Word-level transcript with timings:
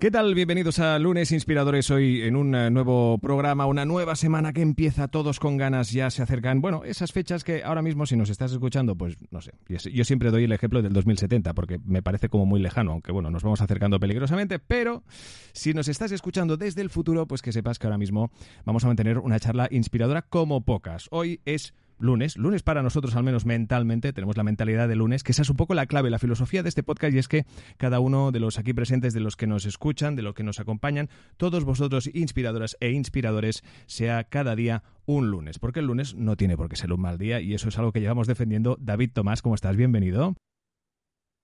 ¿Qué 0.00 0.10
tal? 0.10 0.34
Bienvenidos 0.34 0.78
a 0.78 0.98
Lunes 0.98 1.30
Inspiradores 1.30 1.90
hoy 1.90 2.22
en 2.22 2.34
un 2.34 2.54
eh, 2.54 2.70
nuevo 2.70 3.18
programa, 3.18 3.66
una 3.66 3.84
nueva 3.84 4.16
semana 4.16 4.54
que 4.54 4.62
empieza 4.62 5.08
todos 5.08 5.38
con 5.38 5.58
ganas, 5.58 5.92
ya 5.92 6.08
se 6.08 6.22
acercan, 6.22 6.62
bueno, 6.62 6.84
esas 6.84 7.12
fechas 7.12 7.44
que 7.44 7.62
ahora 7.64 7.82
mismo 7.82 8.06
si 8.06 8.16
nos 8.16 8.30
estás 8.30 8.50
escuchando, 8.50 8.96
pues 8.96 9.18
no 9.30 9.42
sé, 9.42 9.52
yo 9.68 10.04
siempre 10.04 10.30
doy 10.30 10.44
el 10.44 10.52
ejemplo 10.52 10.80
del 10.80 10.94
2070 10.94 11.52
porque 11.52 11.78
me 11.84 12.02
parece 12.02 12.30
como 12.30 12.46
muy 12.46 12.60
lejano, 12.60 12.92
aunque 12.92 13.12
bueno, 13.12 13.30
nos 13.30 13.42
vamos 13.42 13.60
acercando 13.60 14.00
peligrosamente, 14.00 14.58
pero 14.58 15.04
si 15.52 15.74
nos 15.74 15.86
estás 15.86 16.12
escuchando 16.12 16.56
desde 16.56 16.80
el 16.80 16.88
futuro, 16.88 17.26
pues 17.26 17.42
que 17.42 17.52
sepas 17.52 17.78
que 17.78 17.86
ahora 17.86 17.98
mismo 17.98 18.30
vamos 18.64 18.82
a 18.84 18.86
mantener 18.86 19.18
una 19.18 19.38
charla 19.38 19.68
inspiradora 19.70 20.22
como 20.22 20.62
pocas. 20.62 21.08
Hoy 21.10 21.42
es 21.44 21.74
lunes, 22.00 22.36
lunes 22.36 22.62
para 22.62 22.82
nosotros 22.82 23.14
al 23.14 23.22
menos 23.22 23.46
mentalmente, 23.46 24.12
tenemos 24.12 24.36
la 24.36 24.42
mentalidad 24.42 24.88
de 24.88 24.96
lunes, 24.96 25.22
que 25.22 25.32
esa 25.32 25.42
es 25.42 25.50
un 25.50 25.56
poco 25.56 25.74
la 25.74 25.86
clave, 25.86 26.10
la 26.10 26.18
filosofía 26.18 26.62
de 26.62 26.68
este 26.68 26.82
podcast 26.82 27.14
y 27.14 27.18
es 27.18 27.28
que 27.28 27.44
cada 27.76 28.00
uno 28.00 28.32
de 28.32 28.40
los 28.40 28.58
aquí 28.58 28.72
presentes, 28.72 29.14
de 29.14 29.20
los 29.20 29.36
que 29.36 29.46
nos 29.46 29.66
escuchan, 29.66 30.16
de 30.16 30.22
los 30.22 30.34
que 30.34 30.42
nos 30.42 30.60
acompañan, 30.60 31.08
todos 31.36 31.64
vosotros 31.64 32.10
inspiradoras 32.12 32.76
e 32.80 32.90
inspiradores, 32.90 33.62
sea 33.86 34.24
cada 34.24 34.56
día 34.56 34.82
un 35.06 35.30
lunes, 35.30 35.58
porque 35.58 35.80
el 35.80 35.86
lunes 35.86 36.14
no 36.14 36.36
tiene 36.36 36.56
por 36.56 36.68
qué 36.68 36.76
ser 36.76 36.92
un 36.92 37.00
mal 37.00 37.18
día 37.18 37.40
y 37.40 37.54
eso 37.54 37.68
es 37.68 37.78
algo 37.78 37.92
que 37.92 38.00
llevamos 38.00 38.26
defendiendo. 38.26 38.76
David 38.80 39.10
Tomás, 39.12 39.42
¿cómo 39.42 39.54
estás? 39.54 39.76
Bienvenido. 39.76 40.34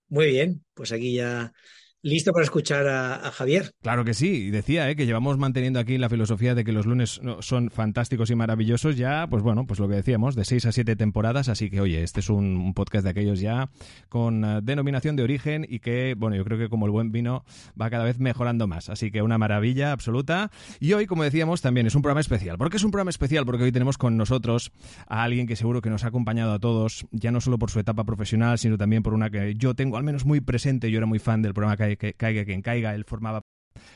Muy 0.09 0.27
bien, 0.27 0.63
pues 0.73 0.91
aquí 0.91 1.13
ya 1.13 1.51
listo 2.01 2.31
para 2.31 2.43
escuchar 2.43 2.87
a, 2.87 3.31
Javier. 3.31 3.71
Claro 3.81 4.05
que 4.05 4.13
sí, 4.13 4.49
decía 4.49 4.89
¿eh? 4.89 4.95
que 4.95 5.05
llevamos 5.05 5.37
manteniendo 5.37 5.79
aquí 5.79 5.97
la 5.97 6.09
filosofía 6.09 6.55
de 6.55 6.63
que 6.63 6.71
los 6.71 6.85
lunes 6.85 7.19
son 7.41 7.69
fantásticos 7.69 8.29
y 8.29 8.35
maravillosos 8.35 8.97
ya, 8.97 9.27
pues 9.27 9.43
bueno, 9.43 9.65
pues 9.65 9.79
lo 9.79 9.87
que 9.87 9.95
decíamos, 9.95 10.35
de 10.35 10.45
seis 10.45 10.65
a 10.65 10.71
siete 10.71 10.95
temporadas, 10.95 11.49
así 11.49 11.69
que 11.69 11.81
oye, 11.81 12.03
este 12.03 12.19
es 12.19 12.29
un, 12.29 12.73
podcast 12.73 13.03
de 13.03 13.09
aquellos 13.09 13.39
ya 13.39 13.69
con 14.09 14.43
eh, 14.43 14.59
denominación 14.61 15.15
de 15.15 15.23
origen 15.23 15.65
y 15.67 15.79
que, 15.79 16.15
bueno, 16.17 16.35
yo 16.35 16.43
creo 16.43 16.57
que 16.57 16.69
como 16.69 16.85
el 16.85 16.91
buen 16.91 17.11
vino 17.11 17.43
va 17.79 17.89
cada 17.89 18.03
vez 18.03 18.19
mejorando 18.19 18.67
más, 18.67 18.89
así 18.89 19.11
que 19.11 19.21
una 19.21 19.37
maravilla 19.37 19.91
absoluta. 19.91 20.51
Y 20.79 20.93
hoy, 20.93 21.05
como 21.07 21.23
decíamos, 21.23 21.61
también 21.61 21.87
es 21.87 21.95
un 21.95 22.01
programa 22.01 22.21
especial. 22.21 22.57
¿Por 22.57 22.69
qué 22.69 22.77
es 22.77 22.83
un 22.83 22.91
programa 22.91 23.09
especial? 23.09 23.45
Porque 23.45 23.63
hoy 23.63 23.71
tenemos 23.71 23.97
con 23.97 24.17
nosotros 24.17 24.71
a 25.07 25.23
alguien 25.23 25.47
que 25.47 25.55
seguro 25.55 25.81
que 25.81 25.89
nos 25.89 26.03
ha 26.03 26.07
acompañado 26.07 26.53
a 26.53 26.59
todos, 26.59 27.05
ya 27.11 27.31
no 27.31 27.41
solo 27.41 27.57
por 27.57 27.71
su 27.71 27.79
etapa 27.79 28.03
profesional, 28.03 28.57
sino 28.59 28.77
también 28.77 29.03
por 29.03 29.13
una 29.13 29.29
que 29.29 29.55
yo 29.55 29.73
tengo 29.73 29.97
al 29.97 30.03
menos 30.03 30.25
muy 30.25 30.41
presente, 30.41 30.91
yo 30.91 30.97
era 30.97 31.07
muy 31.07 31.19
fan 31.19 31.41
del 31.41 31.53
programa 31.53 31.77
que 31.77 31.86
que 31.95 32.13
caiga 32.13 32.43
quien 32.43 32.61
caiga, 32.61 32.93
él 32.93 33.05
formaba 33.05 33.41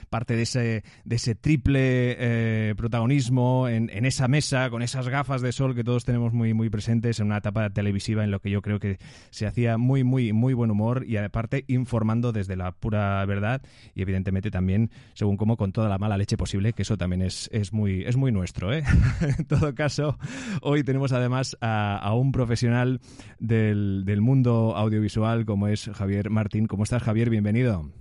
parte 0.09 0.35
de 0.35 0.43
ese, 0.43 0.83
de 1.05 1.15
ese 1.15 1.35
triple 1.35 2.15
eh, 2.19 2.75
protagonismo 2.75 3.67
en, 3.67 3.89
esa 4.05 4.27
mesa, 4.27 4.69
con 4.69 4.81
esas 4.81 5.07
gafas 5.07 5.41
de 5.41 5.51
sol 5.51 5.75
que 5.75 5.83
todos 5.83 6.05
tenemos 6.05 6.33
muy, 6.33 6.53
muy 6.53 6.69
presentes 6.69 7.19
en 7.19 7.27
una 7.27 7.37
etapa 7.37 7.69
televisiva 7.69 8.23
en 8.23 8.31
lo 8.31 8.39
que 8.39 8.49
yo 8.49 8.61
creo 8.61 8.79
que 8.79 8.97
se 9.29 9.45
hacía 9.45 9.77
muy, 9.77 10.03
muy, 10.03 10.33
muy 10.33 10.53
buen 10.53 10.71
humor 10.71 11.05
y 11.07 11.17
aparte 11.17 11.65
informando 11.67 12.31
desde 12.31 12.55
la 12.55 12.71
pura 12.71 13.23
verdad 13.25 13.61
y 13.95 14.01
evidentemente 14.01 14.51
también, 14.51 14.91
según 15.13 15.37
como, 15.37 15.57
con 15.57 15.71
toda 15.71 15.89
la 15.89 15.97
mala 15.97 16.17
leche 16.17 16.37
posible, 16.37 16.73
que 16.73 16.81
eso 16.81 16.97
también 16.97 17.21
es, 17.21 17.49
muy, 17.71 18.03
es 18.03 18.17
muy 18.17 18.31
nuestro. 18.31 18.73
¿eh? 18.73 18.83
en 19.37 19.45
todo 19.45 19.73
caso, 19.75 20.17
hoy 20.61 20.83
tenemos 20.83 21.11
además 21.11 21.57
a, 21.61 21.97
a 21.97 22.13
un 22.15 22.31
profesional 22.31 22.99
del, 23.39 24.03
del 24.05 24.21
mundo 24.21 24.75
audiovisual 24.75 25.45
como 25.45 25.67
es 25.67 25.89
Javier 25.93 26.29
Martín. 26.29 26.67
¿Cómo 26.67 26.83
estás, 26.83 27.03
Javier? 27.03 27.29
Bienvenido. 27.29 28.00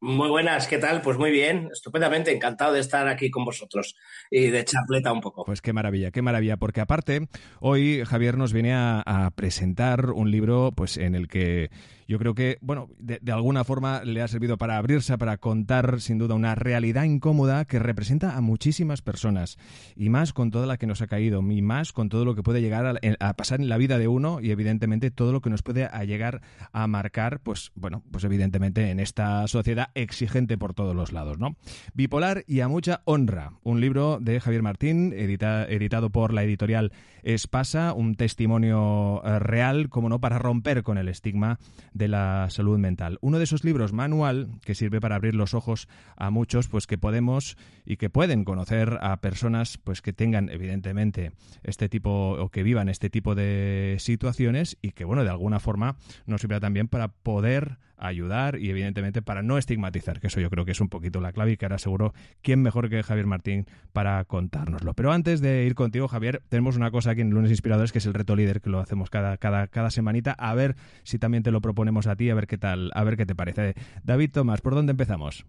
Muy 0.00 0.28
buenas, 0.28 0.68
¿qué 0.68 0.78
tal? 0.78 1.02
Pues 1.02 1.18
muy 1.18 1.32
bien, 1.32 1.70
estupendamente, 1.72 2.32
encantado 2.32 2.72
de 2.72 2.78
estar 2.78 3.08
aquí 3.08 3.30
con 3.30 3.44
vosotros 3.44 3.96
y 4.30 4.46
de 4.48 4.64
chapleta 4.64 5.12
un 5.12 5.20
poco. 5.20 5.44
Pues 5.44 5.60
qué 5.60 5.72
maravilla, 5.72 6.12
qué 6.12 6.22
maravilla, 6.22 6.56
porque 6.56 6.80
aparte, 6.80 7.26
hoy 7.58 8.04
Javier 8.06 8.36
nos 8.38 8.52
viene 8.52 8.74
a, 8.74 9.02
a 9.04 9.30
presentar 9.32 10.10
un 10.10 10.30
libro 10.30 10.70
pues 10.72 10.98
en 10.98 11.16
el 11.16 11.26
que 11.26 11.70
yo 12.08 12.18
creo 12.18 12.34
que, 12.34 12.56
bueno, 12.62 12.88
de, 12.98 13.20
alguna 13.30 13.64
forma 13.64 14.02
le 14.02 14.22
ha 14.22 14.28
servido 14.28 14.56
para 14.56 14.78
abrirse, 14.78 15.18
para 15.18 15.36
contar 15.36 16.00
sin 16.00 16.16
duda 16.16 16.34
una 16.34 16.54
realidad 16.54 17.04
incómoda 17.04 17.66
que 17.66 17.78
representa 17.78 18.34
a 18.34 18.40
muchísimas 18.40 19.02
personas. 19.02 19.58
Y 19.94 20.08
más 20.08 20.32
con 20.32 20.50
toda 20.50 20.66
la 20.66 20.78
que 20.78 20.86
nos 20.86 21.02
ha 21.02 21.06
caído, 21.06 21.42
y 21.42 21.60
más 21.60 21.92
con 21.92 22.08
todo 22.08 22.24
lo 22.24 22.34
que 22.34 22.42
puede 22.42 22.62
llegar 22.62 22.98
a, 23.20 23.34
pasar 23.34 23.60
en 23.60 23.68
la 23.68 23.76
vida 23.76 23.98
de 23.98 24.08
uno 24.08 24.40
y 24.40 24.50
evidentemente 24.52 25.10
todo 25.10 25.32
lo 25.32 25.42
que 25.42 25.50
nos 25.50 25.62
puede 25.62 25.86
llegar 26.06 26.40
a 26.72 26.86
marcar, 26.86 27.40
pues 27.40 27.72
bueno, 27.74 28.02
pues 28.10 28.24
evidentemente 28.24 28.90
en 28.90 29.00
esta 29.00 29.46
sociedad 29.46 29.90
exigente 29.94 30.56
por 30.56 30.72
todos 30.72 30.96
los 30.96 31.12
lados, 31.12 31.38
¿no? 31.38 31.56
Bipolar 31.92 32.42
y 32.46 32.60
a 32.60 32.68
mucha 32.68 33.02
honra, 33.04 33.52
un 33.64 33.82
libro 33.82 34.18
de 34.18 34.40
Javier 34.40 34.62
Martín, 34.62 35.12
editado 35.12 36.08
por 36.08 36.32
la 36.32 36.42
editorial 36.42 36.90
Espasa, 37.22 37.92
un 37.92 38.14
testimonio 38.14 39.22
eh, 39.24 39.38
real, 39.38 39.90
como 39.90 40.08
no, 40.08 40.20
para 40.20 40.38
romper 40.38 40.82
con 40.82 40.96
el 40.96 41.08
estigma 41.08 41.58
de 41.98 42.08
la 42.08 42.46
salud 42.48 42.78
mental. 42.78 43.18
Uno 43.20 43.38
de 43.38 43.44
esos 43.44 43.64
libros 43.64 43.92
manual 43.92 44.48
que 44.64 44.74
sirve 44.74 45.00
para 45.00 45.16
abrir 45.16 45.34
los 45.34 45.52
ojos 45.52 45.88
a 46.16 46.30
muchos, 46.30 46.68
pues 46.68 46.86
que 46.86 46.96
podemos 46.96 47.56
y 47.84 47.96
que 47.96 48.08
pueden 48.08 48.44
conocer 48.44 48.98
a 49.02 49.20
personas 49.20 49.78
pues 49.78 50.00
que 50.00 50.12
tengan 50.12 50.48
evidentemente 50.48 51.32
este 51.64 51.88
tipo 51.88 52.36
o 52.38 52.48
que 52.50 52.62
vivan 52.62 52.88
este 52.88 53.10
tipo 53.10 53.34
de 53.34 53.96
situaciones 53.98 54.78
y 54.80 54.92
que 54.92 55.04
bueno, 55.04 55.24
de 55.24 55.30
alguna 55.30 55.58
forma 55.58 55.96
nos 56.26 56.40
sirve 56.40 56.60
también 56.60 56.88
para 56.88 57.08
poder 57.08 57.78
ayudar 57.98 58.58
y 58.58 58.70
evidentemente 58.70 59.22
para 59.22 59.42
no 59.42 59.58
estigmatizar, 59.58 60.20
que 60.20 60.28
eso 60.28 60.40
yo 60.40 60.50
creo 60.50 60.64
que 60.64 60.72
es 60.72 60.80
un 60.80 60.88
poquito 60.88 61.20
la 61.20 61.32
clave 61.32 61.52
y 61.52 61.56
que 61.56 61.66
ahora 61.66 61.78
seguro 61.78 62.14
quién 62.42 62.62
mejor 62.62 62.88
que 62.88 63.02
Javier 63.02 63.26
Martín 63.26 63.66
para 63.92 64.24
contárnoslo. 64.24 64.94
Pero 64.94 65.12
antes 65.12 65.40
de 65.40 65.64
ir 65.64 65.74
contigo, 65.74 66.08
Javier, 66.08 66.42
tenemos 66.48 66.76
una 66.76 66.90
cosa 66.90 67.10
aquí 67.10 67.20
en 67.20 67.30
Lunes 67.30 67.50
Inspiradores 67.50 67.92
que 67.92 67.98
es 67.98 68.06
el 68.06 68.14
reto 68.14 68.36
líder 68.36 68.60
que 68.60 68.70
lo 68.70 68.80
hacemos 68.80 69.10
cada, 69.10 69.36
cada, 69.36 69.66
cada 69.68 69.90
semanita, 69.90 70.32
a 70.32 70.54
ver 70.54 70.76
si 71.02 71.18
también 71.18 71.42
te 71.42 71.50
lo 71.50 71.60
proponemos 71.60 72.06
a 72.06 72.16
ti, 72.16 72.30
a 72.30 72.34
ver 72.34 72.46
qué 72.46 72.58
tal, 72.58 72.90
a 72.94 73.04
ver 73.04 73.16
qué 73.16 73.26
te 73.26 73.34
parece. 73.34 73.74
David 74.02 74.32
Tomás, 74.32 74.60
¿por 74.60 74.74
dónde 74.74 74.92
empezamos? 74.92 75.46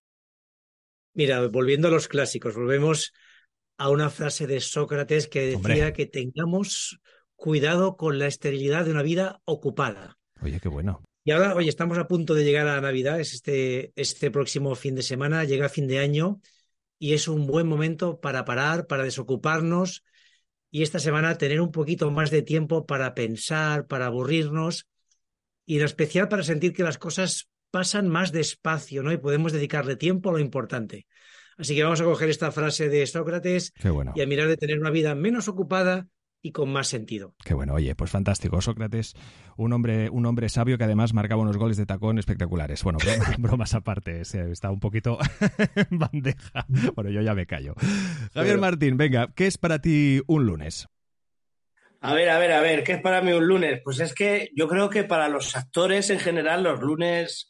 Mira, 1.13 1.47
volviendo 1.47 1.87
a 1.87 1.91
los 1.91 2.07
clásicos, 2.07 2.55
volvemos 2.55 3.13
a 3.77 3.89
una 3.89 4.09
frase 4.09 4.45
de 4.45 4.59
Sócrates 4.59 5.27
que 5.27 5.57
decía 5.57 5.93
que 5.93 6.05
tengamos 6.05 6.99
cuidado 7.35 7.95
con 7.95 8.19
la 8.19 8.27
esterilidad 8.27 8.85
de 8.85 8.91
una 8.91 9.01
vida 9.01 9.41
ocupada. 9.45 10.17
Oye, 10.41 10.59
qué 10.59 10.69
bueno. 10.69 11.01
Y 11.29 11.31
ahora, 11.31 11.53
oye, 11.53 11.69
estamos 11.69 11.99
a 11.99 12.07
punto 12.07 12.33
de 12.33 12.43
llegar 12.43 12.67
a 12.67 12.81
Navidad, 12.81 13.19
es 13.19 13.35
este, 13.35 13.93
este 13.95 14.31
próximo 14.31 14.73
fin 14.73 14.95
de 14.95 15.03
semana, 15.03 15.43
llega 15.43 15.69
fin 15.69 15.87
de 15.87 15.99
año 15.99 16.41
y 16.97 17.13
es 17.13 17.27
un 17.27 17.45
buen 17.45 17.67
momento 17.67 18.19
para 18.19 18.45
parar, 18.45 18.87
para 18.87 19.03
desocuparnos 19.03 20.03
y 20.71 20.81
esta 20.81 20.97
semana 20.97 21.37
tener 21.37 21.61
un 21.61 21.71
poquito 21.71 22.09
más 22.09 22.31
de 22.31 22.41
tiempo 22.41 22.87
para 22.87 23.13
pensar, 23.13 23.85
para 23.85 24.07
aburrirnos 24.07 24.87
y 25.67 25.77
en 25.77 25.85
especial 25.85 26.29
para 26.29 26.41
sentir 26.41 26.73
que 26.73 26.81
las 26.81 26.97
cosas 26.97 27.47
pasan 27.69 28.07
más 28.07 28.31
despacio, 28.31 29.03
¿no? 29.03 29.11
Y 29.11 29.17
podemos 29.17 29.51
dedicarle 29.51 29.97
tiempo 29.97 30.31
a 30.31 30.33
lo 30.33 30.39
importante. 30.39 31.05
Así 31.59 31.75
que 31.75 31.83
vamos 31.83 32.01
a 32.01 32.05
coger 32.05 32.31
esta 32.31 32.51
frase 32.51 32.89
de 32.89 33.05
Sócrates 33.05 33.71
y 34.15 34.21
a 34.21 34.25
mirar 34.25 34.47
de 34.47 34.57
tener 34.57 34.79
una 34.79 34.89
vida 34.89 35.13
menos 35.13 35.47
ocupada 35.47 36.07
y 36.41 36.51
con 36.51 36.71
más 36.71 36.87
sentido. 36.87 37.35
Qué 37.43 37.53
bueno, 37.53 37.73
oye, 37.73 37.95
pues 37.95 38.11
fantástico. 38.11 38.61
Sócrates, 38.61 39.15
un 39.57 39.73
hombre, 39.73 40.09
un 40.09 40.25
hombre 40.25 40.49
sabio 40.49 40.77
que 40.77 40.83
además 40.85 41.13
marcaba 41.13 41.41
unos 41.41 41.57
goles 41.57 41.77
de 41.77 41.85
tacón 41.85 42.17
espectaculares. 42.19 42.83
Bueno, 42.83 42.99
bromas, 43.37 43.73
aparte, 43.73 44.21
está 44.21 44.71
un 44.71 44.79
poquito 44.79 45.17
en 45.75 45.99
bandeja. 45.99 46.65
Bueno, 46.95 47.09
yo 47.09 47.21
ya 47.21 47.33
me 47.33 47.45
callo. 47.45 47.75
Javier 48.33 48.57
Martín, 48.57 48.97
venga, 48.97 49.27
¿qué 49.35 49.47
es 49.47 49.57
para 49.57 49.79
ti 49.79 50.21
un 50.27 50.45
lunes? 50.45 50.87
A 52.01 52.13
ver, 52.13 52.29
a 52.29 52.39
ver, 52.39 52.53
a 52.53 52.61
ver, 52.61 52.83
¿qué 52.83 52.93
es 52.93 53.01
para 53.01 53.21
mí 53.21 53.33
un 53.33 53.45
lunes? 53.45 53.81
Pues 53.83 53.99
es 53.99 54.13
que 54.13 54.49
yo 54.55 54.69
creo 54.69 54.89
que 54.89 55.03
para 55.03 55.27
los 55.27 55.57
actores 55.57 56.09
en 56.09 56.19
general 56.19 56.63
los 56.63 56.79
lunes 56.79 57.49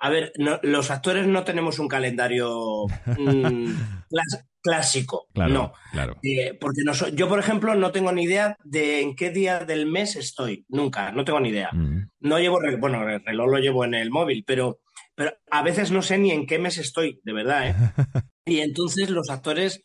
a 0.00 0.10
ver, 0.10 0.32
los 0.62 0.90
actores 0.92 1.26
no 1.26 1.42
tenemos 1.42 1.80
un 1.80 1.88
calendario 1.88 2.86
mm, 3.06 3.72
clásico, 4.68 5.28
no. 5.34 5.72
Claro. 5.92 6.16
Eh, 6.22 6.56
porque 6.60 6.82
yo, 7.14 7.28
por 7.28 7.38
ejemplo, 7.38 7.74
no 7.74 7.90
tengo 7.90 8.12
ni 8.12 8.24
idea 8.24 8.56
de 8.64 9.00
en 9.00 9.16
qué 9.16 9.30
día 9.30 9.60
del 9.60 9.86
mes 9.86 10.16
estoy. 10.16 10.66
Nunca, 10.68 11.10
no 11.10 11.24
tengo 11.24 11.40
ni 11.40 11.48
idea. 11.48 11.70
Mm. 11.72 12.10
No 12.20 12.38
llevo, 12.38 12.58
bueno, 12.78 13.08
el 13.08 13.24
reloj 13.24 13.48
lo 13.48 13.58
llevo 13.58 13.84
en 13.84 13.94
el 13.94 14.10
móvil, 14.10 14.44
pero, 14.46 14.80
pero 15.14 15.32
a 15.50 15.62
veces 15.62 15.90
no 15.90 16.02
sé 16.02 16.18
ni 16.18 16.32
en 16.32 16.46
qué 16.46 16.58
mes 16.58 16.76
estoy, 16.76 17.20
de 17.24 17.32
verdad. 17.32 17.68
¿eh? 17.68 17.74
y 18.44 18.60
entonces 18.60 19.08
los 19.08 19.30
actores 19.30 19.82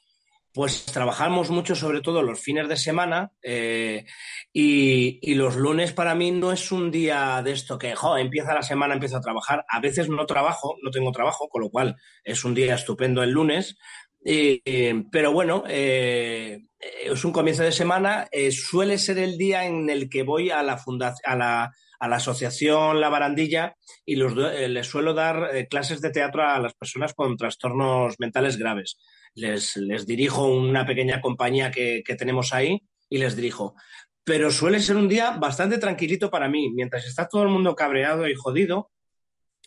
pues 0.53 0.85
trabajamos 0.85 1.49
mucho, 1.49 1.75
sobre 1.75 2.01
todo 2.01 2.21
los 2.21 2.39
fines 2.39 2.69
de 2.69 2.77
semana, 2.77 3.31
eh, 3.41 4.05
y, 4.53 5.33
los 5.33 5.55
lunes 5.55 5.93
para 5.93 6.13
mí 6.13 6.29
no 6.29 6.51
es 6.51 6.71
un 6.71 6.91
día 6.91 7.41
de 7.43 7.51
esto 7.51 7.79
que, 7.79 7.95
jo, 7.95 8.17
empieza 8.17 8.53
la 8.53 8.61
semana, 8.61 8.93
empiezo 8.93 9.17
a 9.17 9.21
trabajar. 9.21 9.65
A 9.67 9.79
veces 9.79 10.09
no 10.09 10.27
trabajo, 10.27 10.75
no 10.83 10.91
tengo 10.91 11.11
trabajo, 11.11 11.49
con 11.49 11.63
lo 11.63 11.71
cual 11.71 11.95
es 12.23 12.45
un 12.45 12.53
día 12.53 12.75
estupendo 12.75 13.23
el 13.23 13.31
lunes. 13.31 13.77
Pero 14.23 15.31
bueno, 15.31 15.63
eh, 15.67 16.61
es 17.03 17.25
un 17.25 17.31
comienzo 17.31 17.63
de 17.63 17.71
semana, 17.71 18.27
eh, 18.31 18.51
suele 18.51 18.97
ser 18.97 19.17
el 19.17 19.37
día 19.37 19.65
en 19.65 19.89
el 19.89 20.09
que 20.09 20.23
voy 20.23 20.49
a 20.49 20.63
la, 20.63 20.81
a 21.25 21.35
la, 21.35 21.71
a 21.99 22.07
la 22.07 22.15
asociación 22.15 22.99
La 22.99 23.09
Barandilla 23.09 23.75
y 24.05 24.21
eh, 24.21 24.67
les 24.69 24.87
suelo 24.87 25.13
dar 25.13 25.55
eh, 25.55 25.67
clases 25.67 26.01
de 26.01 26.09
teatro 26.09 26.43
a 26.43 26.59
las 26.59 26.73
personas 26.73 27.13
con 27.13 27.37
trastornos 27.37 28.15
mentales 28.19 28.57
graves. 28.57 28.97
Les, 29.35 29.77
les 29.77 30.05
dirijo 30.05 30.47
una 30.47 30.85
pequeña 30.85 31.21
compañía 31.21 31.71
que, 31.71 32.03
que 32.05 32.15
tenemos 32.15 32.53
ahí 32.53 32.81
y 33.09 33.17
les 33.17 33.35
dirijo. 33.35 33.75
Pero 34.23 34.51
suele 34.51 34.79
ser 34.79 34.95
un 34.95 35.09
día 35.09 35.31
bastante 35.31 35.77
tranquilito 35.77 36.29
para 36.29 36.47
mí. 36.47 36.69
Mientras 36.73 37.05
está 37.05 37.27
todo 37.27 37.43
el 37.43 37.49
mundo 37.49 37.75
cabreado 37.75 38.27
y 38.27 38.35
jodido, 38.35 38.91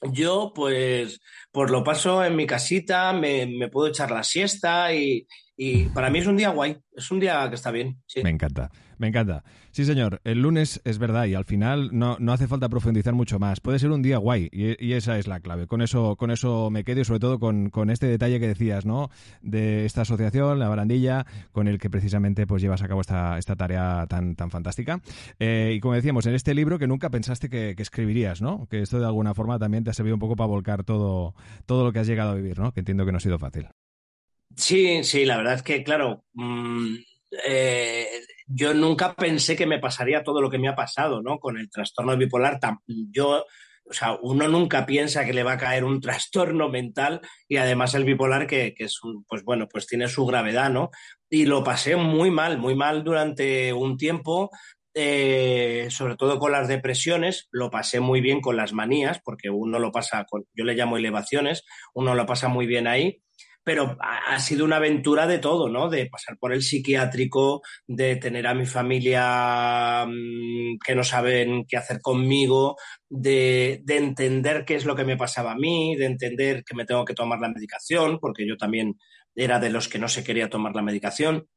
yo 0.03 0.53
pues, 0.55 1.21
pues 1.51 1.71
lo 1.71 1.83
paso 1.85 2.25
en 2.25 2.37
mi 2.37 2.47
casita, 2.47 3.13
me, 3.13 3.47
me 3.47 3.69
puedo 3.69 3.89
echar 3.89 4.11
la 4.11 4.23
siesta 4.23 4.93
y, 4.95 5.27
y 5.57 5.87
para 5.87 6.11
mí 6.11 6.19
es 6.19 6.27
un 6.27 6.37
día 6.37 6.51
guay, 6.51 6.77
es 6.95 7.11
un 7.11 7.19
día 7.19 7.49
que 7.49 7.55
está 7.55 7.71
bien. 7.71 8.03
Me 8.23 8.29
encanta, 8.29 8.71
me 8.99 9.09
encanta. 9.09 9.43
Sí, 9.71 9.87
señor, 9.87 10.21
el 10.25 10.43
lunes 10.43 10.83
es 10.85 10.99
verdad 10.99 11.25
y 11.25 11.35
al 11.35 11.47
final 11.47 11.91
no, 11.93 12.17
no 12.19 12.33
hace 12.33 12.47
falta 12.47 12.69
profundizar 12.69 13.15
mucho 13.15 13.39
más. 13.39 13.61
Puede 13.61 13.79
ser 13.79 13.91
un 13.91 14.03
día 14.03 14.19
guay 14.19 14.51
y, 14.53 14.85
y, 14.85 14.93
esa 14.93 15.19
es 15.19 15.27
la 15.27 15.41
clave. 15.41 15.67
Con 15.67 15.81
eso, 15.81 16.17
con 16.17 16.31
eso 16.31 16.69
me 16.71 16.85
quedo 16.85 17.01
y 17.01 17.05
sobre 17.05 17.21
todo 17.21 17.39
con, 17.39 17.71
con, 17.71 17.89
este 17.89 18.07
detalle 18.07 18.39
que 18.39 18.49
decías, 18.49 18.85
¿no? 18.85 19.11
De 19.41 19.87
esta 19.87 20.03
asociación, 20.03 20.59
la 20.59 20.69
barandilla, 20.69 21.25
con 21.53 21.69
el 21.69 21.79
que 21.79 21.89
precisamente 21.89 22.47
pues 22.47 22.61
llevas 22.61 22.83
a 22.83 22.89
cabo 22.89 23.01
esta, 23.01 23.39
esta 23.39 23.57
tarea 23.57 24.07
tan, 24.09 24.37
tan 24.37 24.51
fantástica. 24.51 25.01
Eh, 25.39 25.73
y 25.77 25.81
como 25.81 25.95
decíamos, 25.95 26.27
en 26.27 26.35
este 26.35 26.55
libro 26.55 26.79
que 26.79 26.87
nunca 26.87 27.09
pensaste 27.09 27.49
que, 27.49 27.75
que, 27.77 27.83
escribirías, 27.83 28.43
¿no? 28.43 28.67
Que 28.69 28.83
esto 28.83 28.99
de 28.99 29.07
alguna 29.07 29.33
forma 29.33 29.59
también 29.59 29.85
te 29.85 29.91
ha 29.91 29.95
servido 29.95 30.17
un 30.17 30.21
poco 30.21 30.37
para 30.37 30.49
volcar 30.49 30.85
todo, 30.85 31.35
todo 31.65 31.85
lo 31.85 31.93
que 31.93 32.01
has 32.01 32.07
llegado 32.07 32.33
a 32.33 32.35
vivir, 32.35 32.59
¿no? 32.59 32.73
Que 32.73 32.81
entiendo 32.81 33.07
que 33.07 33.13
no 33.13 33.19
ha 33.19 33.21
sido 33.21 33.39
fácil. 33.39 33.69
Sí, 34.57 35.05
sí, 35.05 35.25
la 35.27 35.37
verdad 35.37 35.55
es 35.55 35.63
que, 35.63 35.85
claro, 35.85 36.25
mmm, 36.33 36.97
eh, 37.47 38.09
yo 38.47 38.73
nunca 38.75 39.15
pensé 39.15 39.55
que 39.57 39.67
me 39.67 39.79
pasaría 39.79 40.25
todo 40.25 40.41
lo 40.41 40.51
que 40.51 40.59
me 40.59 40.69
ha 40.69 40.75
pasado, 40.75 41.21
¿no? 41.23 41.39
Con 41.39 41.59
el 41.59 41.71
trastorno 41.71 42.17
bipolar, 42.17 42.59
yo, 42.87 43.45
o 43.85 43.93
sea, 43.93 44.17
uno 44.23 44.49
nunca 44.49 44.87
piensa 44.87 45.25
que 45.27 45.35
le 45.35 45.43
va 45.43 45.53
a 45.53 45.59
caer 45.59 45.85
un 45.85 46.01
trastorno 46.01 46.69
mental 46.71 47.21
y 47.49 47.57
además 47.59 47.95
el 47.95 48.05
bipolar 48.05 48.47
que, 48.47 48.75
que 48.75 48.85
es, 48.85 49.03
un, 49.03 49.25
pues 49.25 49.45
bueno, 49.45 49.69
pues 49.69 49.87
tiene 49.87 50.09
su 50.09 50.25
gravedad, 50.27 50.71
¿no? 50.71 50.91
Y 51.29 51.45
lo 51.45 51.63
pasé 51.63 51.97
muy 51.97 52.31
mal, 52.31 52.57
muy 52.59 52.75
mal 52.75 53.05
durante 53.05 53.73
un 53.75 53.99
tiempo, 53.99 54.51
eh, 54.95 55.89
sobre 55.91 56.17
todo 56.17 56.39
con 56.39 56.53
las 56.53 56.69
depresiones, 56.69 57.49
lo 57.51 57.71
pasé 57.71 58.01
muy 58.01 58.23
bien 58.23 58.41
con 58.41 58.57
las 58.57 58.73
manías, 58.73 59.21
porque 59.23 59.51
uno 59.51 59.79
lo 59.79 59.93
pasa 59.93 60.25
con, 60.25 60.47
yo 60.55 60.65
le 60.65 60.75
llamo 60.75 60.97
elevaciones, 60.97 61.65
uno 61.93 62.15
lo 62.15 62.25
pasa 62.25 62.49
muy 62.49 62.67
bien 62.67 62.87
ahí, 62.87 63.21
pero 63.67 63.97
ha 64.01 64.39
sido 64.39 64.65
una 64.65 64.77
aventura 64.77 65.27
de 65.27 65.41
todo, 65.41 65.69
¿no? 65.69 65.89
De 65.89 66.07
pasar 66.07 66.39
por 66.39 66.53
el 66.53 66.63
psiquiátrico, 66.63 67.63
de 67.89 68.15
tener 68.15 68.47
a 68.47 68.55
mi 68.55 68.65
familia 68.65 70.07
mmm, 70.07 70.79
que 70.87 70.95
no 70.95 71.03
saben 71.03 71.65
qué 71.67 71.77
hacer 71.77 72.01
conmigo, 72.01 72.77
de, 73.09 73.81
de, 73.83 73.97
entender 73.97 74.65
qué 74.65 74.77
es 74.77 74.85
lo 74.85 74.95
que 74.95 75.05
me 75.05 75.17
pasaba 75.17 75.51
a 75.51 75.57
mí, 75.57 75.97
de 75.97 76.07
entender 76.07 76.63
que 76.63 76.77
me 76.77 76.85
tengo 76.85 77.05
que 77.05 77.15
tomar 77.15 77.41
la 77.41 77.49
medicación, 77.49 78.21
porque 78.21 78.47
yo 78.47 78.57
también 78.57 79.01
era 79.35 79.59
de 79.59 79.71
los 79.71 79.89
que 79.89 79.99
no 79.99 80.07
se 80.07 80.23
quería 80.23 80.49
tomar 80.49 80.77
la 80.77 80.83
medicación, 80.83 81.49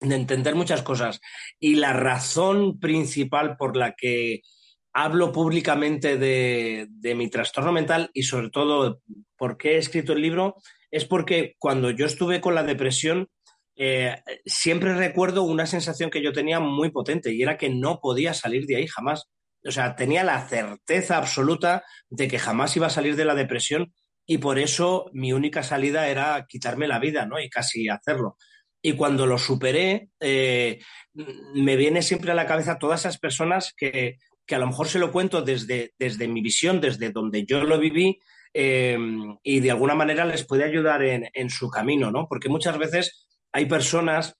de 0.00 0.14
entender 0.14 0.56
muchas 0.56 0.82
cosas. 0.82 1.22
Y 1.58 1.76
la 1.76 1.94
razón 1.94 2.78
principal 2.78 3.56
por 3.56 3.78
la 3.78 3.94
que 3.94 4.42
hablo 4.92 5.32
públicamente 5.32 6.18
de, 6.18 6.86
de 6.90 7.14
mi 7.14 7.30
trastorno 7.30 7.72
mental 7.72 8.10
y 8.12 8.24
sobre 8.24 8.50
todo 8.50 9.00
por 9.38 9.56
qué 9.56 9.76
he 9.76 9.78
escrito 9.78 10.12
el 10.12 10.20
libro 10.20 10.56
es 10.96 11.04
porque 11.04 11.56
cuando 11.58 11.90
yo 11.90 12.06
estuve 12.06 12.40
con 12.40 12.54
la 12.54 12.62
depresión, 12.62 13.28
eh, 13.76 14.16
siempre 14.46 14.94
recuerdo 14.94 15.42
una 15.42 15.66
sensación 15.66 16.08
que 16.08 16.22
yo 16.22 16.32
tenía 16.32 16.58
muy 16.58 16.90
potente 16.90 17.34
y 17.34 17.42
era 17.42 17.58
que 17.58 17.68
no 17.68 18.00
podía 18.00 18.32
salir 18.32 18.64
de 18.64 18.76
ahí 18.76 18.86
jamás. 18.86 19.24
O 19.62 19.70
sea, 19.70 19.94
tenía 19.94 20.24
la 20.24 20.48
certeza 20.48 21.18
absoluta 21.18 21.84
de 22.08 22.28
que 22.28 22.38
jamás 22.38 22.74
iba 22.76 22.86
a 22.86 22.90
salir 22.90 23.14
de 23.14 23.26
la 23.26 23.34
depresión 23.34 23.92
y 24.24 24.38
por 24.38 24.58
eso 24.58 25.10
mi 25.12 25.34
única 25.34 25.62
salida 25.62 26.08
era 26.08 26.46
quitarme 26.48 26.88
la 26.88 26.98
vida, 26.98 27.26
¿no? 27.26 27.38
Y 27.38 27.50
casi 27.50 27.90
hacerlo. 27.90 28.38
Y 28.80 28.94
cuando 28.94 29.26
lo 29.26 29.36
superé, 29.36 30.08
eh, 30.20 30.78
me 31.54 31.76
viene 31.76 32.00
siempre 32.00 32.32
a 32.32 32.34
la 32.34 32.46
cabeza 32.46 32.78
todas 32.78 33.00
esas 33.00 33.18
personas 33.18 33.74
que, 33.76 34.16
que 34.46 34.54
a 34.54 34.58
lo 34.58 34.66
mejor 34.66 34.88
se 34.88 34.98
lo 34.98 35.12
cuento 35.12 35.42
desde, 35.42 35.92
desde 35.98 36.26
mi 36.26 36.40
visión, 36.40 36.80
desde 36.80 37.10
donde 37.10 37.44
yo 37.44 37.62
lo 37.64 37.78
viví, 37.78 38.18
eh, 38.58 38.96
y 39.42 39.60
de 39.60 39.70
alguna 39.70 39.94
manera 39.94 40.24
les 40.24 40.46
puede 40.46 40.64
ayudar 40.64 41.02
en, 41.02 41.28
en, 41.34 41.50
su 41.50 41.68
camino, 41.68 42.10
¿no? 42.10 42.26
Porque 42.26 42.48
muchas 42.48 42.78
veces 42.78 43.28
hay 43.52 43.66
personas 43.66 44.38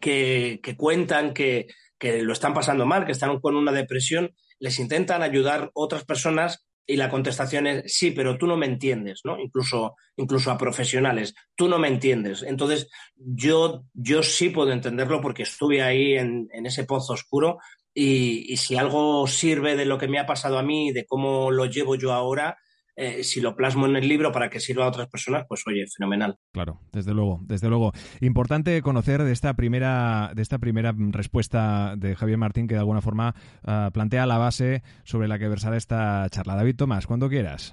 que, 0.00 0.60
que 0.62 0.78
cuentan 0.78 1.34
que, 1.34 1.66
que, 1.98 2.22
lo 2.22 2.32
están 2.32 2.54
pasando 2.54 2.86
mal, 2.86 3.04
que 3.04 3.12
están 3.12 3.38
con 3.40 3.54
una 3.54 3.70
depresión, 3.70 4.34
les 4.60 4.78
intentan 4.78 5.22
ayudar 5.22 5.70
otras 5.74 6.06
personas 6.06 6.66
y 6.86 6.96
la 6.96 7.10
contestación 7.10 7.66
es 7.66 7.94
sí, 7.94 8.12
pero 8.12 8.38
tú 8.38 8.46
no 8.46 8.56
me 8.56 8.64
entiendes, 8.64 9.20
¿no? 9.24 9.38
Incluso, 9.38 9.94
incluso 10.16 10.50
a 10.50 10.56
profesionales, 10.56 11.34
tú 11.54 11.68
no 11.68 11.78
me 11.78 11.88
entiendes. 11.88 12.42
Entonces, 12.42 12.88
yo, 13.14 13.84
yo 13.92 14.22
sí 14.22 14.48
puedo 14.48 14.72
entenderlo 14.72 15.20
porque 15.20 15.42
estuve 15.42 15.82
ahí 15.82 16.14
en, 16.14 16.48
en 16.50 16.64
ese 16.64 16.84
pozo 16.84 17.12
oscuro 17.12 17.58
y, 17.92 18.50
y 18.50 18.56
si 18.56 18.76
algo 18.76 19.26
sirve 19.26 19.76
de 19.76 19.84
lo 19.84 19.98
que 19.98 20.08
me 20.08 20.18
ha 20.18 20.24
pasado 20.24 20.58
a 20.58 20.62
mí, 20.62 20.92
de 20.92 21.04
cómo 21.04 21.50
lo 21.50 21.66
llevo 21.66 21.94
yo 21.94 22.14
ahora, 22.14 22.56
eh, 22.96 23.24
si 23.24 23.40
lo 23.40 23.56
plasmo 23.56 23.86
en 23.86 23.96
el 23.96 24.08
libro 24.08 24.30
para 24.32 24.50
que 24.50 24.60
sirva 24.60 24.84
a 24.84 24.88
otras 24.88 25.08
personas, 25.08 25.44
pues 25.48 25.62
oye, 25.66 25.84
fenomenal. 25.96 26.36
Claro, 26.52 26.80
desde 26.92 27.12
luego, 27.12 27.40
desde 27.42 27.68
luego. 27.68 27.92
Importante 28.20 28.80
conocer 28.82 29.22
de 29.22 29.32
esta 29.32 29.54
primera, 29.54 30.32
de 30.34 30.42
esta 30.42 30.58
primera 30.58 30.94
respuesta 30.96 31.94
de 31.96 32.14
Javier 32.14 32.38
Martín 32.38 32.68
que 32.68 32.74
de 32.74 32.80
alguna 32.80 33.00
forma 33.00 33.34
uh, 33.62 33.90
plantea 33.92 34.26
la 34.26 34.38
base 34.38 34.82
sobre 35.04 35.28
la 35.28 35.38
que 35.38 35.48
versará 35.48 35.76
esta 35.76 36.26
charla. 36.30 36.54
David 36.54 36.76
Tomás, 36.76 37.06
cuando 37.06 37.28
quieras. 37.28 37.72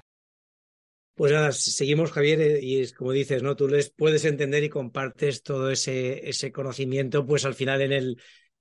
Pues 1.14 1.30
nada, 1.30 1.52
seguimos, 1.52 2.10
Javier, 2.10 2.40
eh, 2.40 2.60
y 2.62 2.80
es 2.80 2.94
como 2.94 3.12
dices, 3.12 3.42
¿no? 3.42 3.54
Tú 3.54 3.68
les 3.68 3.90
puedes 3.90 4.24
entender 4.24 4.64
y 4.64 4.70
compartes 4.70 5.42
todo 5.42 5.70
ese, 5.70 6.28
ese 6.28 6.50
conocimiento, 6.50 7.26
pues 7.26 7.44
al 7.44 7.54
final 7.54 7.82
en 7.82 7.92
el, 7.92 8.16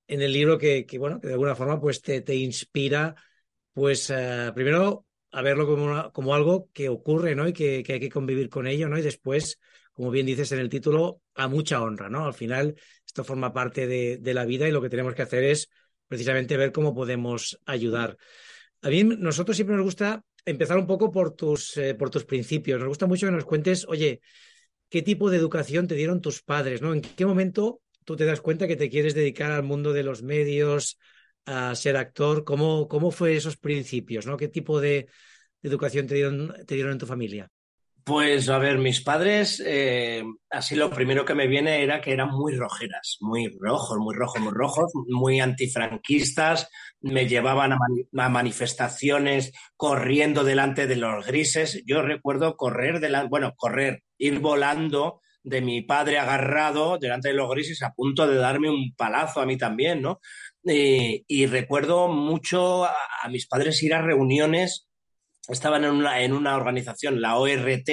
en 0.05 0.21
el 0.21 0.33
libro 0.33 0.57
que, 0.57 0.85
que 0.85 0.99
bueno, 0.99 1.19
que 1.21 1.27
de 1.27 1.33
alguna 1.33 1.55
forma 1.55 1.79
pues 1.79 2.01
te, 2.01 2.21
te 2.21 2.35
inspira, 2.35 3.15
pues 3.73 4.09
uh, 4.09 4.53
primero 4.53 5.05
a 5.31 5.41
verlo 5.41 5.65
como, 5.65 6.11
como 6.11 6.35
algo 6.35 6.69
que 6.73 6.89
ocurre, 6.89 7.35
¿no? 7.35 7.47
Y 7.47 7.53
que, 7.53 7.83
que, 7.83 7.93
hay 7.93 7.99
que 7.99 8.09
convivir 8.09 8.49
con 8.49 8.67
ello, 8.67 8.89
¿no? 8.89 8.97
Y 8.97 9.01
después, 9.01 9.59
como 9.93 10.11
bien 10.11 10.25
dices 10.25 10.51
en 10.51 10.59
el 10.59 10.69
título, 10.69 11.21
a 11.35 11.47
mucha 11.47 11.81
honra, 11.81 12.09
¿no? 12.09 12.25
Al 12.25 12.33
final, 12.33 12.75
esto 13.05 13.23
forma 13.23 13.53
parte 13.53 13.87
de, 13.87 14.17
de 14.17 14.33
la 14.33 14.45
vida 14.45 14.67
y 14.67 14.71
lo 14.71 14.81
que 14.81 14.89
tenemos 14.89 15.15
que 15.15 15.21
hacer 15.21 15.43
es 15.43 15.69
precisamente 16.07 16.57
ver 16.57 16.71
cómo 16.71 16.93
podemos 16.93 17.59
ayudar. 17.65 18.17
A 18.81 18.89
mí, 18.89 19.03
nosotros 19.03 19.55
siempre 19.55 19.75
nos 19.75 19.85
gusta 19.85 20.23
empezar 20.45 20.77
un 20.77 20.87
poco 20.87 21.11
por 21.11 21.35
tus, 21.35 21.77
eh, 21.77 21.95
por 21.95 22.09
tus 22.09 22.25
principios. 22.25 22.79
Nos 22.79 22.89
gusta 22.89 23.05
mucho 23.05 23.27
que 23.27 23.31
nos 23.31 23.45
cuentes, 23.45 23.85
oye, 23.87 24.21
¿qué 24.89 25.01
tipo 25.01 25.29
de 25.29 25.37
educación 25.37 25.87
te 25.87 25.95
dieron 25.95 26.21
tus 26.21 26.41
padres, 26.41 26.81
¿no? 26.81 26.93
¿En 26.93 27.01
qué 27.01 27.25
momento 27.25 27.81
tú 28.05 28.15
te 28.15 28.25
das 28.25 28.41
cuenta 28.41 28.67
que 28.67 28.75
te 28.75 28.89
quieres 28.89 29.13
dedicar 29.13 29.51
al 29.51 29.63
mundo 29.63 29.93
de 29.93 30.03
los 30.03 30.23
medios, 30.23 30.97
a 31.45 31.75
ser 31.75 31.97
actor. 31.97 32.43
¿Cómo, 32.43 32.87
cómo 32.87 33.11
fue 33.11 33.35
esos 33.35 33.57
principios? 33.57 34.25
¿no? 34.25 34.37
¿Qué 34.37 34.47
tipo 34.47 34.79
de, 34.79 35.07
educación 35.63 36.07
te 36.07 36.15
dieron, 36.15 36.53
te 36.65 36.75
dieron 36.75 36.93
en 36.93 36.97
tu 36.97 37.05
familia? 37.05 37.49
Pues 38.03 38.49
a 38.49 38.57
ver, 38.57 38.79
mis 38.79 39.01
padres, 39.01 39.61
eh, 39.63 40.23
así 40.49 40.75
lo 40.75 40.89
primero 40.89 41.23
que 41.23 41.35
me 41.35 41.45
viene 41.45 41.83
era 41.83 42.01
que 42.01 42.11
eran 42.11 42.31
muy 42.31 42.55
rojeras, 42.55 43.17
muy 43.19 43.55
rojos, 43.59 43.99
muy 43.99 44.15
rojos, 44.15 44.41
muy 44.41 44.53
rojos, 44.53 44.91
muy 45.07 45.39
antifranquistas, 45.39 46.67
me 46.99 47.27
llevaban 47.27 47.73
a, 47.73 47.77
a 48.17 48.29
manifestaciones 48.29 49.51
corriendo 49.75 50.43
delante 50.43 50.87
de 50.87 50.95
los 50.95 51.27
grises. 51.27 51.83
Yo 51.85 52.01
recuerdo 52.01 52.57
correr 52.57 53.01
delante, 53.01 53.29
bueno, 53.29 53.53
correr, 53.55 54.01
ir 54.17 54.39
volando 54.39 55.21
de 55.43 55.61
mi 55.61 55.81
padre 55.81 56.17
agarrado 56.17 56.97
delante 56.97 57.29
de 57.29 57.35
los 57.35 57.49
grises 57.49 57.81
a 57.83 57.93
punto 57.93 58.27
de 58.27 58.35
darme 58.35 58.69
un 58.69 58.93
palazo 58.95 59.41
a 59.41 59.45
mí 59.45 59.57
también, 59.57 60.01
¿no? 60.01 60.19
Eh, 60.65 61.23
y 61.27 61.45
recuerdo 61.47 62.07
mucho 62.07 62.85
a, 62.85 62.95
a, 63.23 63.29
mis 63.29 63.47
padres 63.47 63.81
ir 63.83 63.93
a 63.93 64.01
reuniones, 64.01 64.87
estaban 65.47 65.83
en 65.83 65.91
una, 65.91 66.21
en 66.21 66.33
una 66.33 66.55
organización, 66.55 67.21
la 67.21 67.37
ORT, 67.37 67.89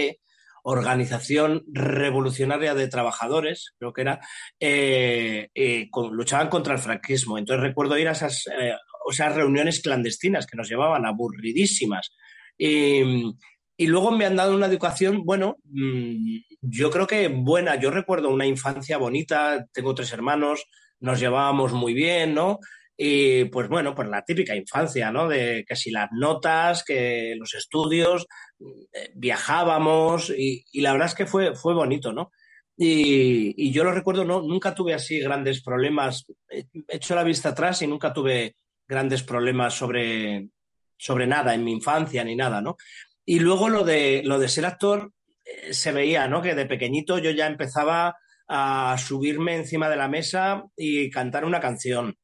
Organización 0.70 1.64
Revolucionaria 1.72 2.74
de 2.74 2.88
Trabajadores, 2.88 3.74
creo 3.78 3.94
que 3.94 4.02
era, 4.02 4.20
eh, 4.60 5.48
eh, 5.54 5.88
con, 5.90 6.14
luchaban 6.14 6.48
contra 6.48 6.74
el 6.74 6.80
franquismo. 6.80 7.38
Entonces 7.38 7.62
recuerdo 7.62 7.96
ir 7.96 8.08
a 8.08 8.12
esas, 8.12 8.46
eh, 8.48 8.74
esas 9.10 9.34
reuniones 9.34 9.80
clandestinas 9.80 10.46
que 10.46 10.58
nos 10.58 10.68
llevaban 10.68 11.06
aburridísimas. 11.06 12.14
Y, 12.58 13.34
luego 13.78 14.10
me 14.10 14.26
han 14.26 14.36
dado 14.36 14.54
una 14.54 14.66
educación, 14.66 15.24
bueno, 15.24 15.56
mmm, 15.64 16.40
yo 16.60 16.90
creo 16.90 17.06
que 17.06 17.28
buena. 17.28 17.76
Yo 17.76 17.90
recuerdo 17.90 18.28
una 18.28 18.44
infancia 18.44 18.98
bonita, 18.98 19.66
tengo 19.72 19.94
tres 19.94 20.12
hermanos, 20.12 20.66
nos 21.00 21.20
llevábamos 21.20 21.72
muy 21.72 21.94
bien, 21.94 22.34
¿no? 22.34 22.58
Y 23.00 23.44
pues 23.44 23.68
bueno, 23.68 23.94
pues 23.94 24.08
la 24.08 24.24
típica 24.24 24.56
infancia, 24.56 25.12
¿no? 25.12 25.28
De 25.28 25.64
que 25.68 25.76
si 25.76 25.90
las 25.92 26.08
notas, 26.12 26.82
que 26.82 27.34
los 27.38 27.54
estudios, 27.54 28.26
eh, 28.60 29.12
viajábamos 29.14 30.30
y, 30.30 30.64
la 30.80 30.92
verdad 30.92 31.06
es 31.08 31.14
que 31.14 31.26
fue, 31.26 31.54
fue 31.54 31.74
bonito, 31.74 32.12
¿no? 32.12 32.32
Y, 32.76 33.54
y, 33.56 33.72
yo 33.72 33.84
lo 33.84 33.92
recuerdo, 33.92 34.24
no, 34.24 34.42
nunca 34.42 34.74
tuve 34.74 34.94
así 34.94 35.20
grandes 35.20 35.62
problemas. 35.62 36.24
He 36.48 36.66
hecho 36.88 37.14
la 37.14 37.24
vista 37.24 37.50
atrás 37.50 37.82
y 37.82 37.86
nunca 37.86 38.12
tuve 38.12 38.56
grandes 38.86 39.22
problemas 39.22 39.74
sobre, 39.74 40.48
sobre 40.96 41.26
nada 41.26 41.54
en 41.54 41.64
mi 41.64 41.72
infancia 41.72 42.24
ni 42.24 42.34
nada, 42.34 42.60
¿no? 42.60 42.76
Y 43.24 43.38
luego 43.40 43.68
lo 43.68 43.84
de, 43.84 44.22
lo 44.24 44.38
de 44.38 44.48
ser 44.48 44.66
actor 44.66 45.12
eh, 45.44 45.72
se 45.72 45.92
veía, 45.92 46.26
¿no? 46.28 46.42
Que 46.42 46.54
de 46.54 46.66
pequeñito 46.66 47.18
yo 47.18 47.30
ya 47.30 47.46
empezaba 47.46 48.16
a 48.48 48.96
subirme 48.98 49.54
encima 49.54 49.88
de 49.88 49.96
la 49.96 50.08
mesa 50.08 50.64
y 50.76 51.10
cantar 51.10 51.44
una 51.44 51.60
canción. 51.60 52.16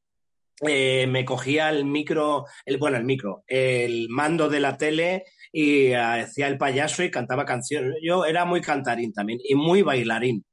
Eh, 0.67 1.07
me 1.09 1.25
cogía 1.25 1.69
el 1.69 1.85
micro, 1.85 2.47
el, 2.65 2.79
bueno, 2.79 2.97
el 2.97 3.05
micro, 3.05 3.45
el 3.47 4.09
mando 4.09 4.49
de 4.49 4.61
la 4.61 4.77
tele 4.77 5.25
y 5.53 5.93
hacía 5.93 6.47
el 6.47 6.59
payaso 6.59 7.03
y 7.03 7.11
cantaba 7.11 7.45
canciones. 7.45 7.95
Yo 8.03 8.25
era 8.25 8.45
muy 8.45 8.61
cantarín 8.61 9.13
también 9.13 9.41
y 9.45 9.55
muy 9.55 9.83
bailarín 9.83 10.45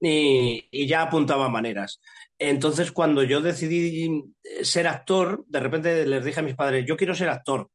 y, 0.00 0.68
y 0.70 0.86
ya 0.86 1.02
apuntaba 1.02 1.48
maneras. 1.48 2.00
Entonces, 2.38 2.90
cuando 2.90 3.22
yo 3.22 3.40
decidí 3.40 4.24
ser 4.62 4.88
actor, 4.88 5.44
de 5.46 5.60
repente 5.60 6.06
les 6.06 6.24
dije 6.24 6.40
a 6.40 6.42
mis 6.42 6.56
padres, 6.56 6.84
yo 6.86 6.96
quiero 6.96 7.14
ser 7.14 7.28
actor. 7.28 7.70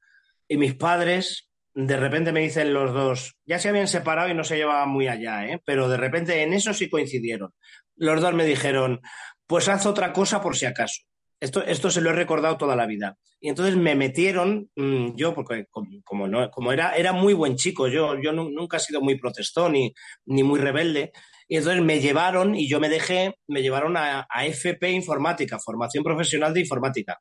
Y 0.47 0.57
mis 0.57 0.75
padres, 0.75 1.48
de 1.73 1.97
repente 1.97 2.31
me 2.31 2.41
dicen 2.41 2.73
los 2.73 2.93
dos, 2.93 3.35
ya 3.45 3.59
se 3.59 3.69
habían 3.69 3.87
separado 3.87 4.29
y 4.29 4.33
no 4.33 4.43
se 4.43 4.57
llevaban 4.57 4.89
muy 4.89 5.07
allá, 5.07 5.45
¿eh? 5.47 5.61
pero 5.65 5.87
de 5.87 5.97
repente 5.97 6.41
en 6.43 6.53
eso 6.53 6.73
sí 6.73 6.89
coincidieron. 6.89 7.53
Los 7.95 8.21
dos 8.21 8.33
me 8.33 8.45
dijeron, 8.45 9.01
pues 9.45 9.67
haz 9.67 9.85
otra 9.85 10.13
cosa 10.13 10.41
por 10.41 10.55
si 10.55 10.65
acaso. 10.65 11.03
Esto, 11.39 11.63
esto 11.63 11.89
se 11.89 12.01
lo 12.01 12.09
he 12.09 12.13
recordado 12.13 12.57
toda 12.57 12.75
la 12.75 12.85
vida. 12.85 13.17
Y 13.39 13.47
entonces 13.47 13.77
me 13.77 13.95
metieron, 13.95 14.69
mm, 14.75 15.15
yo, 15.15 15.33
porque 15.33 15.67
como, 16.03 16.27
no, 16.27 16.51
como 16.51 16.73
era, 16.73 16.95
era 16.97 17.13
muy 17.13 17.33
buen 17.33 17.55
chico, 17.55 17.87
yo, 17.87 18.19
yo 18.21 18.33
nunca 18.33 18.77
he 18.77 18.81
sido 18.81 18.99
muy 18.99 19.17
protestón 19.17 19.73
ni, 19.73 19.93
ni 20.25 20.43
muy 20.43 20.59
rebelde, 20.59 21.13
y 21.47 21.57
entonces 21.57 21.81
me 21.81 21.99
llevaron 21.99 22.53
y 22.55 22.69
yo 22.69 22.79
me 22.79 22.89
dejé, 22.89 23.35
me 23.47 23.61
llevaron 23.61 23.97
a, 23.97 24.27
FP 24.45 24.91
Informática, 24.91 25.57
Formación 25.57 26.03
Profesional 26.03 26.53
de 26.53 26.59
Informática. 26.59 27.19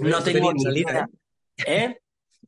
No 0.00 0.22
tengo 0.22 0.52
ni 0.52 0.60
salida. 0.60 1.08
¿Eh? 1.66 1.96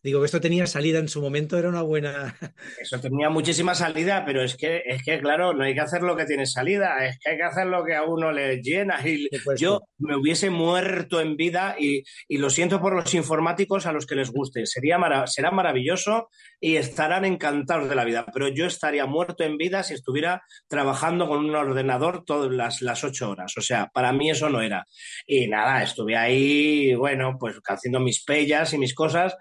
Digo 0.03 0.21
que 0.21 0.27
esto 0.27 0.41
tenía 0.41 0.67
salida 0.67 0.99
en 0.99 1.09
su 1.09 1.21
momento, 1.21 1.59
era 1.59 1.69
una 1.69 1.83
buena. 1.83 2.37
Eso 2.81 3.01
tenía 3.01 3.31
muchísima 3.31 3.75
salida, 3.75 4.25
pero 4.25 4.43
es 4.43 4.57
que, 4.57 4.83
es 4.87 5.03
que, 5.03 5.21
claro, 5.21 5.53
no 5.53 5.65
hay 5.65 5.75
que 5.75 5.81
hacer 5.81 6.03
lo 6.03 6.17
que 6.17 6.25
tiene 6.25 6.47
salida, 6.47 7.05
es 7.07 7.19
que 7.19 7.31
hay 7.31 7.37
que 7.37 7.43
hacer 7.43 7.67
lo 7.67 7.85
que 7.85 7.95
a 7.95 8.05
uno 8.05 8.33
le 8.33 8.63
llena. 8.63 9.01
Y 9.07 9.29
yo 9.57 9.81
me 9.99 10.17
hubiese 10.17 10.51
muerto 10.51 11.21
en 11.21 11.37
vida 11.37 11.77
y, 11.79 12.05
lo 12.39 12.51
siento 12.51 12.81
por 12.81 12.95
los 12.95 13.13
informáticos 13.15 13.87
a 13.87 13.93
los 13.93 14.07
que 14.07 14.15
les 14.15 14.31
guste. 14.31 14.65
Sería 14.67 14.99
será 15.27 15.51
maravilloso 15.51 16.29
y 16.61 16.77
estarán 16.77 17.25
encantados 17.25 17.89
de 17.89 17.95
la 17.97 18.05
vida, 18.05 18.27
pero 18.33 18.49
yo 18.49 18.67
estaría 18.67 19.07
muerto 19.07 19.43
en 19.43 19.57
vida 19.57 19.83
si 19.83 19.95
estuviera 19.95 20.43
trabajando 20.69 21.27
con 21.29 21.45
un 21.45 21.55
ordenador 21.55 22.25
todas 22.25 22.53
las, 22.53 22.81
las 22.83 23.03
ocho 23.03 23.31
horas. 23.31 23.57
O 23.57 23.61
sea, 23.61 23.91
para 23.93 24.13
mí 24.13 24.31
eso 24.31 24.49
no 24.49 24.61
era. 24.61 24.87
Y 25.27 25.49
nada, 25.49 25.83
estuve 25.83 26.17
ahí, 26.17 26.95
bueno, 26.95 27.37
pues 27.39 27.57
haciendo 27.67 28.01
mis 28.01 28.23
pellas 28.25 28.73
y 28.73 28.79
mis 28.79 28.95
cosas 28.95 29.37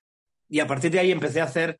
y 0.49 0.59
a 0.59 0.67
partir 0.67 0.91
de 0.91 0.99
ahí 0.99 1.11
empecé 1.11 1.41
a 1.41 1.45
hacer 1.45 1.79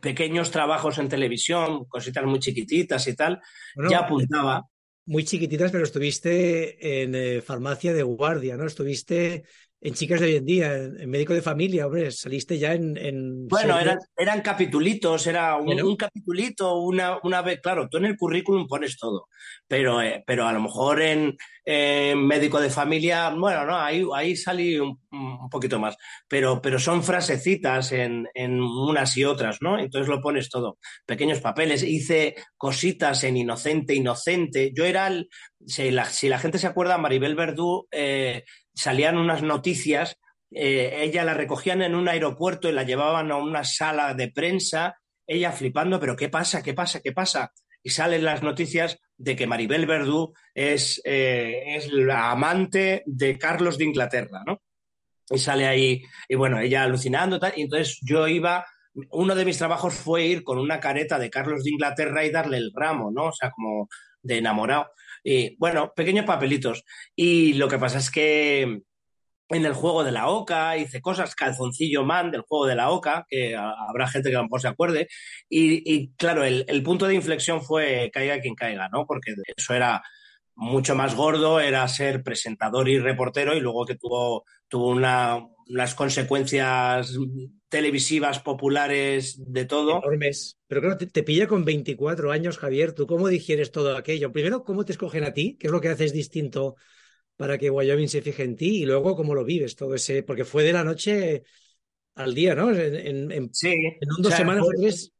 pequeños 0.00 0.50
trabajos 0.50 0.98
en 0.98 1.08
televisión, 1.08 1.84
cositas 1.86 2.24
muy 2.24 2.38
chiquititas 2.38 3.06
y 3.08 3.16
tal. 3.16 3.40
ya 3.88 4.00
apuntaba. 4.00 4.66
Muy 5.06 5.24
chiquititas, 5.24 5.72
pero 5.72 5.84
estuviste 5.84 7.02
en 7.02 7.14
eh, 7.14 7.40
farmacia 7.40 7.92
de 7.92 8.02
guardia, 8.02 8.56
¿no? 8.56 8.66
Estuviste 8.66 9.44
en 9.82 9.94
Chicas 9.94 10.20
de 10.20 10.26
hoy 10.26 10.36
en 10.36 10.44
día, 10.44 10.74
en, 10.74 11.08
Médico 11.08 11.32
de 11.32 11.40
Familia, 11.40 11.86
hombre, 11.86 12.10
saliste 12.10 12.58
ya 12.58 12.74
en... 12.74 13.48
bueno, 13.48 13.78
eran, 13.78 13.98
eran 14.16 14.42
capitulitos, 14.42 15.26
era 15.26 15.56
un, 15.56 15.96
capitulito, 15.96 16.76
una, 16.80 17.18
una 17.22 17.40
vez, 17.40 17.60
claro, 17.62 17.88
tú 17.88 17.96
en 17.96 18.04
el 18.04 18.16
currículum 18.16 18.66
pones 18.66 18.98
todo, 18.98 19.28
pero, 19.66 20.02
eh, 20.02 20.22
pero 20.26 20.46
a 20.46 20.52
lo 20.52 20.60
mejor 20.60 21.00
en, 21.00 21.36
Médico 21.64 22.60
de 22.60 22.68
Familia, 22.68 23.30
bueno, 23.30 23.64
no, 23.64 23.78
ahí, 23.78 24.04
ahí 24.12 24.34
salí 24.34 24.76
un, 24.78 24.98
poquito 25.50 25.78
más, 25.78 25.96
pero, 26.26 26.60
pero 26.60 26.80
son 26.80 27.04
frasecitas 27.04 27.92
en, 27.92 28.26
en, 28.34 28.60
unas 28.60 29.16
y 29.16 29.24
otras, 29.24 29.58
¿no? 29.60 29.78
Entonces 29.78 30.08
lo 30.08 30.20
pones 30.20 30.48
todo, 30.50 30.78
pequeños 31.06 31.38
papeles, 31.40 31.84
hice 31.84 32.34
cositas 32.56 33.22
en 33.22 33.36
Inocente, 33.36 33.94
Inocente, 33.94 34.72
yo 34.74 34.84
era 34.84 35.06
el, 35.06 35.28
si 35.64 35.90
la, 35.90 36.06
si 36.06 36.28
la 36.28 36.38
gente 36.38 36.58
se 36.58 36.66
acuerda, 36.66 36.98
Maribel 36.98 37.36
Verdú 37.36 37.86
eh, 37.92 38.44
salían 38.80 39.18
unas 39.18 39.42
noticias, 39.42 40.18
eh, 40.50 41.02
ella 41.02 41.22
la 41.24 41.34
recogían 41.34 41.82
en 41.82 41.94
un 41.94 42.08
aeropuerto 42.08 42.68
y 42.68 42.72
la 42.72 42.82
llevaban 42.82 43.30
a 43.30 43.36
una 43.36 43.62
sala 43.62 44.14
de 44.14 44.30
prensa, 44.32 44.96
ella 45.26 45.52
flipando, 45.52 46.00
pero 46.00 46.16
¿qué 46.16 46.28
pasa? 46.28 46.62
¿Qué 46.62 46.72
pasa? 46.72 47.00
¿Qué 47.00 47.12
pasa? 47.12 47.52
Y 47.82 47.90
salen 47.90 48.24
las 48.24 48.42
noticias 48.42 48.98
de 49.16 49.36
que 49.36 49.46
Maribel 49.46 49.86
Verdú 49.86 50.32
es, 50.54 51.00
eh, 51.04 51.76
es 51.76 51.92
la 51.92 52.30
amante 52.30 53.02
de 53.06 53.38
Carlos 53.38 53.76
de 53.76 53.84
Inglaterra, 53.84 54.42
¿no? 54.46 54.62
Y 55.28 55.38
sale 55.38 55.66
ahí, 55.66 56.02
y 56.28 56.34
bueno, 56.34 56.58
ella 56.58 56.82
alucinando, 56.82 57.38
tal, 57.38 57.52
entonces 57.56 57.98
yo 58.02 58.26
iba, 58.26 58.66
uno 59.10 59.34
de 59.34 59.44
mis 59.44 59.58
trabajos 59.58 59.94
fue 59.94 60.24
ir 60.24 60.42
con 60.42 60.58
una 60.58 60.80
careta 60.80 61.18
de 61.18 61.30
Carlos 61.30 61.62
de 61.64 61.70
Inglaterra 61.70 62.24
y 62.24 62.30
darle 62.30 62.56
el 62.56 62.72
ramo, 62.74 63.10
¿no? 63.12 63.26
O 63.26 63.32
sea, 63.32 63.50
como 63.50 63.88
de 64.22 64.38
enamorado. 64.38 64.90
Y 65.24 65.56
bueno, 65.56 65.92
pequeños 65.94 66.26
papelitos. 66.26 66.84
Y 67.14 67.54
lo 67.54 67.68
que 67.68 67.78
pasa 67.78 67.98
es 67.98 68.10
que 68.10 68.82
en 69.50 69.66
el 69.66 69.74
juego 69.74 70.04
de 70.04 70.12
la 70.12 70.28
OCA 70.28 70.76
hice 70.76 71.00
cosas, 71.00 71.34
Calzoncillo 71.34 72.04
Man 72.04 72.30
del 72.30 72.42
juego 72.42 72.66
de 72.66 72.76
la 72.76 72.90
OCA, 72.90 73.26
que 73.28 73.56
habrá 73.56 74.06
gente 74.06 74.30
que 74.30 74.36
a 74.36 74.38
lo 74.38 74.44
mejor 74.44 74.60
se 74.60 74.68
acuerde. 74.68 75.08
Y, 75.48 76.12
claro, 76.14 76.44
el, 76.44 76.82
punto 76.84 77.06
de 77.06 77.16
inflexión 77.16 77.62
fue 77.62 78.10
caiga 78.12 78.40
quien 78.40 78.54
caiga, 78.54 78.88
¿no? 78.88 79.06
Porque 79.06 79.34
eso 79.56 79.74
era 79.74 80.02
mucho 80.54 80.94
más 80.94 81.16
gordo, 81.16 81.58
era 81.58 81.86
ser 81.88 82.22
presentador 82.22 82.88
y 82.88 82.98
reportero 82.98 83.56
y 83.56 83.60
luego 83.60 83.86
que 83.86 83.96
tuvo, 83.96 84.44
tuvo 84.68 84.88
una, 84.88 85.40
unas 85.70 85.94
consecuencias 85.94 87.16
televisivas, 87.68 88.40
populares, 88.40 89.36
de 89.38 89.64
todo. 89.64 89.98
Enormes. 89.98 90.58
Pero 90.66 90.80
claro, 90.80 90.96
te, 90.98 91.22
pilla 91.22 91.46
con 91.46 91.64
24 91.64 92.32
años, 92.32 92.58
Javier. 92.58 92.92
¿Tú 92.92 93.06
cómo 93.06 93.28
digieres 93.28 93.70
todo 93.70 93.96
aquello? 93.96 94.32
Primero, 94.32 94.64
¿cómo 94.64 94.84
te 94.84 94.92
escogen 94.92 95.24
a 95.24 95.32
ti? 95.32 95.56
¿Qué 95.58 95.68
es 95.68 95.72
lo 95.72 95.80
que 95.80 95.88
haces 95.88 96.12
distinto 96.12 96.76
para 97.36 97.56
que 97.56 97.70
Wyoming 97.70 98.08
se 98.08 98.22
fije 98.22 98.42
en 98.42 98.56
ti? 98.56 98.82
Y 98.82 98.86
luego, 98.86 99.14
¿cómo 99.14 99.34
lo 99.34 99.44
vives 99.44 99.76
todo 99.76 99.94
ese? 99.94 100.24
Porque 100.24 100.44
fue 100.44 100.64
de 100.64 100.72
la 100.72 100.84
noche 100.84 101.44
al 102.16 102.34
día, 102.34 102.54
¿no? 102.54 102.70
En, 102.74 103.54
sí. 103.54 103.70
En 103.72 104.08
dos 104.18 104.34
semanas 104.34 104.64
o 104.64 104.70
tres. 104.76 105.12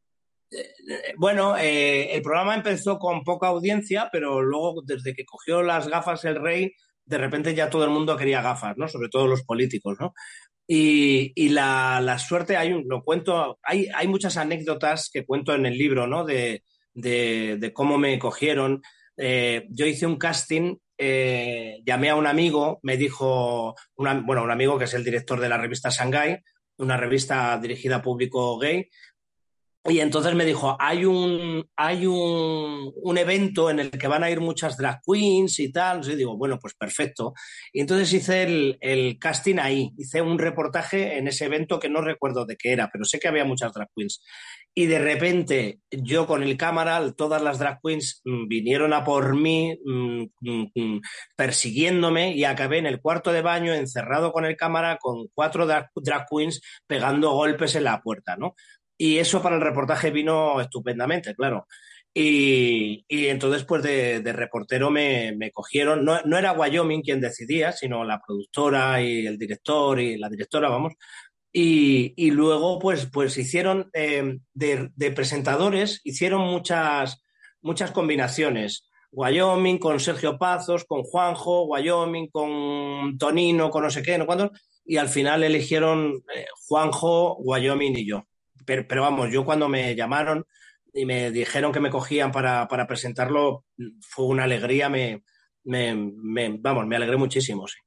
Eh, 0.51 1.15
bueno, 1.17 1.57
eh, 1.57 2.13
el 2.13 2.23
programa 2.23 2.57
empezó 2.57 2.99
con 2.99 3.23
poca 3.23 3.47
audiencia, 3.47 4.09
pero 4.11 4.43
luego, 4.43 4.83
desde 4.85 5.15
que 5.15 5.25
cogió 5.25 5.63
las 5.63 5.87
gafas 5.87 6.25
el 6.25 6.43
rey, 6.43 6.73
de 7.11 7.19
repente 7.19 7.55
ya 7.55 7.69
todo 7.69 7.85
el 7.85 7.91
mundo 7.91 8.17
quería 8.17 8.41
gafas, 8.41 8.77
¿no? 8.79 8.89
Sobre 8.89 9.09
todo 9.09 9.27
los 9.27 9.43
políticos, 9.43 9.97
¿no? 10.01 10.15
Y, 10.67 11.49
la, 11.49 12.17
suerte, 12.21 12.57
hay 12.57 12.73
un, 12.73 12.85
lo 12.87 13.03
cuento, 13.03 13.59
hay, 13.65 13.89
hay 13.93 14.07
muchas 14.07 14.37
anécdotas 14.37 15.11
que 15.13 15.27
cuento 15.27 15.53
en 15.53 15.67
el 15.67 15.77
libro, 15.77 16.07
¿no? 16.07 16.25
De, 16.25 16.63
cómo 17.75 17.99
me 17.99 18.17
cogieron. 18.21 18.81
Eh, 19.17 19.67
yo 19.71 19.87
hice 19.87 20.07
un 20.07 20.17
casting, 20.17 20.77
eh, 20.97 21.83
llamé 21.85 22.11
a 22.11 22.15
un 22.15 22.29
amigo, 22.29 22.79
me 22.85 22.97
dijo, 22.97 23.75
bueno, 23.97 24.45
un 24.45 24.51
amigo 24.51 24.79
que 24.79 24.85
es 24.85 24.95
el 24.95 25.03
director 25.03 25.41
de 25.41 25.49
la 25.49 25.59
revista 25.59 25.91
Shanghai, 25.91 26.39
una 26.79 26.97
revista 26.97 27.59
dirigida 27.59 27.97
a 27.97 28.03
público 28.03 28.57
gay, 28.57 28.89
y 29.89 30.01
entonces 30.01 30.35
me 30.35 30.45
dijo, 30.45 30.77
hay 30.79 31.07
un, 31.07 31.67
hay 31.75 32.05
un, 32.05 32.93
un, 32.95 33.19
evento 33.19 33.71
en 33.71 33.81
el 33.81 33.91
que 33.91 34.09
van 34.09 34.23
a 34.23 34.31
ir 34.31 34.39
muchas 34.39 34.77
drag 34.77 35.01
queens 35.07 35.59
y 35.59 35.73
tal. 35.73 36.07
Y 36.07 36.17
digo, 36.17 36.37
bueno, 36.37 36.59
pues 36.61 36.75
perfecto. 36.75 37.33
Y 37.73 37.81
entonces 37.81 38.13
hice 38.13 38.43
el, 38.43 38.77
el, 38.83 39.19
casting 39.19 39.59
ahí, 39.59 39.93
hice 39.97 40.21
un 40.21 40.39
reportaje 40.39 41.17
en 41.17 41.29
ese 41.29 41.47
evento 41.47 41.81
que 41.81 41.89
no 41.89 42.03
recuerdo 42.03 42.45
de 42.45 42.57
qué 42.57 42.73
era, 42.73 42.91
pero 42.93 43.07
sé 43.07 43.19
que 43.19 43.29
había 43.29 43.47
muchas 43.47 43.73
drag 43.73 43.89
queens. 43.97 44.23
Y 44.75 44.87
de 44.87 44.99
repente 44.99 45.81
yo 45.91 46.27
con 46.27 46.43
el 46.43 46.59
cámara, 46.59 47.13
todas 47.17 47.41
las 47.41 47.59
drag 47.59 47.81
queens 47.83 48.21
mm, 48.25 48.49
vinieron 48.49 48.93
a 48.93 49.03
por 49.03 49.35
mí 49.35 49.79
mm, 49.83 50.25
mm, 50.43 51.01
persiguiéndome 51.37 52.37
y 52.37 52.45
acabé 52.45 52.79
en 52.79 52.87
el 52.87 53.01
cuarto 53.01 53.33
de 53.33 53.43
baño 53.43 53.73
encerrado 53.73 54.31
con 54.33 54.45
el 54.45 54.57
cámara 54.57 54.99
con 54.99 55.27
cuatro 55.35 55.67
drag 55.67 56.27
queens 56.31 56.61
pegando 56.87 57.33
golpes 57.33 57.75
en 57.75 57.85
la 57.85 58.01
puerta, 58.03 58.37
¿no? 58.37 58.55
Y 59.03 59.17
eso 59.17 59.41
para 59.41 59.57
el 59.57 59.63
reportaje 59.63 60.11
vino 60.11 60.61
estupendamente, 60.61 61.35
claro. 61.35 61.67
Y, 62.13 63.03
entonces, 63.09 63.65
pues 63.65 63.83
de, 63.83 64.21
reportero 64.35 64.91
me, 64.91 65.51
cogieron. 65.55 66.05
No, 66.05 66.39
era 66.39 66.53
Wyoming 66.53 67.01
quien 67.01 67.19
decidía, 67.19 67.73
sino 67.73 68.05
la 68.05 68.21
productora 68.21 69.01
y 69.01 69.27
el 69.27 69.39
director 69.39 69.99
y 70.01 70.19
la 70.19 70.29
directora, 70.29 70.69
vamos. 70.69 70.93
Y, 71.51 72.31
luego, 72.31 72.79
pues, 72.79 73.09
pues 73.11 73.39
hicieron 73.39 73.89
eh, 73.95 74.39
de, 74.53 75.11
presentadores, 75.13 76.03
hicieron 76.05 76.43
muchas, 76.43 77.23
muchas 77.63 77.93
combinaciones. 77.93 78.87
Wyoming 79.13 79.79
con 79.79 79.99
Sergio 79.99 80.39
Pazos, 80.39 80.85
con 80.85 81.05
Juanjo, 81.05 81.65
Wyoming 81.65 82.29
con 82.29 83.17
Tonino, 83.17 83.71
con 83.71 83.83
no 83.83 83.91
sé 83.91 84.03
qué, 84.03 84.19
no 84.19 84.27
cuándo. 84.27 84.51
Y 84.85 84.99
al 84.99 85.09
final 85.09 85.43
eligieron 85.43 86.23
eh, 86.37 86.45
Juanjo, 86.67 87.37
Wyoming 87.39 87.97
y 87.97 88.07
yo 88.07 88.25
pero, 88.87 89.03
vamos, 89.03 89.31
yo 89.31 89.45
cuando 89.45 89.69
me 89.69 89.95
llamaron 89.95 90.45
y 90.93 91.07
me 91.07 91.31
dijeron 91.31 91.73
que 91.73 91.81
me 91.81 91.91
cogían 91.91 92.33
para, 92.33 92.67
presentarlo, 92.87 93.65
fue 94.01 94.27
una 94.27 94.45
alegría, 94.45 94.89
me, 94.89 95.23
me, 95.65 96.57
vamos, 96.59 96.87
me 96.87 96.97
alegré 96.97 97.17
muchísimo, 97.17 97.67
sí. 97.69 97.79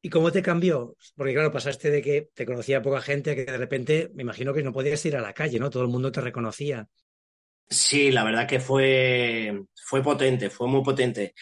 ¿Y 0.00 0.10
cómo 0.10 0.30
te 0.30 0.42
cambió? 0.42 0.96
Porque 1.16 1.34
claro, 1.34 1.50
pasaste 1.50 1.90
de 1.90 2.00
que 2.00 2.28
te 2.32 2.46
conocía 2.46 2.80
poca 2.80 3.00
gente 3.00 3.32
a 3.32 3.34
que 3.34 3.44
de 3.44 3.58
repente 3.58 4.10
me 4.14 4.22
imagino 4.22 4.54
que 4.54 4.62
no 4.62 4.72
podías 4.72 5.04
ir 5.06 5.16
a 5.16 5.20
la 5.20 5.32
calle, 5.32 5.58
¿no? 5.58 5.70
Todo 5.70 5.82
el 5.82 5.88
mundo 5.88 6.12
te 6.12 6.20
reconocía. 6.20 6.88
Sí, 7.68 8.10
la 8.10 8.24
verdad 8.24 8.46
que 8.46 8.60
fue, 8.60 9.60
fue 9.74 10.02
potente, 10.02 10.50
fue 10.50 10.68
muy 10.68 10.82
potente. 10.82 11.34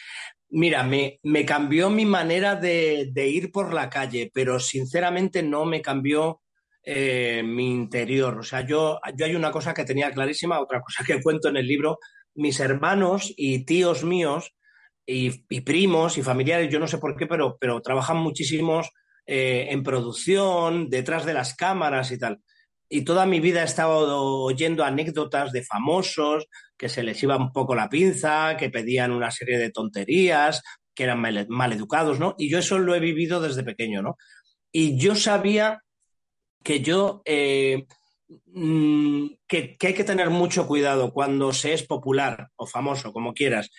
Mira, 0.49 0.83
me, 0.83 1.21
me 1.23 1.45
cambió 1.45 1.91
mi 1.91 2.05
manera 2.05 2.57
de, 2.57 3.13
ir 3.15 3.53
por 3.53 3.75
la 3.75 3.91
calle, 3.91 4.31
pero 4.33 4.59
sinceramente 4.59 5.43
no 5.43 5.65
me 5.65 5.83
cambió 5.83 6.41
eh, 6.87 7.43
mi 7.45 7.71
interior. 7.71 8.39
O 8.39 8.43
sea, 8.43 8.67
yo, 8.67 8.99
yo 9.15 9.27
hay 9.27 9.35
una 9.35 9.51
cosa 9.51 9.75
que 9.75 9.85
tenía 9.85 10.11
clarísima, 10.11 10.61
otra 10.61 10.81
cosa 10.81 11.05
que 11.05 11.21
cuento 11.21 11.51
en 11.51 11.59
el 11.59 11.67
libro. 11.67 11.99
Mis 12.35 12.61
hermanos 12.61 13.35
y 13.37 13.67
tíos 13.67 14.05
míos 14.05 14.55
y, 15.05 15.31
primos 15.61 16.17
y 16.17 16.23
familiares, 16.23 16.71
yo 16.73 16.79
no 16.79 16.87
sé 16.87 16.99
por 16.99 17.17
qué, 17.17 17.27
pero, 17.27 17.59
pero 17.61 17.83
trabajan 17.83 18.17
muchísimos 18.17 18.91
eh, 19.27 19.67
en 19.71 19.83
producción, 19.83 20.89
detrás 20.89 21.27
de 21.27 21.35
las 21.35 21.55
cámaras 21.55 22.11
y 22.13 22.19
tal 22.19 22.41
y 22.89 23.03
toda 23.03 23.27
mi 23.27 23.41
vida 23.41 23.63
he 23.63 23.65
estado 23.65 24.43
oyendo 24.43 24.85
anécdotas 24.85 25.53
de 25.53 25.63
famosos 25.63 26.47
que 26.77 26.89
se 26.89 27.03
les 27.03 27.23
iba 27.23 27.37
un 27.37 27.53
poco 27.53 27.75
la 27.75 27.89
pinza, 27.89 28.57
que 28.57 28.71
pedían 28.71 29.13
una 29.13 29.31
serie 29.31 29.59
de 29.59 29.71
tonterías, 29.71 30.63
que 30.95 31.05
eran 31.05 31.21
mal, 31.21 31.73
educados, 31.73 32.21
¿no? 32.21 32.35
Y 32.39 32.51
yo 32.51 32.59
eso 32.59 32.79
lo 32.79 32.95
he 32.95 33.01
vivido 33.01 33.41
desde 33.41 33.65
pequeño, 33.65 34.03
¿no? 34.03 34.17
Y 34.73 34.99
yo 34.99 35.15
sabía 35.15 35.83
que 36.67 36.81
yo, 36.81 37.23
eh, 37.25 37.87
mm, 38.47 39.27
que, 39.47 39.77
que 39.77 39.87
hay 39.87 39.95
que 39.95 40.03
tener 40.03 40.31
mucho 40.31 40.67
cuidado 40.67 41.13
cuando 41.13 41.53
se 41.53 41.73
es 41.75 41.85
popular 41.85 42.49
o 42.57 42.67
famoso, 42.67 43.13
como 43.13 43.35
quieras, 43.35 43.71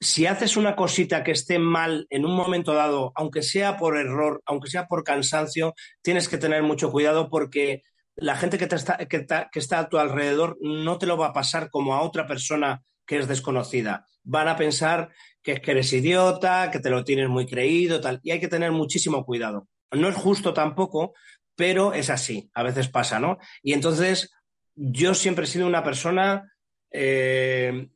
si 0.00 0.26
haces 0.26 0.56
una 0.56 0.74
cosita 0.74 1.22
que 1.22 1.30
esté 1.30 1.60
mal 1.60 2.08
en 2.10 2.24
un 2.24 2.34
momento 2.34 2.74
dado, 2.74 3.12
aunque 3.14 3.44
sea 3.44 3.76
por 3.76 3.96
error, 3.96 4.42
aunque 4.44 4.68
sea 4.68 4.88
por 4.88 5.04
cansancio, 5.04 5.74
tienes 6.02 6.28
que 6.28 6.36
tener 6.36 6.64
mucho 6.64 6.90
cuidado 6.90 7.30
porque 7.30 7.84
la 8.16 8.34
gente 8.34 8.58
que, 8.58 8.64
está, 8.64 8.96
que, 9.06 9.24
está 9.52 9.78
a 9.78 9.88
tu 9.88 9.98
alrededor 9.98 10.58
no 10.60 10.98
te 10.98 11.06
lo 11.06 11.16
va 11.16 11.28
a 11.28 11.32
pasar 11.32 11.70
como 11.70 11.94
a 11.94 12.02
otra 12.02 12.26
persona 12.26 12.82
que 13.06 13.18
es 13.18 13.28
desconocida. 13.28 14.04
Van 14.24 14.48
a 14.48 14.56
pensar 14.56 15.10
que, 15.44 15.60
que 15.60 15.70
eres 15.70 15.92
idiota, 15.92 16.72
que 16.72 16.80
te 16.80 16.90
lo 16.90 17.04
tienes 17.04 17.28
muy 17.28 17.46
creído, 17.46 18.00
tal. 18.00 18.18
Y 18.24 18.32
hay 18.32 18.40
que 18.40 18.48
tener 18.48 18.72
muchísimo 18.72 19.24
cuidado. 19.24 19.68
No 19.92 20.08
es 20.08 20.16
justo 20.16 20.52
tampoco, 20.52 21.14
pero 21.56 21.94
es 21.94 22.10
así. 22.10 22.50
A 22.54 22.62
veces 22.62 22.88
pasa, 22.88 23.18
¿no? 23.18 23.38
Y 23.62 23.72
entonces 23.72 24.30
yo 24.74 25.14
siempre 25.14 25.44
he 25.44 25.48
sido 25.48 25.66
una 25.66 25.82
persona 25.82 26.52
eh, 26.90 27.88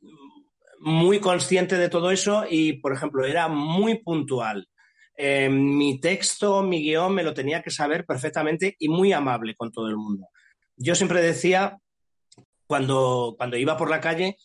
muy 0.79 1.19
consciente 1.19 1.77
de 1.77 1.89
todo 1.89 2.11
eso 2.11 2.45
y, 2.49 2.73
por 2.73 2.91
ejemplo, 2.91 3.25
era 3.25 3.47
muy 3.47 3.99
puntual. 3.99 4.67
Eh, 5.15 5.49
mi 5.49 5.99
texto, 5.99 6.63
mi 6.63 6.81
guion, 6.81 7.13
me 7.13 7.23
lo 7.23 7.33
tenía 7.33 7.61
que 7.61 7.69
saber 7.69 8.05
perfectamente 8.05 8.75
y 8.79 8.89
muy 8.89 9.13
amable 9.13 9.55
con 9.55 9.71
todo 9.71 9.87
el 9.87 9.97
mundo. 9.97 10.27
Yo 10.75 10.95
siempre 10.95 11.21
decía, 11.21 11.77
cuando, 12.65 13.35
cuando 13.37 13.57
iba 13.57 13.77
por 13.77 13.91
la 13.91 14.01
calle, 14.01 14.37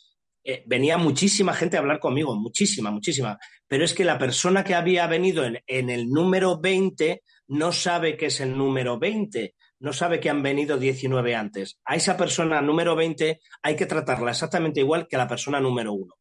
eh, 0.44 0.62
venía 0.66 0.98
muchísima 0.98 1.54
gente 1.54 1.78
a 1.78 1.80
hablar 1.80 1.98
conmigo, 1.98 2.36
muchísima, 2.36 2.90
muchísima. 2.90 3.38
Pero 3.66 3.84
es 3.84 3.94
que 3.94 4.04
la 4.04 4.18
persona 4.18 4.62
que 4.62 4.74
había 4.74 5.06
venido 5.06 5.44
en, 5.44 5.62
en 5.66 5.88
el 5.88 6.10
número 6.10 6.60
20 6.60 7.22
no 7.48 7.72
sabe 7.72 8.16
que 8.16 8.26
es 8.26 8.40
el 8.40 8.56
número 8.56 8.98
20 8.98 9.54
no 9.78 9.92
sabe 9.92 10.20
que 10.20 10.30
han 10.30 10.42
venido 10.42 10.78
19 10.78 11.34
antes. 11.34 11.78
A 11.84 11.96
esa 11.96 12.16
persona 12.16 12.60
número 12.60 12.96
20 12.96 13.40
hay 13.62 13.76
que 13.76 13.86
tratarla 13.86 14.30
exactamente 14.30 14.80
igual 14.80 15.06
que 15.06 15.16
a 15.16 15.20
la 15.20 15.28
persona 15.28 15.60
número 15.60 15.92
1. 15.92 16.14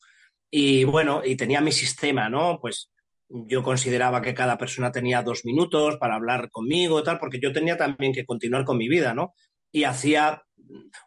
Y 0.52 0.84
bueno, 0.84 1.22
y 1.24 1.36
tenía 1.36 1.62
mi 1.62 1.72
sistema, 1.72 2.30
¿no? 2.30 2.60
Pues 2.60 2.92
yo 3.30 3.64
consideraba 3.64 4.22
que 4.22 4.34
cada 4.34 4.58
persona 4.58 4.92
tenía 4.92 5.24
dos 5.24 5.46
minutos 5.46 5.98
para 5.98 6.16
hablar 6.16 6.50
conmigo, 6.50 7.02
tal, 7.04 7.18
porque 7.18 7.40
yo 7.40 7.52
tenía 7.52 7.78
también 7.78 8.14
que 8.14 8.26
continuar 8.26 8.66
con 8.66 8.78
mi 8.78 8.88
vida, 8.88 9.14
¿no? 9.14 9.34
Y 9.72 9.84
hacía 9.86 10.44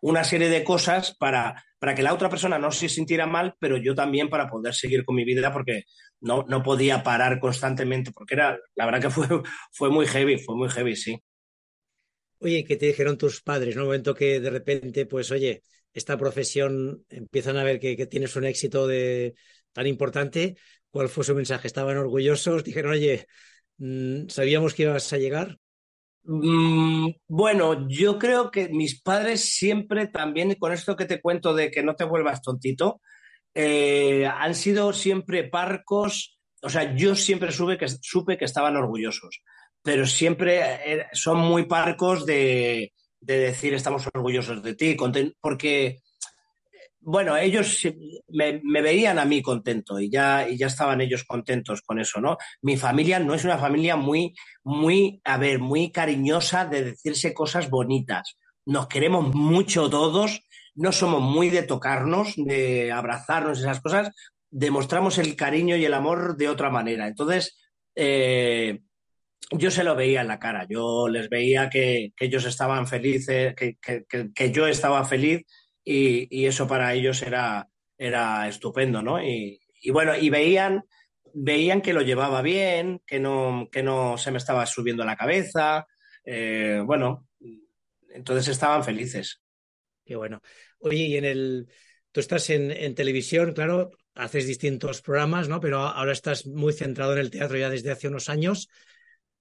una 0.00 0.24
serie 0.24 0.48
de 0.48 0.64
cosas 0.64 1.16
para, 1.16 1.64
para 1.78 1.94
que 1.94 2.02
la 2.02 2.14
otra 2.14 2.28
persona 2.28 2.58
no 2.58 2.70
se 2.70 2.88
sintiera 2.88 3.26
mal, 3.26 3.54
pero 3.58 3.76
yo 3.76 3.94
también 3.94 4.28
para 4.28 4.48
poder 4.48 4.74
seguir 4.74 5.04
con 5.04 5.16
mi 5.16 5.24
vida, 5.24 5.52
porque 5.52 5.84
no, 6.20 6.44
no 6.48 6.62
podía 6.62 7.02
parar 7.02 7.40
constantemente, 7.40 8.12
porque 8.12 8.34
era, 8.34 8.58
la 8.74 8.86
verdad 8.86 9.02
que 9.02 9.10
fue, 9.10 9.26
fue 9.72 9.90
muy 9.90 10.06
heavy, 10.06 10.38
fue 10.38 10.56
muy 10.56 10.68
heavy, 10.68 10.96
sí. 10.96 11.18
Oye, 12.40 12.64
¿qué 12.64 12.76
te 12.76 12.86
dijeron 12.86 13.18
tus 13.18 13.42
padres? 13.42 13.74
¿No? 13.74 13.82
Un 13.82 13.88
momento 13.88 14.14
que 14.14 14.38
de 14.40 14.50
repente, 14.50 15.06
pues, 15.06 15.30
oye, 15.32 15.62
esta 15.92 16.16
profesión 16.16 17.04
empiezan 17.08 17.56
a 17.56 17.64
ver 17.64 17.80
que, 17.80 17.96
que 17.96 18.06
tienes 18.06 18.36
un 18.36 18.44
éxito 18.44 18.86
de, 18.86 19.34
tan 19.72 19.86
importante, 19.86 20.56
¿Cuál 20.90 21.08
fue 21.08 21.24
su 21.24 21.34
mensaje? 21.34 21.66
¿Estaban 21.66 21.96
orgullosos? 21.96 22.64
¿Dijeron, 22.64 22.92
oye, 22.92 23.26
mm, 23.78 24.28
sabíamos 24.28 24.74
que 24.74 24.84
ibas 24.84 25.12
a 25.12 25.18
llegar? 25.18 25.58
Mm, 26.24 27.10
bueno, 27.26 27.88
yo 27.88 28.18
creo 28.18 28.50
que 28.50 28.68
mis 28.68 29.00
padres 29.00 29.56
siempre 29.56 30.08
también, 30.08 30.54
con 30.56 30.72
esto 30.72 30.96
que 30.96 31.06
te 31.06 31.20
cuento 31.20 31.54
de 31.54 31.70
que 31.70 31.82
no 31.82 31.94
te 31.94 32.04
vuelvas 32.04 32.42
tontito, 32.42 33.00
eh, 33.54 34.26
han 34.26 34.54
sido 34.54 34.92
siempre 34.92 35.44
parcos. 35.44 36.38
O 36.62 36.68
sea, 36.70 36.94
yo 36.94 37.14
siempre 37.14 37.52
supe 37.52 37.78
que, 37.78 37.88
supe 37.88 38.36
que 38.36 38.44
estaban 38.44 38.76
orgullosos, 38.76 39.42
pero 39.82 40.06
siempre 40.06 40.60
eh, 40.84 41.06
son 41.12 41.38
muy 41.38 41.66
parcos 41.66 42.26
de, 42.26 42.92
de 43.20 43.38
decir 43.38 43.74
estamos 43.74 44.06
orgullosos 44.14 44.62
de 44.62 44.74
ti, 44.74 44.96
porque 45.40 45.98
bueno, 47.10 47.38
ellos 47.38 47.88
me, 48.28 48.60
veían 48.82 49.18
a 49.18 49.24
mí 49.24 49.40
contento 49.40 49.98
y 49.98 50.10
ya, 50.10 50.46
y 50.46 50.58
ya 50.58 50.66
estaban 50.66 51.00
ellos 51.00 51.24
contentos 51.24 51.80
con 51.80 51.98
eso, 51.98 52.20
¿no? 52.20 52.36
Mi 52.60 52.76
familia 52.76 53.18
no 53.18 53.32
es 53.32 53.44
una 53.44 53.56
familia 53.56 53.96
muy, 53.96 54.34
muy, 54.62 55.18
a 55.24 55.38
ver, 55.38 55.58
muy 55.58 55.90
cariñosa 55.90 56.66
de 56.66 56.84
decirse 56.84 57.32
cosas 57.32 57.70
bonitas. 57.70 58.36
Nos 58.66 58.88
queremos 58.88 59.34
mucho 59.34 59.88
todos, 59.88 60.42
no 60.74 60.92
somos 60.92 61.22
muy 61.22 61.48
de 61.48 61.62
tocarnos, 61.62 62.34
de 62.36 62.92
abrazarnos, 62.92 63.60
esas 63.60 63.80
cosas. 63.80 64.14
Demostramos 64.50 65.16
el 65.16 65.34
cariño 65.34 65.76
y 65.76 65.86
el 65.86 65.94
amor 65.94 66.36
de 66.36 66.50
otra 66.50 66.68
manera. 66.68 67.08
Entonces, 67.08 67.58
eh, 67.94 68.80
yo 69.52 69.70
se 69.70 69.82
lo 69.82 69.96
veía 69.96 70.20
en 70.20 70.28
la 70.28 70.38
cara. 70.38 70.66
Yo 70.68 71.08
les 71.08 71.30
veía 71.30 71.70
que, 71.70 72.12
ellos 72.20 72.44
estaban 72.44 72.86
felices, 72.86 73.54
que, 73.54 73.78
que 73.78 74.52
yo 74.52 74.66
estaba 74.66 75.02
feliz 75.06 75.46
y, 75.90 76.46
eso 76.46 76.66
para 76.66 76.92
ellos 76.94 77.22
era, 77.22 77.68
era 77.96 78.46
estupendo, 78.48 79.02
¿no? 79.02 79.22
Y, 79.22 79.60
bueno, 79.90 80.14
y 80.16 80.28
veían, 80.28 80.84
veían 81.32 81.80
que 81.80 81.94
lo 81.94 82.02
llevaba 82.02 82.42
bien, 82.42 83.00
que 83.06 83.18
no, 83.18 83.68
que 83.72 83.82
no 83.82 84.18
se 84.18 84.30
me 84.30 84.38
estaba 84.38 84.66
subiendo 84.66 85.04
la 85.04 85.16
cabeza, 85.16 85.86
eh, 86.24 86.82
bueno, 86.84 87.26
entonces 88.10 88.48
estaban 88.48 88.84
felices. 88.84 89.40
Qué 90.04 90.16
bueno. 90.16 90.42
Oye, 90.80 91.04
y 91.04 91.16
en 91.16 91.24
el, 91.24 91.68
tú 92.12 92.20
estás 92.20 92.50
en, 92.50 92.94
televisión, 92.94 93.52
claro, 93.52 93.90
haces 94.14 94.46
distintos 94.46 95.00
programas, 95.00 95.48
¿no? 95.48 95.58
Pero 95.60 95.80
ahora 95.80 96.12
estás 96.12 96.46
muy 96.46 96.74
centrado 96.74 97.14
en 97.14 97.20
el 97.20 97.30
teatro 97.30 97.56
ya 97.56 97.70
desde 97.70 97.90
hace 97.90 98.08
unos 98.08 98.28
años. 98.28 98.68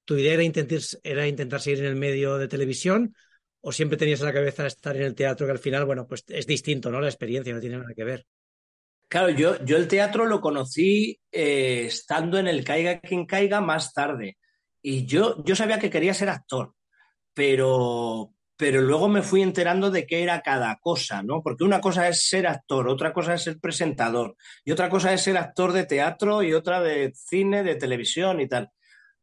¿Tu 0.06 0.16
idea 0.18 0.36
era 0.36 0.44
intentar, 0.44 0.80
era 1.04 1.28
intentar 1.28 1.60
seguir 1.60 1.80
en 1.80 1.88
el 1.88 1.96
medio 1.98 2.38
de 2.38 2.48
televisión 2.48 3.14
o 3.68 3.72
siempre 3.74 3.98
tenías 3.98 4.22
en 4.22 4.28
la 4.28 4.34
cabeza 4.34 4.66
estar 4.66 4.96
en 4.96 5.02
el 5.02 5.14
teatro 5.14 5.46
que 5.46 5.52
al 5.52 5.60
final, 5.60 5.84
bueno, 5.84 6.08
pues 6.08 6.24
es 6.30 6.48
distinto, 6.48 6.90
¿no? 6.90 7.02
La 7.02 7.10
experiencia 7.10 7.54
no 7.54 7.60
tiene 7.60 7.78
nada 7.78 7.94
que 7.94 8.06
ver. 8.06 8.26
Claro, 9.10 9.30
yo, 9.30 9.62
yo 9.66 9.76
el 9.76 9.90
teatro 9.90 10.26
lo 10.26 10.40
conocí 10.40 11.20
eh, 11.30 11.84
estando 11.86 12.40
en 12.40 12.48
el 12.48 12.64
Caiga 12.64 13.02
quien 13.02 13.26
caiga 13.26 13.60
más 13.60 13.92
tarde. 13.92 14.38
Y 14.82 15.06
yo, 15.06 15.44
yo 15.44 15.54
sabía 15.54 15.80
que 15.80 15.90
quería 15.90 16.14
ser 16.14 16.30
actor, 16.30 16.76
pero, 17.34 18.32
pero 18.56 18.80
luego 18.80 19.10
me 19.10 19.22
fui 19.22 19.42
enterando 19.42 19.92
de 19.92 20.08
qué 20.08 20.24
era 20.24 20.42
cada 20.42 20.78
cosa, 20.78 21.22
¿no? 21.22 21.42
Porque 21.44 21.66
una 21.66 21.82
cosa 21.82 22.08
es 22.08 22.26
ser 22.26 22.48
actor, 22.48 22.88
otra 22.88 23.12
cosa 23.12 23.34
es 23.34 23.44
ser 23.44 23.60
presentador, 23.60 24.38
y 24.64 24.72
otra 24.72 24.88
cosa 24.88 25.12
es 25.12 25.24
ser 25.24 25.36
actor 25.36 25.74
de 25.74 25.86
teatro 25.86 26.42
y 26.42 26.54
otra 26.54 26.80
de 26.80 27.12
cine, 27.14 27.64
de 27.64 27.76
televisión 27.76 28.40
y 28.40 28.48
tal. 28.48 28.72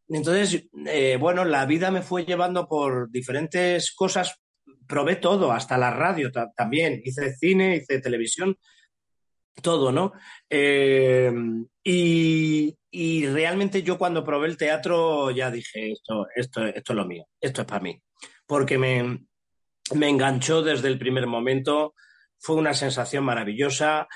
Entonces, 0.08 0.66
eh, 0.86 1.16
bueno, 1.18 1.44
la 1.44 1.64
vida 1.66 1.90
me 1.90 2.02
fue 2.02 2.24
llevando 2.24 2.68
por 2.68 3.10
diferentes 3.10 3.92
cosas, 3.94 4.40
probé 4.86 5.16
todo, 5.16 5.52
hasta 5.52 5.78
la 5.78 5.90
radio 5.90 6.30
también, 6.56 7.00
hice 7.04 7.34
cine, 7.34 7.76
hice 7.76 8.00
televisión, 8.00 8.56
todo, 9.62 9.92
¿no? 9.92 10.12
Eh, 10.50 11.32
y, 11.82 12.76
realmente 13.26 13.82
yo 13.82 13.98
cuando 13.98 14.24
probé 14.24 14.46
el 14.46 14.56
teatro 14.56 15.30
ya 15.30 15.50
dije, 15.50 15.92
esto, 15.92 16.26
esto, 16.34 16.64
esto 16.64 16.92
es 16.92 16.96
lo 16.96 17.06
mío, 17.06 17.26
esto 17.40 17.62
es 17.62 17.66
para 17.66 17.82
mí, 17.82 18.00
porque 18.46 18.78
me, 18.78 19.26
me 19.94 20.08
enganchó 20.08 20.62
desde 20.62 20.88
el 20.88 20.98
primer 20.98 21.26
momento, 21.26 21.94
fue 22.38 22.56
una 22.56 22.74
sensación 22.74 23.24
maravillosa, 23.24 24.06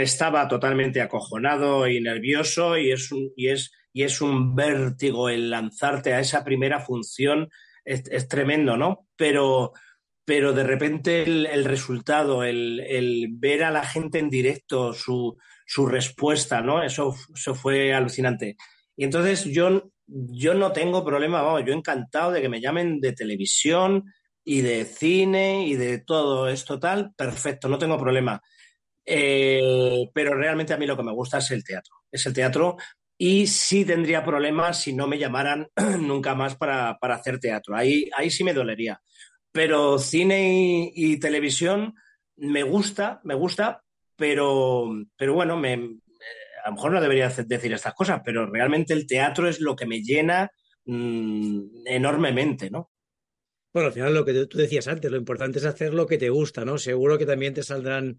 estaba 0.00 0.48
totalmente 0.48 1.00
acojonado 1.00 1.86
y 1.88 2.00
nervioso 2.00 2.76
y 2.76 2.92
es, 2.92 3.10
y 3.36 3.48
es 3.48 3.72
y 3.94 4.02
es 4.02 4.20
un 4.20 4.54
vértigo 4.56 5.28
el 5.30 5.48
lanzarte 5.48 6.12
a 6.12 6.20
esa 6.20 6.44
primera 6.44 6.80
función, 6.80 7.48
es, 7.84 8.28
tremendo, 8.28 8.76
¿no? 8.76 9.06
Pero, 9.16 9.72
pero 10.24 10.52
de 10.52 10.64
repente 10.64 11.22
el, 11.22 11.64
resultado, 11.64 12.42
el, 12.42 13.28
ver 13.34 13.62
a 13.62 13.70
la 13.70 13.86
gente 13.86 14.18
en 14.18 14.28
directo, 14.28 14.92
su, 14.92 15.38
respuesta, 15.86 16.60
¿no? 16.60 16.82
Eso, 16.82 17.14
eso 17.34 17.54
fue 17.54 17.94
alucinante. 17.94 18.56
Y 18.96 19.04
entonces 19.04 19.44
yo 19.44 19.90
yo 20.06 20.54
no 20.54 20.72
tengo 20.72 21.04
problema, 21.04 21.42
vamos, 21.42 21.64
yo 21.64 21.72
encantado 21.72 22.32
de 22.32 22.42
que 22.42 22.48
me 22.48 22.60
llamen 22.60 23.00
de 23.00 23.12
televisión 23.12 24.04
y 24.44 24.60
de 24.60 24.84
cine 24.84 25.66
y 25.66 25.76
de 25.76 25.98
todo 25.98 26.48
esto 26.48 26.78
tal, 26.78 27.14
perfecto, 27.14 27.68
no 27.68 27.78
tengo 27.78 27.98
problema. 27.98 28.42
Eh, 29.06 30.10
pero 30.12 30.34
realmente 30.34 30.74
a 30.74 30.78
mí 30.78 30.86
lo 30.86 30.96
que 30.96 31.02
me 31.02 31.12
gusta 31.12 31.38
es 31.38 31.50
el 31.50 31.64
teatro, 31.64 31.94
es 32.10 32.26
el 32.26 32.34
teatro 32.34 32.76
y 33.16 33.46
sí 33.46 33.84
tendría 33.84 34.24
problemas 34.24 34.82
si 34.82 34.92
no 34.92 35.06
me 35.06 35.18
llamaran 35.18 35.68
nunca 36.00 36.34
más 36.34 36.56
para, 36.56 36.98
hacer 37.00 37.38
teatro, 37.38 37.76
ahí, 37.76 38.08
ahí 38.16 38.30
sí 38.30 38.44
me 38.44 38.54
dolería. 38.54 39.00
Pero 39.52 39.98
cine 39.98 40.90
y, 40.94 41.18
televisión 41.18 41.94
me 42.36 42.64
gusta, 42.64 43.20
me 43.22 43.34
gusta, 43.34 43.82
pero, 44.16 44.90
pero 45.16 45.34
bueno, 45.34 45.56
me, 45.56 45.74
a 45.74 46.68
lo 46.68 46.74
mejor 46.74 46.92
no 46.92 47.00
debería 47.00 47.28
decir 47.28 47.72
estas 47.72 47.94
cosas, 47.94 48.20
pero 48.24 48.46
realmente 48.46 48.92
el 48.92 49.06
teatro 49.06 49.48
es 49.48 49.60
lo 49.60 49.76
que 49.76 49.86
me 49.86 50.02
llena 50.02 50.50
mm, 50.86 51.86
enormemente, 51.86 52.68
¿no? 52.68 52.90
Bueno, 53.72 53.88
al 53.88 53.92
final 53.92 54.14
lo 54.14 54.24
que 54.24 54.46
tú 54.46 54.58
decías 54.58 54.86
antes, 54.88 55.10
lo 55.10 55.16
importante 55.16 55.58
es 55.58 55.64
hacer 55.64 55.94
lo 55.94 56.06
que 56.06 56.18
te 56.18 56.30
gusta, 56.30 56.64
¿no? 56.64 56.78
Seguro 56.78 57.18
que 57.18 57.26
también 57.26 57.54
te 57.54 57.62
saldrán 57.62 58.18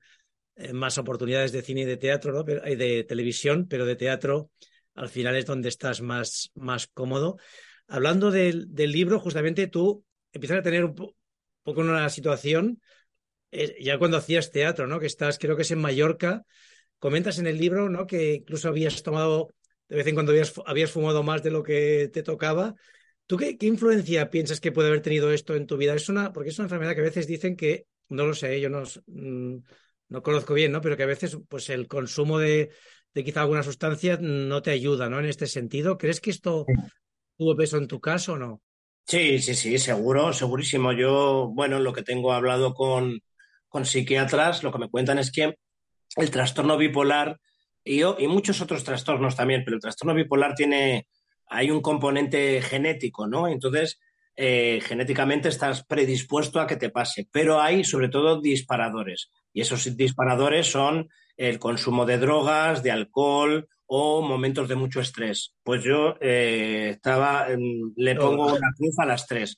eh, 0.55 0.71
más 0.71 0.97
oportunidades 0.97 1.51
de 1.51 1.61
cine 1.61 1.81
y 1.81 1.85
de 1.85 1.97
teatro, 1.97 2.31
¿no? 2.31 2.43
de 2.43 3.05
televisión, 3.07 3.67
pero 3.67 3.85
de 3.85 3.95
teatro 3.95 4.51
al 4.95 5.09
final 5.09 5.35
es 5.35 5.45
donde 5.45 5.69
estás 5.69 6.01
más, 6.01 6.51
más 6.55 6.87
cómodo. 6.87 7.37
Hablando 7.87 8.31
del, 8.31 8.73
libro, 8.73 9.19
justamente 9.19 9.67
tú 9.67 10.03
empiezas 10.31 10.59
a 10.59 10.63
tener 10.63 10.85
un 10.85 10.95
poco 10.95 11.81
una 11.81 12.09
situación, 12.09 12.81
eh, 13.51 13.75
ya 13.81 13.99
cuando 13.99 14.17
hacías 14.17 14.51
teatro, 14.51 14.87
¿no? 14.87 14.99
Que 14.99 15.05
estás, 15.05 15.37
creo 15.37 15.55
que 15.55 15.61
es 15.61 15.71
en 15.71 15.79
Mallorca, 15.79 16.43
comentas 16.97 17.37
en 17.37 17.47
el 17.47 17.57
libro, 17.57 17.89
¿no? 17.89 18.07
Que 18.07 18.35
incluso 18.35 18.69
habías 18.69 19.03
tomado, 19.03 19.53
de 19.89 19.97
vez 19.97 20.07
en 20.07 20.15
cuando 20.15 20.33
habías, 20.65 20.91
fumado 20.91 21.23
más 21.23 21.43
de 21.43 21.51
lo 21.51 21.61
que 21.61 22.09
te 22.11 22.23
tocaba. 22.23 22.73
¿Tú 23.27 23.37
qué, 23.37 23.57
qué, 23.57 23.65
influencia 23.65 24.29
piensas 24.29 24.59
que 24.59 24.71
puede 24.71 24.87
haber 24.87 25.01
tenido 25.01 25.31
esto 25.31 25.55
en 25.55 25.67
tu 25.67 25.77
vida? 25.77 25.93
Es 25.93 26.09
una, 26.09 26.31
porque 26.31 26.49
es 26.49 26.59
una 26.59 26.67
enfermedad 26.67 26.95
que 26.95 27.01
a 27.01 27.05
veces 27.05 27.27
dicen 27.27 27.55
que, 27.55 27.85
no 28.07 28.25
lo 28.25 28.33
sé, 28.33 28.61
yo 28.61 28.69
no, 28.69 28.83
mm, 29.07 29.57
no 30.09 30.23
conozco 30.23 30.53
bien, 30.53 30.71
¿no? 30.71 30.81
Pero 30.81 30.95
que 30.95 31.03
a 31.03 31.07
veces 31.07 31.37
pues 31.49 31.69
el 31.69 31.87
consumo 31.87 32.39
de, 32.39 32.71
de 33.15 33.23
quizá 33.23 33.41
alguna 33.41 33.63
sustancia 33.63 34.19
no 34.21 34.61
te 34.61 34.71
ayuda, 34.71 35.09
¿no? 35.09 35.19
En 35.19 35.25
este 35.25 35.47
sentido, 35.47 35.97
¿crees 35.97 36.19
que 36.19 36.29
esto 36.29 36.65
tuvo 37.37 37.55
peso 37.55 37.77
en 37.77 37.87
tu 37.87 38.01
caso 38.01 38.33
o 38.33 38.37
no? 38.37 38.61
Sí, 39.05 39.39
sí, 39.39 39.55
sí, 39.55 39.79
seguro, 39.79 40.33
segurísimo. 40.33 40.91
Yo, 40.91 41.49
bueno, 41.53 41.79
lo 41.79 41.93
que 41.93 42.03
tengo 42.03 42.33
hablado 42.33 42.73
con, 42.73 43.21
con 43.69 43.85
psiquiatras, 43.85 44.63
lo 44.63 44.71
que 44.71 44.79
me 44.79 44.89
cuentan 44.89 45.17
es 45.17 45.31
que 45.31 45.55
el 46.17 46.29
trastorno 46.29 46.77
bipolar 46.77 47.39
y, 47.85 48.01
y 48.01 48.27
muchos 48.27 48.59
otros 48.59 48.83
trastornos 48.83 49.35
también, 49.35 49.63
pero 49.63 49.77
el 49.77 49.81
trastorno 49.81 50.13
bipolar 50.13 50.53
tiene, 50.53 51.07
hay 51.47 51.71
un 51.71 51.81
componente 51.81 52.61
genético, 52.61 53.27
¿no? 53.27 53.47
Entonces, 53.47 53.97
eh, 54.35 54.81
genéticamente 54.83 55.47
estás 55.47 55.85
predispuesto 55.85 56.59
a 56.59 56.67
que 56.67 56.75
te 56.75 56.89
pase, 56.89 57.29
pero 57.31 57.61
hay 57.61 57.85
sobre 57.85 58.09
todo 58.09 58.41
disparadores. 58.41 59.31
Y 59.53 59.61
esos 59.61 59.95
disparadores 59.95 60.69
son 60.69 61.07
el 61.37 61.59
consumo 61.59 62.05
de 62.05 62.17
drogas, 62.17 62.83
de 62.83 62.91
alcohol 62.91 63.67
o 63.87 64.21
momentos 64.21 64.67
de 64.67 64.75
mucho 64.75 65.01
estrés. 65.01 65.55
Pues 65.63 65.83
yo 65.83 66.15
eh, 66.21 66.91
estaba, 66.91 67.47
le 67.95 68.15
pongo 68.15 68.47
una 68.47 68.71
cruz 68.77 68.99
a 68.99 69.05
las 69.05 69.27
tres. 69.27 69.57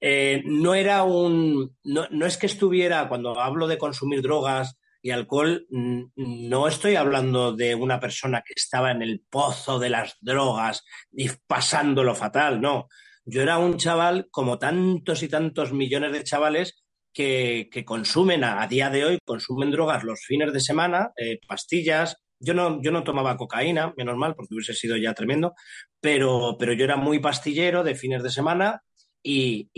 Eh, 0.00 0.42
no 0.44 0.74
era 0.74 1.02
un, 1.02 1.76
no, 1.84 2.06
no, 2.10 2.26
es 2.26 2.36
que 2.36 2.46
estuviera, 2.46 3.08
cuando 3.08 3.40
hablo 3.40 3.66
de 3.66 3.78
consumir 3.78 4.22
drogas 4.22 4.76
y 5.00 5.10
alcohol, 5.10 5.66
no 5.70 6.68
estoy 6.68 6.96
hablando 6.96 7.52
de 7.52 7.74
una 7.74 8.00
persona 8.00 8.42
que 8.46 8.54
estaba 8.56 8.90
en 8.90 9.02
el 9.02 9.22
pozo 9.28 9.78
de 9.78 9.90
las 9.90 10.16
drogas 10.20 10.84
y 11.12 11.28
pasándolo 11.46 12.14
fatal, 12.14 12.60
no. 12.60 12.88
Yo 13.26 13.40
era 13.40 13.58
un 13.58 13.78
chaval 13.78 14.28
como 14.30 14.58
tantos 14.58 15.22
y 15.22 15.28
tantos 15.28 15.72
millones 15.72 16.12
de 16.12 16.24
chavales 16.24 16.83
que, 17.14 17.84
consumen 17.86 18.44
a, 18.44 18.66
día 18.66 18.90
de 18.90 19.04
hoy, 19.04 19.18
consumen 19.24 19.70
drogas 19.70 20.04
los 20.04 20.20
fines 20.20 20.52
de 20.52 20.60
semana, 20.60 21.12
eh, 21.16 21.38
pastillas. 21.46 22.16
Yo 22.38 22.52
no, 22.52 22.82
yo 22.82 22.90
no 22.90 23.04
tomaba 23.04 23.36
cocaína, 23.36 23.94
menos 23.96 24.16
mal, 24.16 24.34
porque 24.34 24.54
hubiese 24.54 24.74
sido 24.74 24.96
ya 24.96 25.14
tremendo, 25.14 25.54
pero, 26.00 26.56
pero 26.58 26.72
yo 26.74 26.84
era 26.84 26.96
muy 26.96 27.20
pastillero 27.20 27.84
de 27.84 27.94
fines 27.94 28.22
de 28.22 28.30
semana 28.30 28.82
y, 29.22 29.70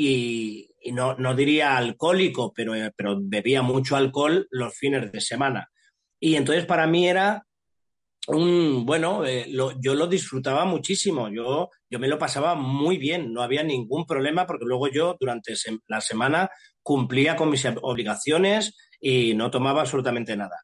no, 0.92 1.14
no, 1.14 1.34
diría 1.34 1.76
alcohólico, 1.76 2.52
pero, 2.52 2.72
pero 2.96 3.18
bebía 3.20 3.62
mucho 3.62 3.96
alcohol 3.96 4.48
los 4.50 4.74
fines 4.74 5.12
de 5.12 5.20
semana. 5.20 5.70
Y 6.18 6.36
entonces 6.36 6.64
para 6.64 6.86
mí 6.86 7.08
era 7.08 7.46
un, 8.28 8.84
bueno, 8.84 9.24
eh, 9.24 9.46
yo 9.80 9.94
lo 9.94 10.06
disfrutaba 10.06 10.64
muchísimo, 10.64 11.28
yo, 11.28 11.70
yo 11.88 11.98
me 11.98 12.08
lo 12.08 12.18
pasaba 12.18 12.54
muy 12.54 12.98
bien, 12.98 13.32
no 13.32 13.42
había 13.42 13.62
ningún 13.62 14.06
problema 14.06 14.46
porque 14.46 14.64
luego 14.64 14.88
yo 14.88 15.16
durante 15.20 15.54
la 15.86 16.00
semana 16.00 16.50
cumplía 16.86 17.34
con 17.34 17.50
mis 17.50 17.66
obligaciones 17.82 18.76
y 19.00 19.34
no 19.34 19.50
tomaba 19.50 19.80
absolutamente 19.80 20.36
nada. 20.36 20.62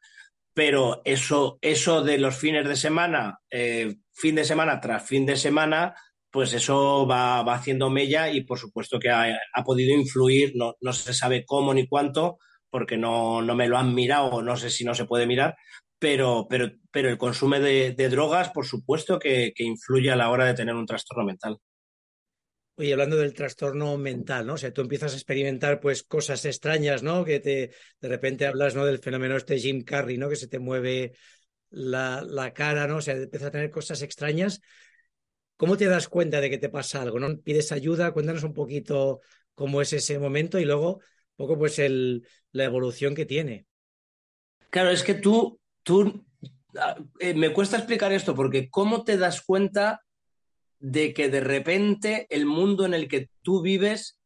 Pero 0.53 1.01
eso, 1.03 1.57
eso 1.59 2.01
de 2.01 2.17
los 2.17 2.37
fines 2.37 2.65
de 2.65 2.77
semana, 2.77 3.39
eh, 3.51 3.95
fin 4.13 4.35
de 4.35 4.45
semana 4.45 4.79
tras 4.79 5.05
fin 5.05 5.25
de 5.25 5.35
semana, 5.35 5.93
pues 6.31 6.53
eso 6.53 7.05
va, 7.05 7.41
haciendo 7.41 7.89
mella 7.89 8.29
y 8.29 8.39
por 8.45 8.57
supuesto 8.57 8.99
que 8.99 9.09
ha, 9.09 9.35
podido 9.65 9.93
influir, 9.93 10.53
no, 10.55 10.75
no, 10.79 10.93
se 10.93 11.13
sabe 11.13 11.43
cómo 11.45 11.73
ni 11.73 11.87
cuánto, 11.89 12.37
porque 12.69 12.95
no, 12.95 13.41
no 13.41 13.53
me 13.53 13.67
lo 13.67 13.77
han 13.77 13.93
mirado, 13.93 14.41
no 14.41 14.55
sé 14.55 14.69
si 14.69 14.85
no 14.85 14.95
se 14.95 15.03
puede 15.03 15.27
mirar, 15.27 15.57
pero, 15.99 16.47
pero, 16.49 16.71
pero 16.89 17.09
el 17.09 17.17
consumo 17.17 17.59
de, 17.59 17.93
drogas, 18.09 18.49
por 18.49 18.65
supuesto, 18.65 19.19
que, 19.19 19.51
influye 19.57 20.09
a 20.09 20.15
la 20.15 20.29
hora 20.29 20.45
de 20.45 20.53
tener 20.53 20.73
un 20.73 20.85
trastorno 20.85 21.25
mental. 21.25 21.57
Oye, 22.75 22.91
hablando 22.91 23.17
del 23.17 23.33
trastorno 23.33 23.97
mental, 23.97 24.47
¿no? 24.47 24.53
O 24.53 24.57
sea, 24.57 24.73
tú 24.73 24.81
empiezas 24.81 25.13
a 25.13 25.15
experimentar 25.15 25.79
pues 25.79 26.03
cosas 26.03 26.43
extrañas, 26.45 27.03
¿no? 27.03 27.23
Que 27.23 27.39
te 27.39 27.71
de 28.01 28.07
repente 28.07 28.47
hablas, 28.47 28.75
¿no? 28.75 28.85
Del 28.85 28.99
fenómeno 28.99 29.37
este 29.37 29.59
Jim 29.59 29.83
Carrey, 29.83 30.17
¿no? 30.17 30.27
Que 30.29 30.35
se 30.35 30.47
te 30.47 30.59
mueve 30.59 31.13
la, 31.69 32.23
la 32.27 32.53
cara, 32.53 32.87
¿no? 32.87 32.97
O 32.97 33.01
sea, 33.01 33.15
empiezas 33.15 33.49
a 33.49 33.51
tener 33.51 33.69
cosas 33.69 34.01
extrañas. 34.01 34.59
¿Cómo 35.55 35.77
te 35.77 35.85
das 35.85 36.07
cuenta 36.07 36.41
de 36.41 36.49
que 36.49 36.57
te 36.57 36.69
pasa 36.69 37.01
algo? 37.01 37.19
¿No? 37.19 37.37
¿Pides 37.39 37.71
ayuda? 37.71 38.11
Cuéntanos 38.11 38.43
un 38.43 38.53
poquito 38.53 39.21
cómo 39.53 39.81
es 39.81 39.93
ese 39.93 40.17
momento 40.17 40.59
y 40.59 40.65
luego 40.65 40.95
un 40.95 41.01
poco 41.35 41.57
pues 41.57 41.77
el, 41.77 42.27
la 42.51 42.63
evolución 42.63 43.13
que 43.13 43.25
tiene. 43.25 43.67
Claro, 44.71 44.89
es 44.89 45.03
que 45.03 45.13
tú 45.13 45.59
tú, 45.83 46.25
ah, 46.77 46.95
eh, 47.19 47.33
me 47.33 47.53
cuesta 47.53 47.77
explicar 47.77 48.11
esto 48.11 48.33
porque 48.33 48.69
¿cómo 48.69 49.03
te 49.03 49.17
das 49.17 49.41
cuenta 49.41 50.01
de 50.83 51.13
que 51.13 51.29
de 51.29 51.39
repente 51.39 52.27
el 52.29 52.45
mundo 52.45 52.85
en 52.85 52.93
el 52.93 53.07
que 53.07 53.29
tú 53.41 53.61
vives 53.61 54.19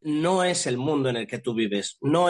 no 0.00 0.44
es 0.44 0.66
el 0.66 0.78
mundo 0.78 1.08
en 1.08 1.16
el 1.16 1.26
que 1.26 1.38
tú 1.38 1.54
vives? 1.54 1.98
No 2.00 2.28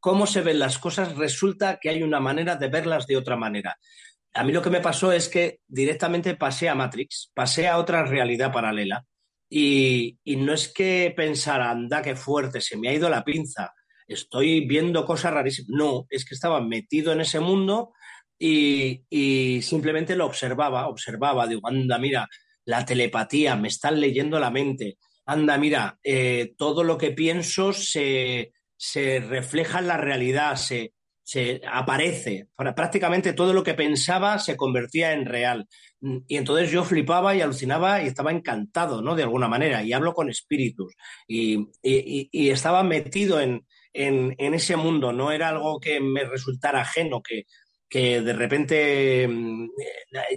cómo 0.00 0.26
se 0.26 0.42
ven 0.42 0.58
las 0.58 0.78
cosas 0.78 1.16
resulta 1.16 1.78
que 1.80 1.90
hay 1.90 2.02
una 2.02 2.20
manera 2.20 2.56
de 2.56 2.68
verlas 2.68 3.06
de 3.06 3.16
otra 3.16 3.36
manera. 3.36 3.76
A 4.34 4.44
mí 4.44 4.52
lo 4.52 4.62
que 4.62 4.70
me 4.70 4.80
pasó 4.80 5.12
es 5.12 5.28
que 5.28 5.60
directamente 5.66 6.36
pasé 6.36 6.68
a 6.68 6.74
Matrix, 6.74 7.30
pasé 7.34 7.68
a 7.68 7.78
otra 7.78 8.04
realidad 8.04 8.52
paralela. 8.52 9.04
Y, 9.50 10.18
y 10.24 10.36
no 10.36 10.52
es 10.52 10.68
que 10.68 11.12
pensara, 11.16 11.70
anda, 11.70 12.02
qué 12.02 12.14
fuerte, 12.14 12.60
se 12.60 12.76
me 12.76 12.90
ha 12.90 12.94
ido 12.94 13.08
la 13.08 13.24
pinza 13.24 13.72
estoy 14.08 14.66
viendo 14.66 15.04
cosas 15.04 15.34
rarísimas. 15.34 15.68
No, 15.70 16.06
es 16.10 16.24
que 16.24 16.34
estaba 16.34 16.60
metido 16.60 17.12
en 17.12 17.20
ese 17.20 17.38
mundo 17.38 17.92
y, 18.38 19.60
simplemente 19.62 20.16
lo 20.16 20.26
observaba, 20.26 20.88
observaba, 20.88 21.46
digo, 21.46 21.68
anda, 21.68 21.98
mira, 21.98 22.26
la 22.68 22.84
telepatía, 22.84 23.56
me 23.56 23.68
están 23.68 24.00
leyendo 24.00 24.38
la 24.38 24.50
mente, 24.50 24.98
anda, 25.24 25.56
mira, 25.58 25.98
eh, 26.02 26.52
todo 26.56 26.84
lo 26.84 26.98
que 26.98 27.12
pienso 27.12 27.72
se, 27.72 28.52
refleja 29.28 29.78
en 29.78 29.88
la 29.88 29.96
realidad, 29.96 30.56
se, 30.56 30.92
se 31.22 31.60
aparece. 31.66 32.48
Prácticamente 32.56 33.32
todo 33.32 33.52
lo 33.52 33.62
que 33.62 33.74
pensaba 33.74 34.38
se 34.38 34.56
convertía 34.56 35.12
en 35.12 35.26
real. 35.26 35.66
Y 36.26 36.36
entonces 36.36 36.70
yo 36.70 36.84
flipaba 36.84 37.34
y 37.34 37.40
alucinaba 37.40 38.02
y 38.02 38.06
estaba 38.06 38.32
encantado, 38.32 39.02
¿no? 39.02 39.16
De 39.16 39.24
alguna 39.24 39.48
manera. 39.48 39.82
Y 39.82 39.92
hablo 39.92 40.14
con 40.14 40.30
espíritus. 40.30 40.94
y 41.26 42.50
estaba 42.50 42.82
metido 42.82 43.40
en, 43.40 43.66
en, 43.92 44.54
ese 44.54 44.76
mundo, 44.76 45.12
no 45.12 45.32
era 45.32 45.48
algo 45.48 45.80
que 45.80 46.00
me 46.00 46.24
resultara 46.24 46.82
ajeno, 46.82 47.22
que, 47.22 47.44
que 47.88 48.20
de 48.20 48.32
repente 48.32 49.26
mm, 49.28 49.68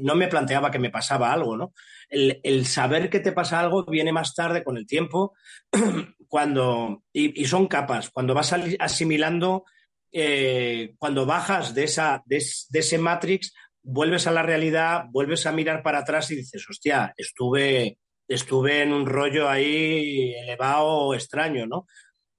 no 0.02 0.16
me 0.16 0.28
planteaba 0.28 0.72
que 0.72 0.80
me 0.80 0.90
pasaba 0.90 1.32
algo, 1.32 1.58
¿no? 1.58 1.74
El, 2.12 2.66
saber 2.66 3.10
que 3.10 3.22
te 3.22 3.32
pasa 3.32 3.60
algo 3.60 3.86
viene 3.86 4.12
más 4.12 4.36
tarde 4.36 4.64
con 4.64 4.78
el 4.78 4.86
tiempo, 4.86 5.34
cuando, 6.28 7.04
y, 7.14 7.46
son 7.46 7.68
capas, 7.68 8.10
cuando 8.10 8.34
vas 8.34 8.54
asimilando, 8.80 9.64
eh, 10.12 10.94
cuando 11.00 11.26
bajas 11.26 11.74
de, 11.74 11.86
esa, 11.86 12.22
de, 12.26 12.38
ese 12.38 12.98
Matrix, 12.98 13.54
vuelves 13.82 14.28
a 14.28 14.32
la 14.32 14.44
realidad, 14.44 15.06
vuelves 15.10 15.46
a 15.46 15.52
mirar 15.52 15.82
para 15.84 16.00
atrás 16.00 16.30
y 16.32 16.36
dices, 16.36 16.64
hostia, 16.70 17.14
estuve, 17.16 17.98
estuve 18.28 18.82
en 18.84 18.94
un 18.94 19.06
rollo 19.06 19.50
ahí 19.50 20.34
elevado 20.36 21.16
extraño, 21.16 21.66
¿no? 21.66 21.88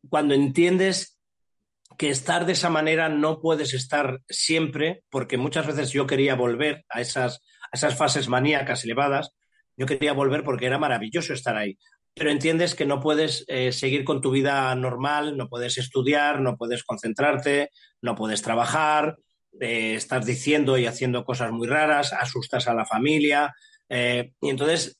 cuando 0.08 0.34
entiendes 0.34 1.18
que 1.98 2.10
estar 2.10 2.46
de 2.46 2.52
esa 2.52 2.70
manera 2.70 3.08
no 3.08 3.40
puedes 3.40 3.74
estar 3.74 4.20
siempre, 4.28 5.04
porque 5.10 5.36
muchas 5.36 5.66
veces 5.66 5.90
yo 5.90 6.06
quería 6.06 6.34
volver 6.34 6.84
a 6.88 7.00
esas, 7.00 7.42
esas 7.70 7.96
fases 7.96 8.28
maníacas 8.28 8.84
elevadas, 8.84 9.34
yo 9.76 9.86
quería 9.86 10.12
volver 10.12 10.44
porque 10.44 10.66
era 10.66 10.78
maravilloso 10.78 11.32
estar 11.32 11.56
ahí. 11.56 11.78
Pero 12.14 12.30
entiendes 12.30 12.74
que 12.74 12.84
no 12.84 13.00
puedes 13.00 13.44
eh, 13.48 13.72
seguir 13.72 14.04
con 14.04 14.20
tu 14.20 14.30
vida 14.30 14.74
normal, 14.74 15.36
no 15.36 15.48
puedes 15.48 15.78
estudiar, 15.78 16.40
no 16.40 16.56
puedes 16.56 16.84
concentrarte, 16.84 17.70
no 18.02 18.14
puedes 18.14 18.42
trabajar, 18.42 19.16
eh, 19.60 19.94
estás 19.94 20.26
diciendo 20.26 20.76
y 20.76 20.86
haciendo 20.86 21.24
cosas 21.24 21.52
muy 21.52 21.66
raras, 21.66 22.12
asustas 22.12 22.68
a 22.68 22.74
la 22.74 22.84
familia. 22.84 23.54
Eh, 23.88 24.32
y 24.42 24.50
entonces, 24.50 24.98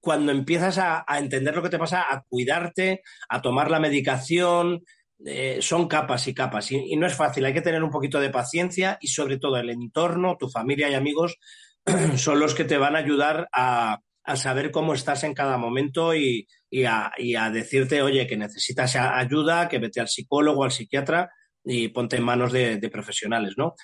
cuando 0.00 0.32
empiezas 0.32 0.76
a, 0.78 1.04
entender 1.18 1.56
lo 1.56 1.62
que 1.62 1.70
te 1.70 1.78
pasa, 1.78 2.02
a 2.02 2.22
cuidarte, 2.28 3.02
a 3.28 3.40
tomar 3.40 3.70
la 3.70 3.80
medicación, 3.80 4.84
son 5.60 5.86
capas 5.86 6.26
y 6.28 6.34
capas. 6.34 6.72
y 6.72 6.96
no 6.96 7.06
es 7.06 7.14
fácil, 7.14 7.44
hay 7.44 7.52
que 7.52 7.60
tener 7.60 7.82
un 7.82 7.90
poquito 7.90 8.18
de 8.20 8.30
paciencia 8.30 8.96
y 9.02 9.08
sobre 9.08 9.36
todo 9.36 9.58
el 9.58 9.68
entorno, 9.68 10.38
tu 10.38 10.48
familia 10.48 10.88
y 10.88 10.94
amigos 10.94 11.36
son 12.16 12.40
los 12.40 12.54
que 12.54 12.64
te 12.64 12.78
van 12.78 12.96
a 12.96 13.00
ayudar 13.00 13.46
a, 13.52 14.00
saber 14.36 14.70
cómo 14.70 14.94
estás 14.94 15.24
en 15.24 15.34
cada 15.34 15.56
momento 15.58 16.14
y, 16.14 16.46
a, 16.86 17.50
decirte, 17.52 18.02
oye, 18.02 18.26
que 18.26 18.36
necesitas 18.36 18.96
ayuda, 18.96 19.68
que 19.68 19.78
vete 19.78 20.00
al 20.00 20.08
psicólogo, 20.08 20.64
al 20.64 20.72
psiquiatra 20.72 21.30
y 21.64 21.88
ponte 21.88 22.16
en 22.16 22.24
manos 22.24 22.52
de, 22.52 22.88
profesionales, 22.90 23.54
¿no? 23.56 23.74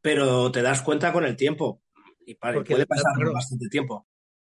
Pero 0.00 0.50
te 0.50 0.62
das 0.62 0.82
cuenta 0.82 1.12
con 1.12 1.24
el 1.24 1.36
tiempo 1.36 1.82
y 2.24 2.34
puede 2.34 2.86
pasar 2.86 3.32
bastante 3.32 3.68
tiempo. 3.68 4.06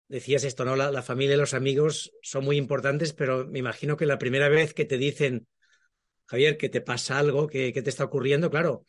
Decías 0.08 0.42
esto, 0.44 0.64
¿no? 0.64 0.74
La, 0.74 1.02
familia 1.02 1.36
y 1.36 1.38
los 1.38 1.54
amigos 1.54 2.12
son 2.22 2.44
muy 2.44 2.56
importantes, 2.56 3.12
pero 3.12 3.46
me 3.46 3.60
imagino 3.60 3.96
que 3.96 4.06
la 4.06 4.18
primera 4.18 4.48
vez 4.48 4.74
que 4.74 4.84
te 4.84 4.98
dicen, 4.98 5.46
Javier, 6.26 6.56
que 6.56 6.68
te 6.68 6.80
pasa 6.80 7.18
algo, 7.18 7.46
que, 7.46 7.72
que 7.72 7.82
te 7.82 7.90
está 7.90 8.04
ocurriendo, 8.04 8.50
claro, 8.50 8.84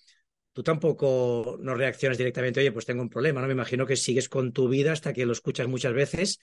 tú 0.54 0.64
tampoco 0.64 1.58
no 1.62 1.76
reaccionas 1.76 2.18
directamente, 2.18 2.60
oye, 2.60 2.72
pues 2.72 2.86
tengo 2.86 3.02
un 3.02 3.10
problema, 3.10 3.42
¿no? 3.42 3.48
Me 3.48 3.54
imagino 3.54 3.86
que 3.86 3.96
sigues 3.96 4.30
con 4.30 4.52
tu 4.52 4.68
vida 4.68 4.92
hasta 4.92 5.14
que 5.14 5.26
lo 5.26 5.32
escuchas 5.32 5.68
muchas 5.68 5.94
veces. 5.94 6.40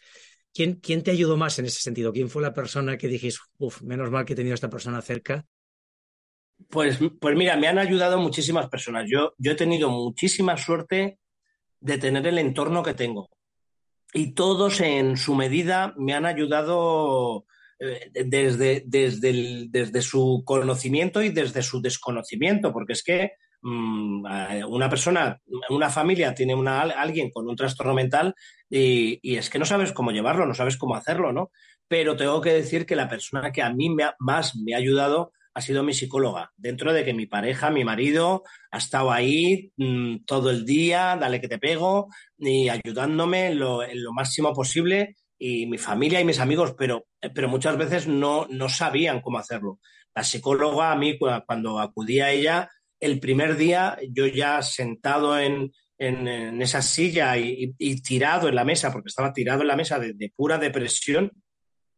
¿Quién, 0.52 0.74
quién 0.74 1.02
te 1.02 1.10
ayudó 1.10 1.36
más 1.36 1.58
en 1.58 1.66
ese 1.66 1.80
sentido? 1.80 2.12
¿Quién 2.12 2.30
fue 2.30 2.42
la 2.42 2.54
persona 2.54 2.96
que 2.96 3.08
dijiste, 3.08 3.40
uff, 3.58 3.82
menos 3.82 4.10
mal 4.10 4.24
que 4.24 4.32
he 4.32 4.36
tenido 4.36 4.54
a 4.54 4.56
esta 4.56 4.70
persona 4.70 5.02
cerca? 5.02 5.44
Pues, 6.70 6.98
pues 7.20 7.36
mira, 7.36 7.56
me 7.56 7.68
han 7.68 7.78
ayudado 7.78 8.18
muchísimas 8.18 8.68
personas. 8.68 9.06
Yo, 9.08 9.34
yo 9.38 9.52
he 9.52 9.56
tenido 9.56 9.90
muchísima 9.90 10.56
suerte 10.56 11.18
de 11.80 11.98
tener 11.98 12.26
el 12.26 12.38
entorno 12.38 12.82
que 12.82 12.94
tengo. 12.94 13.30
Y 14.12 14.32
todos 14.32 14.80
en 14.80 15.16
su 15.16 15.34
medida 15.34 15.94
me 15.98 16.14
han 16.14 16.24
ayudado 16.24 17.44
eh, 17.78 18.10
desde, 18.24 18.82
desde, 18.86 19.66
desde 19.68 20.02
su 20.02 20.42
conocimiento 20.44 21.22
y 21.22 21.28
desde 21.28 21.62
su 21.62 21.80
desconocimiento, 21.80 22.72
porque 22.72 22.94
es 22.94 23.02
que 23.02 23.32
una 23.62 24.88
persona, 24.88 25.40
una 25.70 25.90
familia 25.90 26.34
tiene 26.34 26.54
una, 26.54 26.80
alguien 26.82 27.30
con 27.30 27.48
un 27.48 27.56
trastorno 27.56 27.94
mental 27.94 28.34
y, 28.70 29.36
es 29.36 29.50
que 29.50 29.58
no 29.58 29.64
sabes 29.64 29.92
cómo 29.92 30.10
llevarlo, 30.10 30.46
no 30.46 30.54
sabes 30.54 30.76
cómo 30.76 30.94
hacerlo, 30.94 31.32
¿no? 31.32 31.50
Pero 31.88 32.16
tengo 32.16 32.40
que 32.40 32.52
decir 32.52 32.86
que 32.86 32.96
la 32.96 33.08
persona 33.08 33.50
que 33.50 33.62
a 33.62 33.72
mí 33.72 33.94
más 34.18 34.56
me 34.56 34.74
ha 34.74 34.78
ayudado 34.78 35.32
ha 35.54 35.60
sido 35.60 35.82
mi 35.82 35.92
psicóloga, 35.92 36.52
dentro 36.56 36.92
de 36.92 37.04
que 37.04 37.14
mi 37.14 37.26
pareja, 37.26 37.70
mi 37.70 37.84
marido, 37.84 38.44
ha 38.70 38.78
estado 38.78 39.10
ahí 39.10 39.72
mm, 39.76 40.18
todo 40.24 40.50
el 40.50 40.64
día, 40.64 41.16
dale 41.18 41.40
que 41.40 41.48
te 41.48 41.58
pego, 41.58 42.08
y 42.36 42.68
ayudándome 42.68 43.48
en 43.48 43.58
lo, 43.58 44.12
máximo 44.12 44.52
posible, 44.52 45.16
y 45.36 45.66
mi 45.66 45.78
familia 45.78 46.20
y 46.20 46.24
mis 46.24 46.38
amigos, 46.38 46.74
pero, 46.78 47.06
pero 47.34 47.48
muchas 47.48 47.76
veces 47.76 48.06
no, 48.06 48.46
no 48.50 48.68
sabían 48.68 49.20
cómo 49.20 49.38
hacerlo. 49.38 49.80
La 50.14 50.22
psicóloga, 50.22 50.92
a 50.92 50.96
mí, 50.96 51.18
cuando 51.18 51.80
acudí 51.80 52.20
a 52.20 52.30
ella, 52.30 52.68
el 53.00 53.20
primer 53.20 53.56
día 53.56 53.98
yo 54.10 54.26
ya 54.26 54.62
sentado 54.62 55.38
en, 55.38 55.72
esa 55.98 56.80
silla 56.80 57.36
y, 57.36 57.74
tirado 58.02 58.48
en 58.48 58.54
la 58.54 58.64
mesa, 58.64 58.92
porque 58.92 59.08
estaba 59.08 59.32
tirado 59.32 59.62
en 59.62 59.68
la 59.68 59.76
mesa 59.76 59.98
de, 59.98 60.32
pura 60.36 60.56
depresión, 60.56 61.32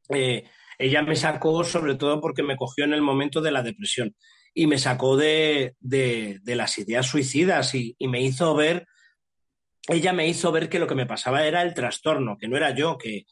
eh, 0.09 0.45
ella 0.79 1.03
me 1.03 1.17
sacó 1.17 1.63
sobre 1.65 1.97
todo 1.97 2.21
porque 2.21 2.43
me 2.43 2.57
cogió 2.57 2.85
en 2.85 2.95
el 2.95 3.03
momento 3.03 3.43
de 3.43 3.53
la 3.53 3.63
depresión 3.63 4.17
y 4.55 4.67
me 4.67 4.79
sacó 4.79 5.17
de, 5.17 5.75
las 5.81 6.79
ideas 6.79 7.07
suicidas 7.07 7.75
y, 7.75 7.95
me 8.01 8.23
hizo 8.23 8.55
ver, 8.55 8.87
ella 9.87 10.13
me 10.13 10.27
hizo 10.27 10.51
ver 10.51 10.71
que 10.71 10.79
lo 10.79 10.87
que 10.87 10.95
me 10.95 11.07
pasaba 11.07 11.45
era 11.47 11.63
el 11.63 11.75
trastorno, 11.75 12.39
que 12.39 12.49
no 12.49 12.57
era 12.57 12.75
yo, 12.75 12.97
que, 12.97 13.27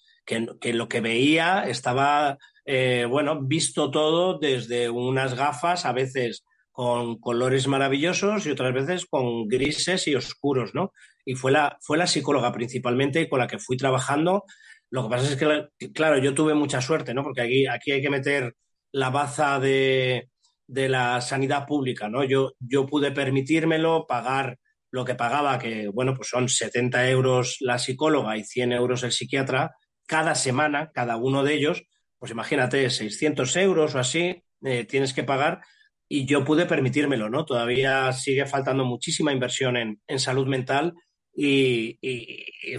lo 0.72 0.88
que 0.88 1.00
veía 1.00 1.64
estaba, 1.66 2.36
eh, 2.66 3.06
bueno, 3.08 3.40
visto 3.40 3.90
todo 3.90 4.38
desde 4.38 4.90
unas 4.90 5.34
gafas 5.34 5.86
a 5.86 5.92
veces 5.92 6.44
con 6.78 7.18
colores 7.18 7.66
maravillosos 7.66 8.46
y 8.46 8.52
otras 8.52 8.72
veces 8.72 9.06
con 9.06 9.48
grises 9.48 10.06
y 10.06 10.14
oscuros, 10.14 10.76
¿no? 10.76 10.92
Y 11.24 11.34
fue 11.34 11.50
la, 11.50 11.76
fue 11.82 11.98
la 11.98 12.06
psicóloga 12.06 12.52
principalmente 12.52 13.28
con 13.28 13.40
la 13.40 13.48
que 13.48 13.58
fui 13.58 13.76
trabajando. 13.76 14.44
Lo 14.88 15.02
que 15.02 15.08
pasa 15.08 15.28
es 15.28 15.36
que, 15.36 15.90
claro, 15.90 16.22
yo 16.22 16.34
tuve 16.34 16.54
mucha 16.54 16.80
suerte, 16.80 17.14
¿no? 17.14 17.24
Porque 17.24 17.40
aquí, 17.40 17.66
aquí 17.66 17.90
hay 17.90 18.00
que 18.00 18.10
meter 18.10 18.54
la 18.92 19.10
baza 19.10 19.58
de, 19.58 20.28
la 20.68 21.20
sanidad 21.20 21.66
pública, 21.66 22.08
¿no? 22.08 22.22
Yo, 22.22 22.52
yo 22.60 22.86
pude 22.86 23.10
permitírmelo, 23.10 24.06
pagar 24.06 24.60
lo 24.92 25.04
que 25.04 25.16
pagaba, 25.16 25.58
que, 25.58 25.88
bueno, 25.88 26.14
pues 26.14 26.28
son 26.28 26.48
70 26.48 27.10
euros 27.10 27.56
la 27.58 27.80
psicóloga 27.80 28.36
y 28.36 28.44
100 28.44 28.70
euros 28.74 29.02
el 29.02 29.10
psiquiatra, 29.10 29.74
cada 30.06 30.36
semana, 30.36 30.92
cada 30.94 31.16
uno 31.16 31.42
de 31.42 31.54
ellos, 31.54 31.82
pues 32.20 32.30
imagínate, 32.30 32.88
600 32.88 33.56
euros 33.56 33.96
o 33.96 33.98
así, 33.98 34.44
eh, 34.62 34.84
tienes 34.84 35.12
que 35.12 35.24
pagar 35.24 35.60
y 36.08 36.24
yo 36.24 36.44
pude 36.44 36.66
permitírmelo, 36.66 37.28
¿no? 37.28 37.44
Todavía 37.44 38.12
sigue 38.12 38.46
faltando 38.46 38.84
muchísima 38.84 39.32
inversión 39.32 39.76
en, 39.76 40.18
salud 40.18 40.46
mental 40.46 40.94
y, 41.34 41.98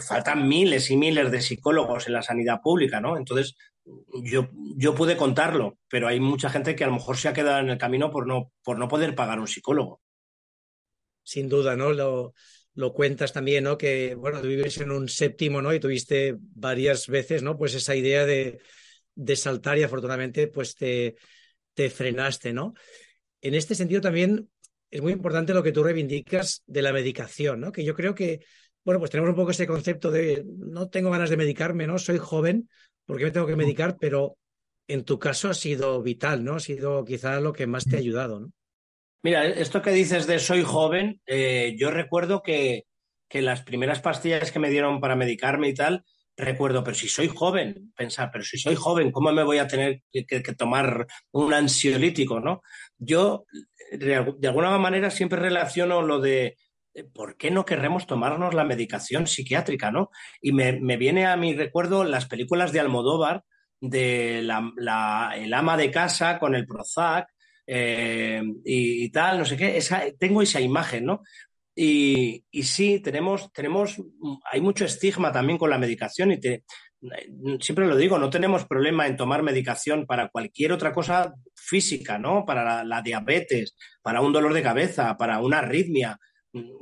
faltan 0.07 0.47
miles 0.47 0.89
y 0.89 0.97
miles 0.97 1.31
de 1.31 1.41
psicólogos 1.41 2.07
en 2.07 2.13
la 2.13 2.23
sanidad 2.23 2.59
pública, 2.61 2.99
¿no? 2.99 3.17
Entonces, 3.17 3.55
yo, 4.23 4.49
yo 4.75 4.95
pude 4.95 5.15
contarlo, 5.15 5.77
pero 5.87 6.07
hay 6.07 6.19
mucha 6.19 6.49
gente 6.49 6.75
que 6.75 6.83
a 6.83 6.87
lo 6.87 6.93
mejor 6.93 7.17
se 7.17 7.27
ha 7.27 7.33
quedado 7.33 7.59
en 7.59 7.69
el 7.69 7.77
camino 7.77 8.09
por 8.09 8.25
no, 8.25 8.51
por 8.63 8.79
no 8.79 8.87
poder 8.87 9.13
pagar 9.13 9.39
un 9.39 9.47
psicólogo. 9.47 10.01
Sin 11.23 11.47
duda, 11.47 11.75
¿no? 11.75 11.93
Lo, 11.93 12.33
lo 12.73 12.93
cuentas 12.93 13.31
también, 13.31 13.65
¿no? 13.65 13.77
Que, 13.77 14.15
bueno, 14.15 14.41
tú 14.41 14.47
vives 14.47 14.79
en 14.79 14.89
un 14.89 15.07
séptimo, 15.07 15.61
¿no? 15.61 15.71
Y 15.71 15.79
tuviste 15.79 16.35
varias 16.39 17.07
veces, 17.07 17.43
¿no? 17.43 17.57
Pues 17.57 17.75
esa 17.75 17.95
idea 17.95 18.25
de, 18.25 18.59
de 19.13 19.35
saltar 19.35 19.77
y 19.77 19.83
afortunadamente, 19.83 20.47
pues 20.47 20.73
te, 20.75 21.15
te 21.75 21.91
frenaste, 21.91 22.53
¿no? 22.53 22.73
En 23.41 23.55
este 23.55 23.75
sentido 23.75 24.01
también 24.01 24.49
es 24.91 25.01
muy 25.01 25.11
importante 25.11 25.53
lo 25.53 25.63
que 25.63 25.71
tú 25.71 25.83
reivindicas 25.83 26.63
de 26.65 26.81
la 26.81 26.93
medicación, 26.93 27.59
¿no? 27.59 27.71
Que 27.71 27.83
yo 27.83 27.95
creo 27.95 28.15
que, 28.15 28.41
bueno, 28.83 28.99
pues 28.99 29.11
tenemos 29.11 29.29
un 29.29 29.35
poco 29.35 29.51
ese 29.51 29.67
concepto 29.67 30.11
de 30.11 30.43
no 30.45 30.89
tengo 30.89 31.11
ganas 31.11 31.29
de 31.29 31.37
medicarme, 31.37 31.85
¿no? 31.87 31.99
Soy 31.99 32.17
joven, 32.17 32.69
¿por 33.05 33.17
qué 33.17 33.25
me 33.25 33.31
tengo 33.31 33.47
que 33.47 33.55
medicar? 33.55 33.97
Pero 33.99 34.37
en 34.87 35.03
tu 35.03 35.19
caso 35.19 35.49
ha 35.49 35.53
sido 35.53 36.01
vital, 36.01 36.43
¿no? 36.43 36.55
Ha 36.55 36.59
sido 36.59 37.05
quizá 37.05 37.39
lo 37.39 37.53
que 37.53 37.67
más 37.67 37.85
te 37.85 37.95
ha 37.95 37.99
ayudado, 37.99 38.39
¿no? 38.39 38.51
Mira, 39.21 39.45
esto 39.45 39.81
que 39.81 39.91
dices 39.91 40.27
de 40.27 40.39
soy 40.39 40.63
joven, 40.63 41.21
eh, 41.25 41.75
yo 41.77 41.91
recuerdo 41.91 42.41
que, 42.41 42.85
que 43.27 43.41
las 43.41 43.63
primeras 43.63 44.01
pastillas 44.01 44.51
que 44.51 44.59
me 44.59 44.69
dieron 44.69 45.01
para 45.01 45.17
medicarme 45.17 45.67
y 45.67 45.73
tal, 45.73 46.05
recuerdo, 46.43 46.83
pero 46.83 46.95
si 46.95 47.07
soy 47.07 47.27
joven, 47.27 47.91
pensar, 47.95 48.29
pero 48.31 48.43
si 48.43 48.57
soy 48.57 48.75
joven, 48.75 49.11
¿cómo 49.11 49.31
me 49.31 49.43
voy 49.43 49.57
a 49.57 49.67
tener 49.67 50.01
que, 50.11 50.41
tomar 50.57 51.07
un 51.31 51.53
ansiolítico, 51.53 52.39
no? 52.39 52.61
Yo, 52.97 53.45
de 53.91 54.47
alguna 54.47 54.77
manera, 54.77 55.09
siempre 55.09 55.39
relaciono 55.39 56.01
lo 56.01 56.19
de 56.19 56.57
¿por 57.13 57.37
qué 57.37 57.51
no 57.51 57.65
querremos 57.65 58.07
tomarnos 58.07 58.53
la 58.53 58.63
medicación 58.63 59.27
psiquiátrica, 59.27 59.91
no? 59.91 60.09
Y 60.41 60.51
me, 60.51 60.97
viene 60.97 61.25
a 61.25 61.37
mi 61.37 61.55
recuerdo 61.55 62.03
las 62.03 62.25
películas 62.25 62.71
de 62.71 62.79
Almodóvar, 62.79 63.43
de 63.81 64.41
la, 64.43 65.33
el 65.35 65.53
ama 65.53 65.77
de 65.77 65.91
casa 65.91 66.39
con 66.39 66.55
el 66.55 66.65
Prozac, 66.65 67.27
eh, 67.65 68.41
y, 68.65 69.09
tal, 69.11 69.39
no 69.39 69.45
sé 69.45 69.55
qué, 69.55 69.79
tengo 70.17 70.41
esa 70.41 70.59
imagen, 70.59 71.05
¿no? 71.05 71.21
Y, 71.81 72.43
sí, 72.61 72.99
tenemos, 72.99 73.53
tenemos, 73.53 73.95
hay 74.51 74.59
mucho 74.59 74.83
estigma 74.83 75.31
también 75.31 75.57
con 75.57 75.69
la 75.69 75.77
medicación 75.77 76.33
y 76.33 76.37
te, 76.37 76.65
siempre 77.61 77.87
lo 77.87 77.95
digo, 77.95 78.19
no 78.19 78.29
tenemos 78.29 78.65
problema 78.65 79.07
en 79.07 79.15
tomar 79.15 79.43
medicación 79.43 80.05
para 80.05 80.27
cualquier 80.27 80.73
otra 80.73 80.91
cosa 80.91 81.33
física, 81.55 82.19
¿no? 82.19 82.43
Para 82.45 82.83
la, 82.83 83.01
diabetes, 83.01 83.77
para 84.01 84.19
un 84.19 84.33
dolor 84.33 84.53
de 84.53 84.61
cabeza, 84.61 85.15
para 85.15 85.39
una 85.39 85.59
arritmia, 85.59 86.19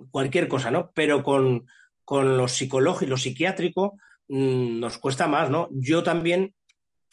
cualquier 0.09 0.47
cosa, 0.47 0.71
¿no? 0.71 0.89
Pero 0.95 1.21
con, 1.21 1.67
con 2.03 2.35
lo 2.35 2.47
psicológico 2.47 3.05
y 3.05 3.09
lo 3.09 3.17
psiquiátrico 3.17 3.99
mm, 4.29 4.79
nos 4.79 4.97
cuesta 4.97 5.27
más, 5.27 5.51
¿no? 5.51 5.69
Yo 5.73 6.01
también 6.01 6.55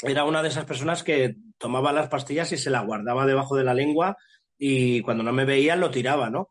era 0.03 0.25
una 0.25 0.43
de 0.43 0.49
esas 0.49 0.65
personas 0.65 1.05
que 1.05 1.37
tomaba 1.59 1.93
las 1.93 2.09
pastillas 2.09 2.51
y 2.53 2.57
se 2.57 2.71
las 2.71 2.87
guardaba 2.87 3.27
debajo 3.27 3.57
de 3.57 3.65
la 3.65 3.75
lengua 3.75 4.17
y 4.57 5.03
cuando 5.03 5.23
no 5.23 5.35
me 5.35 5.45
veía 5.45 5.77
lo 5.77 5.91
tiraba, 5.91 6.31
¿no? 6.31 6.49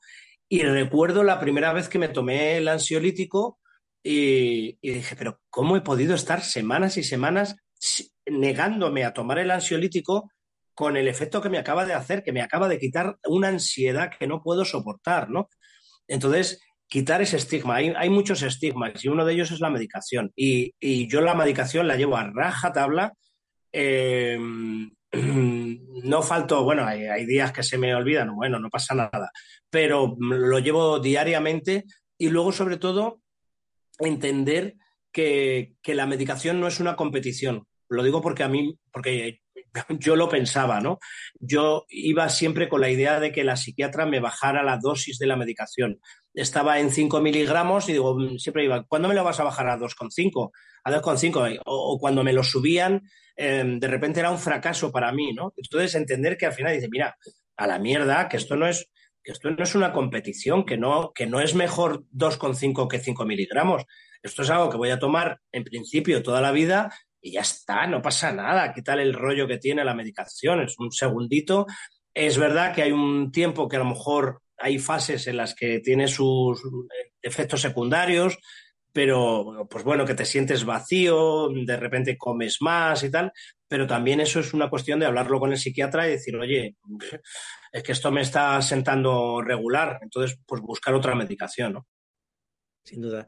Y 0.53 0.61
recuerdo 0.61 1.23
la 1.23 1.39
primera 1.39 1.73
vez 1.73 1.89
que 1.89 1.97
me 1.97 2.09
tomé 2.09 2.57
el 2.57 2.67
ansiolítico 2.67 3.57
y, 4.03 4.77
dije, 4.83 5.15
pero 5.15 5.41
¿cómo 5.49 5.75
he 5.75 5.81
podido 5.81 6.13
estar 6.13 6.43
semanas 6.43 6.95
y 6.97 7.01
semanas 7.01 7.55
negándome 8.27 9.03
a 9.03 9.15
tomar 9.15 9.39
el 9.39 9.49
ansiolítico 9.49 10.29
con 10.75 10.95
el 10.95 11.07
efecto 11.07 11.41
que 11.41 11.49
me 11.49 11.57
acaba 11.57 11.87
de 11.87 11.95
hacer, 11.95 12.21
que 12.21 12.31
me 12.31 12.43
acaba 12.43 12.67
de 12.67 12.77
quitar 12.77 13.17
una 13.25 13.47
ansiedad 13.47 14.11
que 14.11 14.27
no 14.27 14.43
puedo 14.43 14.63
soportar, 14.63 15.27
¿no? 15.31 15.49
Entonces, 16.07 16.61
quitar 16.87 17.23
ese 17.23 17.37
estigma. 17.37 17.77
Hay, 17.77 18.09
muchos 18.11 18.43
estigmas 18.43 19.03
y 19.03 19.07
uno 19.07 19.25
de 19.25 19.33
ellos 19.33 19.49
es 19.49 19.59
la 19.59 19.71
medicación. 19.71 20.33
Y, 20.35 21.07
yo 21.07 21.21
la 21.21 21.33
medicación 21.33 21.87
la 21.87 21.97
llevo 21.97 22.15
a 22.15 22.29
raja 22.31 22.71
tabla. 22.71 23.13
Eh, 23.71 24.37
no 25.13 26.23
falto, 26.23 26.63
bueno, 26.63 26.85
hay, 26.85 27.25
días 27.25 27.51
que 27.51 27.63
se 27.63 27.77
me 27.77 27.93
olvidan, 27.93 28.35
bueno, 28.35 28.59
no 28.59 28.69
pasa 28.69 28.95
nada, 28.95 29.31
pero 29.69 30.15
lo 30.19 30.59
llevo 30.59 30.99
diariamente 30.99 31.85
y 32.17 32.29
luego 32.29 32.51
sobre 32.51 32.77
todo 32.77 33.21
entender 33.99 34.75
que, 35.11 35.73
que 35.81 35.93
la 35.93 36.07
medicación 36.07 36.59
no 36.59 36.67
es 36.67 36.79
una 36.79 36.95
competición. 36.95 37.67
Lo 37.89 38.03
digo 38.03 38.21
porque 38.21 38.43
a 38.43 38.49
mí, 38.49 38.79
porque 38.91 39.42
yo 39.99 40.15
lo 40.15 40.29
pensaba, 40.29 40.79
¿no? 40.81 40.99
Yo 41.39 41.85
iba 41.89 42.29
siempre 42.29 42.69
con 42.69 42.81
la 42.81 42.89
idea 42.89 43.19
de 43.19 43.31
que 43.31 43.43
la 43.43 43.55
psiquiatra 43.55 44.05
me 44.05 44.19
bajara 44.19 44.63
la 44.63 44.77
dosis 44.77 45.17
de 45.19 45.27
la 45.27 45.35
medicación. 45.35 45.99
Estaba 46.33 46.79
en 46.79 46.91
5 46.91 47.21
miligramos 47.21 47.89
y 47.89 47.93
digo, 47.93 48.17
siempre 48.37 48.65
iba, 48.65 48.83
¿cuándo 48.83 49.07
me 49.07 49.15
lo 49.15 49.23
vas 49.23 49.39
a 49.39 49.43
bajar 49.43 49.67
a 49.67 49.77
2,5? 49.77 50.51
A 50.83 50.91
2,5. 50.91 51.61
O, 51.65 51.93
o 51.93 51.99
cuando 51.99 52.23
me 52.23 52.33
lo 52.33 52.43
subían, 52.43 53.01
em, 53.35 53.79
de 53.79 53.87
repente 53.87 54.19
era 54.19 54.31
un 54.31 54.39
fracaso 54.39 54.91
para 54.91 55.11
mí, 55.11 55.33
¿no? 55.33 55.53
Entonces 55.57 55.95
entender 55.95 56.37
que 56.37 56.45
al 56.45 56.53
final 56.53 56.73
dice, 56.73 56.89
mira, 56.89 57.17
a 57.57 57.67
la 57.67 57.79
mierda, 57.79 58.29
que 58.29 58.37
esto 58.37 58.55
no 58.55 58.67
es, 58.67 58.89
que 59.23 59.31
esto 59.31 59.49
no 59.51 59.63
es 59.63 59.75
una 59.75 59.93
competición, 59.93 60.65
que 60.65 60.77
no, 60.77 61.11
que 61.13 61.27
no 61.27 61.39
es 61.39 61.55
mejor 61.55 62.03
2,5 62.11 62.87
que 62.87 62.99
5 62.99 63.25
miligramos. 63.25 63.85
Esto 64.21 64.41
es 64.41 64.49
algo 64.49 64.69
que 64.69 64.77
voy 64.77 64.89
a 64.89 64.99
tomar 64.99 65.39
en 65.51 65.63
principio 65.63 66.23
toda 66.23 66.41
la 66.41 66.51
vida 66.51 66.93
y 67.23 67.31
ya 67.31 67.41
está, 67.41 67.87
no 67.87 68.01
pasa 68.01 68.33
nada, 68.33 68.73
qué 68.73 68.81
tal 68.81 68.99
el 68.99 69.13
rollo 69.13 69.47
que 69.47 69.57
tiene 69.57 69.85
la 69.85 69.95
medicación, 69.95 70.59
es 70.61 70.77
un 70.77 70.91
segundito. 70.91 71.65
Es 72.13 72.37
verdad 72.37 72.75
que 72.75 72.83
hay 72.83 72.91
un 72.91 73.31
tiempo 73.31 73.69
que 73.69 73.77
a 73.77 73.79
lo 73.79 73.85
mejor 73.85 74.41
hay 74.57 74.77
fases 74.77 75.25
en 75.27 75.37
las 75.37 75.55
que 75.55 75.79
tiene 75.79 76.09
sus 76.09 76.61
efectos 77.21 77.61
secundarios, 77.61 78.37
pero 78.91 79.65
pues 79.69 79.85
bueno, 79.85 80.05
que 80.05 80.15
te 80.15 80.25
sientes 80.25 80.65
vacío, 80.65 81.47
de 81.49 81.77
repente 81.77 82.17
comes 82.17 82.57
más 82.59 83.03
y 83.03 83.09
tal, 83.09 83.31
pero 83.69 83.87
también 83.87 84.19
eso 84.19 84.41
es 84.41 84.53
una 84.53 84.69
cuestión 84.69 84.99
de 84.99 85.05
hablarlo 85.05 85.39
con 85.39 85.51
el 85.51 85.57
psiquiatra 85.57 86.07
y 86.07 86.11
decir, 86.11 86.35
oye, 86.35 86.75
es 87.71 87.83
que 87.83 87.93
esto 87.93 88.11
me 88.11 88.21
está 88.21 88.61
sentando 88.61 89.41
regular, 89.41 89.97
entonces 90.01 90.37
pues 90.45 90.61
buscar 90.61 90.93
otra 90.93 91.15
medicación, 91.15 91.73
¿no? 91.73 91.87
Sin 92.83 93.01
duda. 93.01 93.25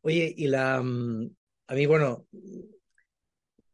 Oye, 0.00 0.34
y 0.36 0.48
la, 0.48 0.82
mm, 0.82 1.30
a 1.68 1.74
mí, 1.74 1.86
bueno, 1.86 2.26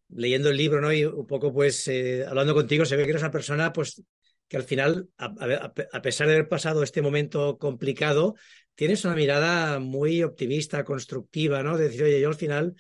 leyendo 0.09 0.51
el 0.51 0.57
libro, 0.57 0.81
¿no? 0.81 0.93
Y 0.93 1.05
un 1.05 1.27
poco, 1.27 1.53
pues, 1.53 1.87
eh, 1.89 2.25
hablando 2.27 2.55
contigo, 2.55 2.85
se 2.85 2.97
ve 2.97 3.05
que 3.05 3.11
eres 3.11 3.23
una 3.23 3.31
persona, 3.31 3.73
pues, 3.73 4.03
que 4.49 4.57
al 4.57 4.65
final, 4.65 5.09
a, 5.17 6.03
pesar 6.03 6.27
de 6.27 6.35
haber 6.35 6.49
pasado 6.49 6.83
este 6.83 7.03
momento 7.03 7.59
complicado, 7.59 8.35
tienes 8.75 9.05
una 9.05 9.15
mirada 9.15 9.79
muy 9.79 10.23
optimista, 10.23 10.85
constructiva, 10.85 11.63
¿no? 11.63 11.77
De 11.77 11.85
decir, 11.85 12.05
oye, 12.05 12.21
yo 12.21 12.29
al 12.29 12.35
final 12.35 12.75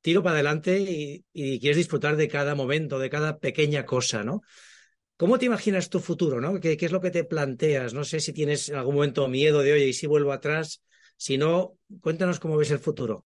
tiro 0.00 0.22
para 0.22 0.34
adelante 0.36 0.80
y, 0.80 1.24
quieres 1.32 1.76
disfrutar 1.76 2.16
de 2.16 2.28
cada 2.28 2.54
momento, 2.54 2.98
de 2.98 3.10
cada 3.10 3.38
pequeña 3.38 3.84
cosa, 3.84 4.24
¿no? 4.24 4.42
¿Cómo 5.16 5.38
te 5.38 5.46
imaginas 5.46 5.90
tu 5.90 6.00
futuro, 6.00 6.40
no? 6.40 6.58
¿Qué, 6.60 6.76
¿Qué, 6.78 6.86
es 6.86 6.92
lo 6.92 7.00
que 7.02 7.10
te 7.10 7.24
planteas? 7.24 7.92
No 7.92 8.04
sé 8.04 8.20
si 8.20 8.32
tienes 8.32 8.70
en 8.70 8.76
algún 8.76 8.94
momento 8.94 9.28
miedo 9.28 9.62
de, 9.62 9.74
oye, 9.74 9.88
¿y 9.88 9.92
si 9.92 10.06
vuelvo 10.06 10.32
atrás? 10.32 10.82
Si 11.16 11.36
no, 11.36 11.76
cuéntanos 12.00 12.40
cómo 12.40 12.56
ves 12.56 12.70
el 12.70 12.78
futuro. 12.78 13.26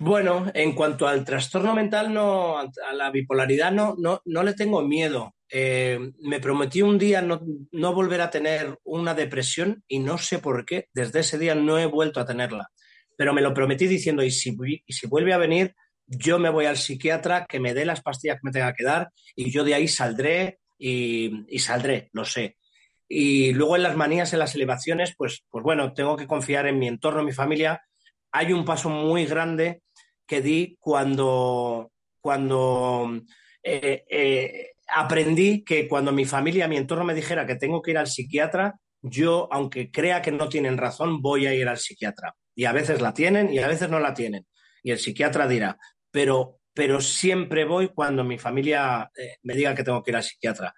Bueno, 0.00 0.46
en 0.54 0.74
cuanto 0.74 1.08
al 1.08 1.24
trastorno 1.24 1.74
mental, 1.74 2.14
no, 2.14 2.56
a 2.58 2.92
la 2.94 3.10
bipolaridad 3.10 3.72
no, 3.72 3.96
no, 3.98 4.22
no 4.24 4.42
le 4.44 4.54
tengo 4.54 4.80
miedo. 4.82 5.34
Eh, 5.50 5.98
me 6.20 6.38
prometí 6.38 6.82
un 6.82 6.98
día 6.98 7.20
no, 7.20 7.40
no, 7.72 7.94
volver 7.94 8.20
a 8.20 8.30
tener 8.30 8.78
una 8.84 9.14
depresión 9.14 9.82
y 9.88 9.98
no 9.98 10.16
sé 10.18 10.38
por 10.38 10.64
qué. 10.64 10.88
Desde 10.92 11.20
ese 11.20 11.38
día 11.38 11.56
no 11.56 11.78
he 11.78 11.86
vuelto 11.86 12.20
a 12.20 12.26
tenerla. 12.26 12.70
Pero 13.16 13.32
me 13.32 13.42
lo 13.42 13.52
prometí 13.52 13.88
diciendo, 13.88 14.22
y 14.22 14.30
si, 14.30 14.56
y 14.86 14.92
si 14.92 15.06
vuelve 15.08 15.32
a 15.32 15.38
venir, 15.38 15.74
yo 16.06 16.38
me 16.38 16.50
voy 16.50 16.66
al 16.66 16.76
psiquiatra, 16.76 17.46
que 17.46 17.58
me 17.58 17.74
dé 17.74 17.84
las 17.84 18.00
pastillas 18.00 18.36
que 18.36 18.46
me 18.46 18.52
tenga 18.52 18.72
que 18.74 18.84
dar 18.84 19.10
y 19.34 19.50
yo 19.50 19.64
de 19.64 19.74
ahí 19.74 19.88
saldré 19.88 20.60
y, 20.78 21.44
y 21.48 21.58
saldré, 21.58 22.08
lo 22.12 22.24
sé. 22.24 22.56
Y 23.08 23.52
luego 23.52 23.74
en 23.74 23.82
las 23.82 23.96
manías, 23.96 24.32
en 24.32 24.38
las 24.38 24.54
elevaciones, 24.54 25.14
pues, 25.16 25.44
pues 25.50 25.64
bueno, 25.64 25.92
tengo 25.92 26.16
que 26.16 26.28
confiar 26.28 26.66
en 26.68 26.78
mi 26.78 26.86
entorno, 26.86 27.20
en 27.20 27.26
mi 27.26 27.32
familia. 27.32 27.82
Hay 28.30 28.52
un 28.52 28.64
paso 28.64 28.90
muy 28.90 29.24
grande 29.24 29.82
que 30.28 30.42
di 30.42 30.76
cuando, 30.78 31.90
cuando 32.20 33.20
eh, 33.62 34.04
eh, 34.08 34.72
aprendí 34.86 35.64
que 35.64 35.88
cuando 35.88 36.12
mi 36.12 36.26
familia, 36.26 36.68
mi 36.68 36.76
entorno 36.76 37.04
me 37.04 37.14
dijera 37.14 37.46
que 37.46 37.56
tengo 37.56 37.80
que 37.82 37.92
ir 37.92 37.98
al 37.98 38.06
psiquiatra, 38.06 38.78
yo, 39.00 39.48
aunque 39.50 39.90
crea 39.90 40.20
que 40.22 40.30
no 40.30 40.48
tienen 40.48 40.76
razón, 40.76 41.22
voy 41.22 41.46
a 41.46 41.54
ir 41.54 41.66
al 41.66 41.78
psiquiatra. 41.78 42.34
Y 42.54 42.66
a 42.66 42.72
veces 42.72 43.00
la 43.00 43.14
tienen 43.14 43.52
y 43.52 43.58
a 43.58 43.68
veces 43.68 43.88
no 43.88 44.00
la 44.00 44.12
tienen. 44.12 44.46
Y 44.82 44.90
el 44.90 44.98
psiquiatra 44.98 45.48
dirá, 45.48 45.78
pero, 46.10 46.58
pero 46.74 47.00
siempre 47.00 47.64
voy 47.64 47.88
cuando 47.88 48.22
mi 48.22 48.38
familia 48.38 49.10
eh, 49.16 49.36
me 49.42 49.54
diga 49.54 49.74
que 49.74 49.84
tengo 49.84 50.02
que 50.02 50.10
ir 50.10 50.16
al 50.16 50.24
psiquiatra. 50.24 50.74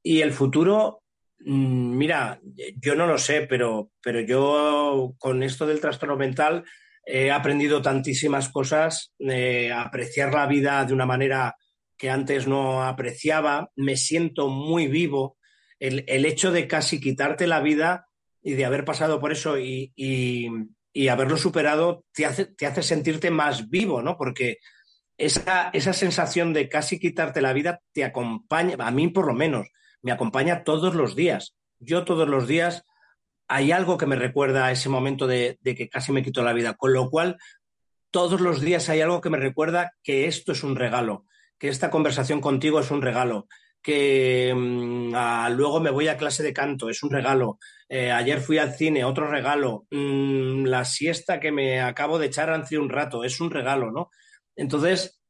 Y 0.00 0.20
el 0.20 0.32
futuro, 0.32 1.02
mm, 1.40 1.96
mira, 1.96 2.40
yo 2.76 2.94
no 2.94 3.06
lo 3.06 3.18
sé, 3.18 3.42
pero, 3.42 3.90
pero 4.00 4.20
yo 4.20 5.14
con 5.18 5.42
esto 5.42 5.66
del 5.66 5.80
trastorno 5.80 6.16
mental 6.16 6.64
he 7.04 7.30
aprendido 7.30 7.82
tantísimas 7.82 8.48
cosas, 8.48 9.12
eh, 9.18 9.72
apreciar 9.72 10.32
la 10.32 10.46
vida 10.46 10.84
de 10.84 10.94
una 10.94 11.06
manera 11.06 11.56
que 11.96 12.10
antes 12.10 12.46
no 12.46 12.82
apreciaba, 12.82 13.70
me 13.76 13.96
siento 13.96 14.48
muy 14.48 14.88
vivo. 14.88 15.36
El, 15.78 16.04
hecho 16.06 16.52
de 16.52 16.68
casi 16.68 17.00
quitarte 17.00 17.46
la 17.46 17.60
vida 17.60 18.06
y 18.40 18.52
de 18.52 18.64
haber 18.64 18.84
pasado 18.84 19.20
por 19.20 19.32
eso 19.32 19.58
y, 19.58 19.92
haberlo 21.10 21.36
superado 21.36 22.04
te 22.12 22.24
hace, 22.24 22.46
te 22.46 22.66
hace, 22.66 22.82
sentirte 22.82 23.30
más 23.30 23.68
vivo, 23.68 24.00
¿no? 24.02 24.16
Porque 24.16 24.58
esa, 25.16 25.70
esa 25.72 25.92
sensación 25.92 26.52
de 26.52 26.68
casi 26.68 27.00
quitarte 27.00 27.40
la 27.40 27.52
vida 27.52 27.80
te 27.92 28.04
acompaña, 28.04 28.76
a 28.78 28.90
mí 28.92 29.08
por 29.08 29.26
lo 29.26 29.34
menos, 29.34 29.68
me 30.02 30.12
acompaña 30.12 30.62
todos 30.64 30.94
los 30.94 31.16
días. 31.16 31.56
Yo 31.80 32.04
todos 32.04 32.28
los 32.28 32.46
días 32.46 32.84
hay 33.48 33.72
algo 33.72 33.98
que 33.98 34.06
me 34.06 34.16
recuerda 34.16 34.66
a 34.66 34.72
ese 34.72 34.88
momento 34.88 35.26
de, 35.26 35.58
que 35.62 35.88
casi 35.88 36.12
me 36.12 36.22
quito 36.22 36.42
la 36.42 36.52
vida, 36.52 36.74
con 36.74 36.92
lo 36.92 37.10
cual 37.10 37.38
todos 38.10 38.40
los 38.40 38.60
días 38.60 38.88
hay 38.88 39.00
algo 39.00 39.20
que 39.20 39.30
me 39.30 39.38
recuerda 39.38 39.92
que 40.02 40.26
esto 40.26 40.52
es 40.52 40.62
un 40.62 40.76
regalo, 40.76 41.26
que 41.58 41.68
esta 41.68 41.90
conversación 41.90 42.40
contigo 42.40 42.80
es 42.80 42.90
un 42.90 43.02
regalo, 43.02 43.48
que 43.82 44.54
mm, 44.54 45.14
luego 45.56 45.80
me 45.80 45.90
voy 45.90 46.08
a 46.08 46.16
clase 46.16 46.42
de 46.42 46.52
canto, 46.52 46.88
es 46.88 47.02
un 47.02 47.10
regalo. 47.10 47.58
Eh, 47.88 48.10
ayer 48.10 48.40
fui 48.40 48.58
al 48.58 48.74
cine, 48.74 49.04
otro 49.04 49.28
regalo. 49.28 49.86
Mm, 49.90 50.64
la 50.64 50.84
siesta 50.84 51.40
que 51.40 51.52
me 51.52 51.80
acabo 51.80 52.18
de 52.18 52.26
echar 52.26 52.50
hace 52.50 52.78
un 52.78 52.88
rato, 52.88 53.24
es 53.24 53.40
un 53.40 53.50
regalo, 53.50 53.90
¿no? 53.90 54.10
Entonces, 54.56 55.20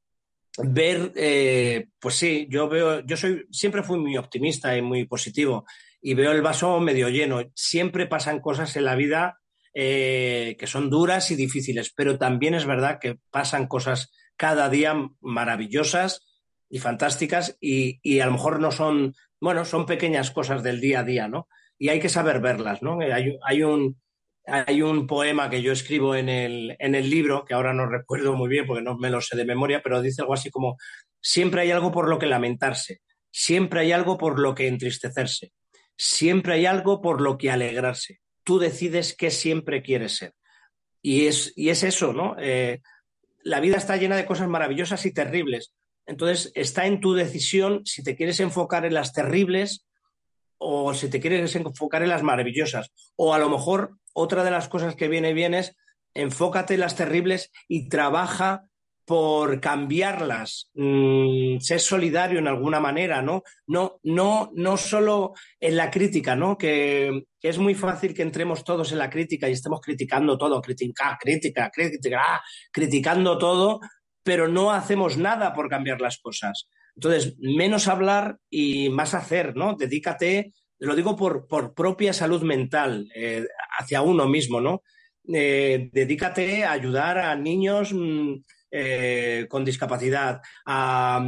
ver, 0.58 1.12
eh, 1.16 1.86
pues 1.98 2.14
sí, 2.16 2.46
yo 2.50 2.68
veo, 2.68 3.00
yo 3.00 3.16
soy, 3.16 3.46
siempre 3.50 3.82
fui 3.82 3.98
muy 3.98 4.16
optimista 4.16 4.76
y 4.76 4.82
muy 4.82 5.06
positivo 5.06 5.64
y 6.02 6.14
veo 6.14 6.32
el 6.32 6.42
vaso 6.42 6.80
medio 6.80 7.08
lleno. 7.08 7.40
Siempre 7.54 8.06
pasan 8.06 8.40
cosas 8.40 8.76
en 8.76 8.84
la 8.84 8.96
vida 8.96 9.38
eh, 9.72 10.56
que 10.58 10.66
son 10.66 10.90
duras 10.90 11.30
y 11.30 11.36
difíciles, 11.36 11.92
pero 11.96 12.18
también 12.18 12.54
es 12.54 12.66
verdad 12.66 12.98
que 13.00 13.18
pasan 13.30 13.66
cosas 13.66 14.12
cada 14.36 14.68
día 14.68 14.94
maravillosas 15.20 16.26
y 16.68 16.78
fantásticas 16.78 17.56
y, 17.60 18.20
a 18.20 18.26
lo 18.26 18.32
mejor 18.32 18.60
no 18.60 18.72
son, 18.72 19.14
bueno, 19.40 19.64
son 19.64 19.86
pequeñas 19.86 20.30
cosas 20.30 20.62
del 20.62 20.80
día 20.80 21.00
a 21.00 21.04
día, 21.04 21.28
¿no? 21.28 21.48
Y 21.78 21.88
hay 21.88 22.00
que 22.00 22.08
saber 22.08 22.40
verlas, 22.40 22.82
¿no? 22.82 23.00
Hay, 23.00 23.38
hay 23.42 23.62
un, 23.62 24.00
hay 24.46 24.82
un 24.82 25.06
poema 25.06 25.48
que 25.48 25.62
yo 25.62 25.72
escribo 25.72 26.14
en 26.14 26.28
el, 26.28 26.76
en 26.78 26.94
el 26.94 27.08
libro, 27.08 27.44
que 27.44 27.54
ahora 27.54 27.72
no 27.72 27.86
recuerdo 27.86 28.34
muy 28.34 28.48
bien 28.48 28.66
porque 28.66 28.82
no 28.82 28.98
me 28.98 29.10
lo 29.10 29.20
sé 29.20 29.36
de 29.36 29.44
memoria, 29.44 29.82
pero 29.82 30.02
dice 30.02 30.22
algo 30.22 30.34
así 30.34 30.50
como, 30.50 30.76
siempre 31.20 31.62
hay 31.62 31.70
algo 31.70 31.92
por 31.92 32.08
lo 32.08 32.18
que 32.18 32.26
lamentarse, 32.26 33.00
siempre 33.30 33.80
hay 33.80 33.92
algo 33.92 34.18
por 34.18 34.38
lo 34.38 34.54
que 34.54 34.66
entristecerse, 34.66 35.52
siempre 35.96 36.54
hay 36.54 36.66
algo 36.66 37.00
por 37.00 37.20
lo 37.20 37.38
que 37.38 37.50
alegrarse. 37.50 38.20
Tú 38.44 38.58
decides 38.58 39.14
qué 39.16 39.30
siempre 39.30 39.82
quieres 39.82 40.16
ser. 40.16 40.34
Y 41.00 41.26
es, 41.26 41.52
y 41.56 41.70
es 41.70 41.82
eso, 41.82 42.12
¿no? 42.12 42.36
Eh, 42.38 42.80
la 43.42 43.60
vida 43.60 43.76
está 43.76 43.96
llena 43.96 44.16
de 44.16 44.26
cosas 44.26 44.48
maravillosas 44.48 45.04
y 45.06 45.12
terribles. 45.12 45.74
Entonces, 46.06 46.52
está 46.54 46.86
en 46.86 47.00
tu 47.00 47.14
decisión 47.14 47.82
si 47.84 48.02
te 48.02 48.16
quieres 48.16 48.40
enfocar 48.40 48.84
en 48.84 48.94
las 48.94 49.12
terribles 49.12 49.86
o 50.58 50.94
si 50.94 51.08
te 51.08 51.20
quieres 51.20 51.54
enfocar 51.56 52.02
en 52.02 52.08
las 52.08 52.22
maravillosas. 52.22 52.92
O 53.16 53.34
a 53.34 53.38
lo 53.38 53.48
mejor 53.48 53.98
otra 54.12 54.44
de 54.44 54.50
las 54.50 54.68
cosas 54.68 54.94
que 54.94 55.08
viene 55.08 55.32
bien 55.32 55.54
es 55.54 55.76
enfócate 56.14 56.74
en 56.74 56.80
las 56.80 56.96
terribles 56.96 57.50
y 57.68 57.88
trabaja 57.88 58.66
por 59.04 59.60
cambiarlas, 59.60 60.70
mm, 60.74 61.58
ser 61.58 61.80
solidario 61.80 62.38
en 62.38 62.46
alguna 62.46 62.80
manera, 62.80 63.20
¿no? 63.20 63.42
No, 63.66 63.98
no, 64.04 64.50
no 64.54 64.76
solo 64.76 65.34
en 65.60 65.76
la 65.76 65.90
crítica, 65.90 66.36
¿no? 66.36 66.56
Que, 66.56 67.24
es 67.42 67.58
muy 67.58 67.74
fácil 67.74 68.14
que 68.14 68.22
entremos 68.22 68.62
todos 68.62 68.92
en 68.92 68.98
la 68.98 69.10
crítica 69.10 69.48
y 69.48 69.52
estemos 69.52 69.80
criticando 69.80 70.38
todo, 70.38 70.62
crítica, 70.62 71.18
crítica, 71.20 71.70
crítica, 71.74 72.20
ah, 72.24 72.40
criticando 72.70 73.36
todo, 73.36 73.80
pero 74.22 74.46
no 74.46 74.70
hacemos 74.70 75.16
nada 75.16 75.52
por 75.52 75.68
cambiar 75.68 76.00
las 76.00 76.18
cosas. 76.18 76.68
Entonces, 76.94 77.34
menos 77.40 77.88
hablar 77.88 78.38
y 78.48 78.90
más 78.90 79.14
hacer, 79.14 79.56
¿no? 79.56 79.74
Dedícate, 79.74 80.52
lo 80.78 80.94
digo 80.94 81.16
por, 81.16 81.48
por 81.48 81.74
propia 81.74 82.12
salud 82.12 82.42
mental, 82.42 83.08
eh, 83.16 83.44
hacia 83.76 84.02
uno 84.02 84.28
mismo, 84.28 84.60
¿no? 84.60 84.82
eh, 85.28 85.90
dedícate 85.92 86.64
a 86.64 86.72
ayudar 86.72 87.18
a 87.18 87.34
niños 87.36 87.92
mm, 87.92 88.42
eh, 88.74 89.46
con 89.50 89.66
discapacidad, 89.66 90.40
a, 90.64 91.22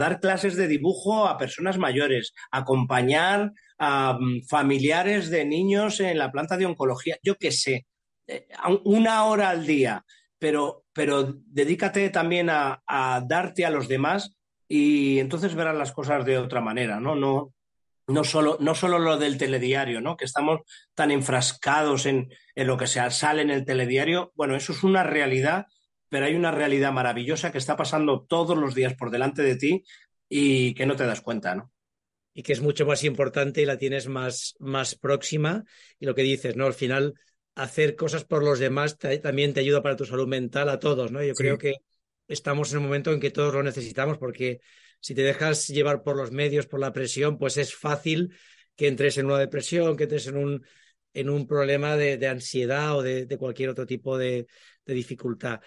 dar 0.00 0.18
clases 0.18 0.56
de 0.56 0.66
dibujo 0.66 1.28
a 1.28 1.38
personas 1.38 1.78
mayores, 1.78 2.34
acompañar 2.50 3.52
a 3.78 4.18
mm, 4.18 4.42
familiares 4.48 5.30
de 5.30 5.44
niños 5.44 6.00
en 6.00 6.18
la 6.18 6.32
planta 6.32 6.56
de 6.56 6.66
oncología, 6.66 7.16
yo 7.22 7.36
qué 7.36 7.52
sé, 7.52 7.86
eh, 8.26 8.48
una 8.82 9.26
hora 9.26 9.50
al 9.50 9.64
día, 9.64 10.04
pero, 10.40 10.86
pero 10.92 11.36
dedícate 11.46 12.10
también 12.10 12.50
a, 12.50 12.82
darte 13.28 13.64
a 13.64 13.70
los 13.70 13.86
demás 13.86 14.36
y 14.66 15.20
entonces 15.20 15.54
verás 15.54 15.76
las 15.76 15.92
cosas 15.92 16.24
de 16.24 16.36
otra 16.38 16.60
manera, 16.60 16.98
¿no? 16.98 17.14
No, 17.14 17.54
no 18.08 18.24
solo, 18.24 18.56
no 18.58 18.74
solo 18.74 18.98
lo 18.98 19.18
del 19.18 19.38
telediario, 19.38 20.00
¿no? 20.00 20.16
Que 20.16 20.24
estamos 20.24 20.62
tan 20.96 21.12
enfrascados 21.12 22.06
en, 22.06 22.28
en 22.56 22.66
lo 22.66 22.76
que 22.76 22.88
se 22.88 23.08
sale 23.12 23.42
en 23.42 23.50
el 23.50 23.64
telediario. 23.64 24.32
Bueno, 24.34 24.56
eso 24.56 24.72
es 24.72 24.82
una 24.82 25.04
realidad, 25.04 25.66
pero 26.08 26.26
hay 26.26 26.34
una 26.34 26.50
realidad 26.50 26.92
maravillosa 26.92 27.52
que 27.52 27.58
está 27.58 27.76
pasando 27.76 28.24
todos 28.26 28.56
los 28.56 28.74
días 28.74 28.94
por 28.94 29.10
delante 29.10 29.42
de 29.42 29.56
ti 29.56 29.84
y 30.28 30.74
que 30.74 30.86
no 30.86 30.96
te 30.96 31.06
das 31.06 31.20
cuenta, 31.20 31.54
¿no? 31.54 31.72
Y 32.34 32.42
que 32.42 32.52
es 32.52 32.60
mucho 32.60 32.86
más 32.86 33.02
importante 33.04 33.62
y 33.62 33.66
la 33.66 33.78
tienes 33.78 34.06
más, 34.06 34.54
más 34.60 34.94
próxima. 34.94 35.64
Y 35.98 36.06
lo 36.06 36.14
que 36.14 36.22
dices, 36.22 36.56
¿no? 36.56 36.66
Al 36.66 36.74
final, 36.74 37.14
hacer 37.54 37.96
cosas 37.96 38.24
por 38.24 38.44
los 38.44 38.60
demás 38.60 38.96
también 38.98 39.52
te 39.52 39.60
ayuda 39.60 39.82
para 39.82 39.96
tu 39.96 40.04
salud 40.04 40.28
mental 40.28 40.68
a 40.68 40.78
todos, 40.78 41.10
¿no? 41.10 41.22
Yo 41.22 41.34
creo 41.34 41.58
que 41.58 41.74
estamos 42.28 42.70
en 42.72 42.78
un 42.78 42.84
momento 42.84 43.12
en 43.12 43.18
que 43.18 43.30
todos 43.30 43.52
lo 43.52 43.62
necesitamos 43.62 44.18
porque 44.18 44.60
si 45.00 45.14
te 45.14 45.22
dejas 45.22 45.68
llevar 45.68 46.02
por 46.02 46.16
los 46.16 46.30
medios, 46.30 46.66
por 46.66 46.80
la 46.80 46.92
presión, 46.92 47.38
pues 47.38 47.56
es 47.56 47.74
fácil 47.74 48.34
que 48.76 48.86
entres 48.86 49.18
en 49.18 49.26
una 49.26 49.38
depresión, 49.38 49.96
que 49.96 50.04
entres 50.04 50.28
en 50.28 50.36
un, 50.36 50.64
en 51.12 51.30
un 51.30 51.46
problema 51.46 51.96
de, 51.96 52.24
ansiedad 52.28 52.96
o 52.96 53.02
de, 53.02 53.26
cualquier 53.38 53.70
otro 53.70 53.86
tipo 53.86 54.16
de, 54.16 54.46
dificultad. 54.86 55.60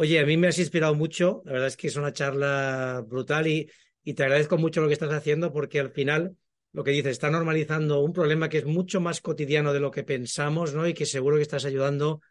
Oye, 0.00 0.18
a 0.18 0.24
mí 0.24 0.38
me 0.38 0.48
has 0.48 0.58
inspirado 0.58 0.94
mucho, 0.94 1.42
la 1.44 1.52
verdad 1.52 1.68
es 1.68 1.76
que 1.76 1.88
es 1.88 1.96
una 1.96 2.10
charla 2.10 3.04
brutal 3.06 3.46
y, 3.46 3.70
te 4.14 4.22
agradezco 4.22 4.56
mucho 4.56 4.80
lo 4.80 4.86
que 4.86 4.94
estás 4.94 5.12
haciendo 5.12 5.52
porque 5.52 5.78
al 5.78 5.90
final 5.90 6.38
lo 6.72 6.82
que 6.84 6.92
dices, 6.92 7.12
está 7.12 7.30
normalizando 7.30 8.00
un 8.00 8.14
problema 8.14 8.48
que 8.48 8.56
es 8.56 8.64
mucho 8.64 9.02
más 9.02 9.20
cotidiano 9.20 9.74
de 9.74 9.80
lo 9.80 9.90
que 9.90 10.02
pensamos, 10.02 10.72
¿no? 10.72 10.88
Y 10.88 10.94
que 10.94 11.04
seguro 11.04 11.36
que 11.36 11.42
estás 11.42 11.66
ayudando 11.66 12.22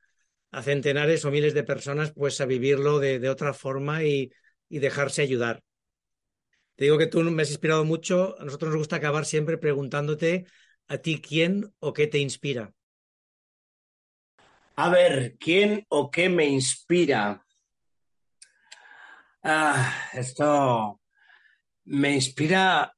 a 0.49 0.63
centenares 0.63 1.23
o 1.25 1.29
miles 1.29 1.53
de 1.53 1.61
personas 1.61 2.11
pues 2.11 2.41
a 2.41 2.47
vivirlo 2.47 2.97
de, 2.97 3.29
otra 3.29 3.53
forma 3.53 4.03
y, 4.03 4.31
dejarse 4.69 5.21
ayudar. 5.21 5.61
Te 6.75 6.85
digo 6.85 6.97
que 6.97 7.05
tú 7.05 7.21
me 7.21 7.43
has 7.43 7.51
inspirado 7.51 7.85
mucho. 7.85 8.35
A 8.39 8.45
nosotros 8.45 8.71
nos 8.71 8.79
gusta 8.79 8.95
acabar 8.95 9.25
siempre 9.25 9.59
preguntándote 9.59 10.47
a 10.87 10.97
ti 10.97 11.21
quién 11.21 11.71
o 11.77 11.93
qué 11.93 12.07
te 12.07 12.17
inspira. 12.17 12.73
A 14.75 14.89
ver, 14.89 15.35
¿quién 15.37 15.85
o 15.89 16.09
qué 16.09 16.29
me 16.29 16.47
inspira? 16.47 17.45
Ah, 19.43 19.93
esto 20.13 20.99
me 21.85 22.13
inspira. 22.13 22.93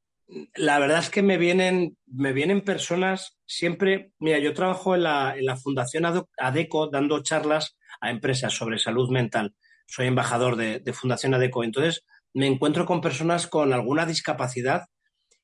La 0.55 0.79
verdad 0.79 0.99
es 0.99 1.09
que 1.09 1.21
me 1.21 1.37
vienen, 1.37 1.97
me 2.07 2.33
vienen 2.33 2.61
personas 2.61 3.37
siempre. 3.45 4.11
Mira, 4.19 4.39
yo 4.39 4.53
trabajo 4.53 4.95
en 4.95 5.03
la, 5.03 5.35
en 5.37 5.45
la 5.45 5.57
Fundación 5.57 6.05
ADECO 6.37 6.89
dando 6.89 7.21
charlas 7.23 7.77
a 8.01 8.09
empresas 8.11 8.53
sobre 8.53 8.79
salud 8.79 9.09
mental. 9.11 9.55
Soy 9.87 10.07
embajador 10.07 10.55
de, 10.55 10.79
de 10.79 10.93
Fundación 10.93 11.33
ADECO. 11.33 11.63
Entonces, 11.63 12.05
me 12.33 12.47
encuentro 12.47 12.85
con 12.85 13.01
personas 13.01 13.47
con 13.47 13.73
alguna 13.73 14.05
discapacidad 14.05 14.85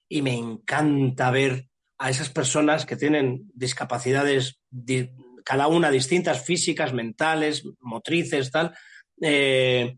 y 0.10 0.22
me 0.22 0.36
encanta 0.36 1.32
ver 1.32 1.68
a 1.98 2.10
esas 2.10 2.30
personas 2.30 2.86
que 2.86 2.96
tienen 2.96 3.50
discapacidades, 3.54 4.60
cada 5.44 5.68
una 5.68 5.92
distintas, 5.92 6.46
físicas, 6.46 6.94
mentales, 6.94 7.64
motrices, 7.80 8.52
tal, 8.52 8.76
eh, 9.22 9.98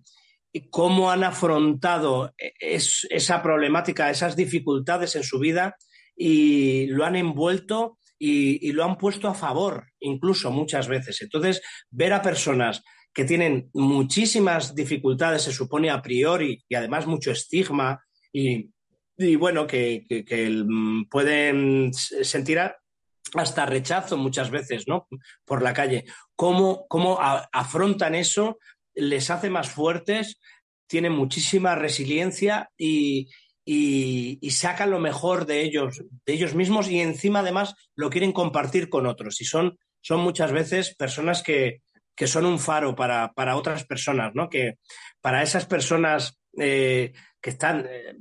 cómo 0.69 1.11
han 1.11 1.23
afrontado 1.23 2.33
esa 2.37 3.41
problemática, 3.41 4.09
esas 4.09 4.35
dificultades 4.35 5.15
en 5.15 5.23
su 5.23 5.39
vida 5.39 5.75
y 6.15 6.87
lo 6.87 7.05
han 7.05 7.15
envuelto 7.15 7.97
y, 8.17 8.67
y, 8.67 8.73
lo 8.73 8.83
han 8.83 8.97
puesto 8.97 9.29
a 9.29 9.33
favor, 9.33 9.85
incluso 10.01 10.51
muchas 10.51 10.89
veces. 10.89 11.21
Entonces, 11.21 11.61
ver 11.89 12.11
a 12.11 12.21
personas 12.21 12.83
que 13.13 13.25
tienen 13.25 13.69
muchísimas 13.73 14.75
dificultades, 14.75 15.43
se 15.43 15.51
supone 15.51 15.89
a 15.89 16.01
priori, 16.01 16.63
y 16.67 16.75
además 16.75 17.07
mucho 17.07 17.31
estigma, 17.31 18.03
y, 18.31 18.69
bueno, 19.37 19.67
que, 19.67 20.05
mm, 20.65 21.09
pueden 21.09 21.93
sentir 21.93 22.59
hasta 23.33 23.65
rechazo 23.65 24.17
muchas 24.17 24.49
veces, 24.49 24.87
¿no? 24.87 25.07
Por 25.45 25.61
la 25.61 25.73
calle. 25.73 26.05
¿Cómo, 26.35 26.87
cómo 26.87 27.17
afrontan 27.19 28.15
eso? 28.15 28.57
Les 28.99 29.29
hace 29.29 29.49
más 29.49 29.69
fuertes, 29.69 30.39
tienen 30.87 31.13
muchísima 31.13 31.75
resiliencia 31.75 32.69
y, 32.77 33.29
sacan 34.49 34.89
lo 34.91 34.99
mejor 34.99 35.45
de 35.45 35.61
ellos, 35.61 36.03
de 36.25 36.33
ellos 36.33 36.55
mismos 36.55 36.89
y 36.89 36.99
encima 36.99 37.39
además 37.39 37.75
lo 37.95 38.09
quieren 38.09 38.31
compartir 38.31 38.89
con 38.89 39.05
otros. 39.05 39.41
Y 39.41 39.45
son, 39.45 39.77
son 40.01 40.21
muchas 40.21 40.51
veces 40.51 40.95
personas 40.95 41.43
que, 41.43 41.81
que 42.15 42.27
son 42.27 42.45
un 42.45 42.59
faro 42.59 42.95
para, 42.95 43.55
otras 43.55 43.85
personas, 43.85 44.35
¿no? 44.35 44.49
Que 44.49 44.79
para 45.21 45.41
esas 45.41 45.65
personas 45.65 46.37
eh, 46.57 47.13
que 47.41 47.51
están, 47.51 47.85
eh, 47.89 48.15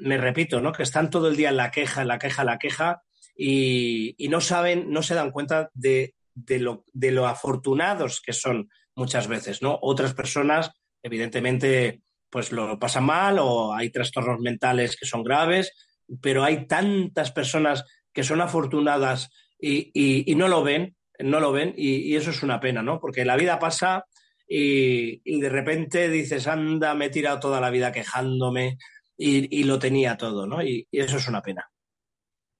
me 0.00 0.16
repito, 0.16 0.62
¿no? 0.62 0.72
Que 0.72 0.82
están 0.82 1.10
todo 1.10 1.28
el 1.28 1.36
día 1.36 1.50
en 1.50 1.58
la 1.58 1.70
queja, 1.70 2.02
en 2.02 2.08
la 2.08 2.18
queja, 2.18 2.40
en 2.40 2.46
la 2.46 2.58
queja 2.58 3.02
y, 3.36 4.16
no 4.30 4.40
saben, 4.40 4.90
no 4.90 5.02
se 5.02 5.14
dan 5.14 5.30
cuenta 5.30 5.70
de, 5.74 6.14
lo, 6.34 6.84
de 6.92 7.10
lo 7.10 7.26
afortunados 7.26 8.22
que 8.24 8.32
son 8.32 8.70
muchas 8.94 9.28
veces, 9.28 9.62
¿no? 9.62 9.78
Otras 9.82 10.14
personas, 10.14 10.70
evidentemente, 11.02 12.02
pues 12.30 12.52
lo 12.52 12.78
pasan 12.78 13.04
mal 13.04 13.38
o 13.38 13.74
hay 13.74 13.90
trastornos 13.90 14.40
mentales 14.40 14.96
que 14.96 15.06
son 15.06 15.22
graves, 15.22 15.72
pero 16.20 16.44
hay 16.44 16.66
tantas 16.66 17.32
personas 17.32 17.84
que 18.12 18.24
son 18.24 18.40
afortunadas 18.40 19.30
y 19.58 20.34
no 20.36 20.48
lo 20.48 20.62
ven 20.62 20.94
no 21.18 21.40
lo 21.40 21.52
ven 21.52 21.74
y, 21.76 22.14
eso 22.16 22.30
es 22.30 22.42
una 22.42 22.60
pena, 22.60 22.82
¿no? 22.82 23.00
Porque 23.00 23.24
la 23.24 23.36
vida 23.36 23.58
pasa 23.58 24.04
y, 24.48 25.40
de 25.40 25.48
repente 25.48 26.08
dices, 26.08 26.46
anda, 26.46 26.94
me 26.94 27.06
he 27.06 27.10
tirado 27.10 27.40
toda 27.40 27.60
la 27.60 27.70
vida 27.70 27.92
quejándome 27.92 28.78
y, 29.16 29.64
lo 29.64 29.78
tenía 29.78 30.16
todo, 30.16 30.46
¿no? 30.46 30.62
Y, 30.62 30.88
eso 30.90 31.18
es 31.18 31.28
una 31.28 31.42
pena. 31.42 31.70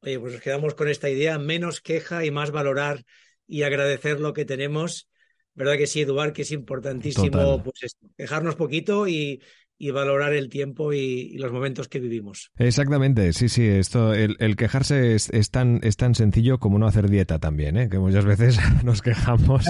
Oye, 0.00 0.20
pues 0.20 0.34
nos 0.34 0.42
quedamos 0.42 0.74
con 0.74 0.88
esta 0.88 1.08
idea, 1.08 1.38
menos 1.38 1.80
queja 1.80 2.24
y 2.24 2.30
más 2.30 2.50
valorar 2.50 3.04
y 3.46 3.62
agradecer 3.62 4.20
lo 4.20 4.34
que 4.34 4.44
tenemos. 4.44 5.10
¿Verdad 5.54 5.76
que 5.76 5.86
sí, 5.86 6.00
Eduard? 6.00 6.32
Que 6.32 6.42
es 6.42 6.50
importantísimo 6.50 7.62
pues 7.62 7.96
quejarnos 8.16 8.56
poquito 8.56 9.06
y, 9.06 9.40
y 9.78 9.90
valorar 9.90 10.32
el 10.32 10.48
tiempo 10.48 10.92
y, 10.92 11.36
los 11.38 11.52
momentos 11.52 11.88
que 11.88 11.98
vivimos. 11.98 12.50
Exactamente, 12.58 13.32
sí, 13.32 13.48
sí, 13.48 13.66
esto, 13.66 14.14
el, 14.14 14.56
quejarse 14.56 15.14
es, 15.14 15.50
tan, 15.50 15.80
es 15.82 15.96
tan 15.96 16.14
sencillo 16.14 16.58
como 16.58 16.78
no 16.78 16.86
hacer 16.86 17.10
dieta 17.10 17.38
también, 17.38 17.76
¿eh? 17.76 17.88
que 17.88 17.98
muchas 17.98 18.24
veces 18.24 18.58
nos 18.84 19.02
quejamos 19.02 19.66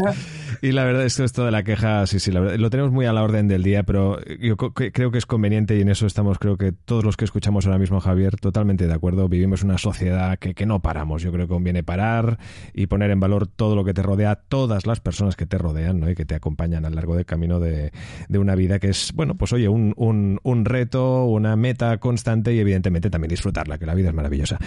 y 0.60 0.72
la 0.72 0.84
verdad 0.84 1.04
es 1.04 1.16
que 1.16 1.24
esto 1.24 1.44
de 1.44 1.50
la 1.50 1.62
queja, 1.62 2.06
sí, 2.06 2.20
sí, 2.20 2.30
lo 2.30 2.70
tenemos 2.70 2.92
muy 2.92 3.06
a 3.06 3.12
la 3.12 3.22
orden 3.22 3.48
del 3.48 3.62
día, 3.62 3.82
pero 3.84 4.18
yo 4.38 4.56
creo 4.56 5.10
que 5.10 5.18
es 5.18 5.26
conveniente 5.26 5.76
y 5.76 5.80
en 5.80 5.88
eso 5.88 6.06
estamos, 6.06 6.38
creo 6.38 6.56
que 6.58 6.72
todos 6.72 7.04
los 7.04 7.16
que 7.16 7.24
escuchamos 7.24 7.66
ahora 7.66 7.78
mismo, 7.78 8.00
Javier, 8.00 8.36
totalmente 8.36 8.86
de 8.86 8.92
acuerdo, 8.92 9.28
vivimos 9.28 9.62
una 9.62 9.78
sociedad 9.78 10.38
que, 10.38 10.54
que 10.54 10.66
no 10.66 10.80
paramos, 10.80 11.22
yo 11.22 11.32
creo 11.32 11.46
que 11.46 11.54
conviene 11.54 11.82
parar 11.82 12.38
y 12.74 12.86
poner 12.86 13.10
en 13.10 13.20
valor 13.20 13.46
todo 13.46 13.74
lo 13.74 13.84
que 13.84 13.94
te 13.94 14.02
rodea, 14.02 14.36
todas 14.36 14.86
las 14.86 15.00
personas 15.00 15.34
que 15.36 15.46
te 15.46 15.56
rodean 15.56 16.00
¿no? 16.00 16.10
y 16.10 16.14
que 16.14 16.26
te 16.26 16.34
acompañan 16.34 16.84
a 16.84 16.90
lo 16.90 16.96
largo 16.96 17.16
del 17.16 17.24
camino 17.24 17.58
de, 17.58 17.92
de 18.28 18.38
una 18.38 18.54
vida 18.54 18.78
que 18.78 18.88
es, 18.88 19.12
bueno, 19.14 19.36
pues 19.36 19.52
oye, 19.52 19.68
un 19.68 19.93
un, 19.96 20.64
reto, 20.64 21.24
una 21.24 21.56
meta 21.56 21.98
constante 21.98 22.52
y 22.52 22.58
evidentemente 22.58 23.10
también 23.10 23.30
disfrutarla, 23.30 23.78
que 23.78 23.86
la 23.86 23.94
vida 23.94 24.08
es 24.08 24.14
maravillosa. 24.14 24.58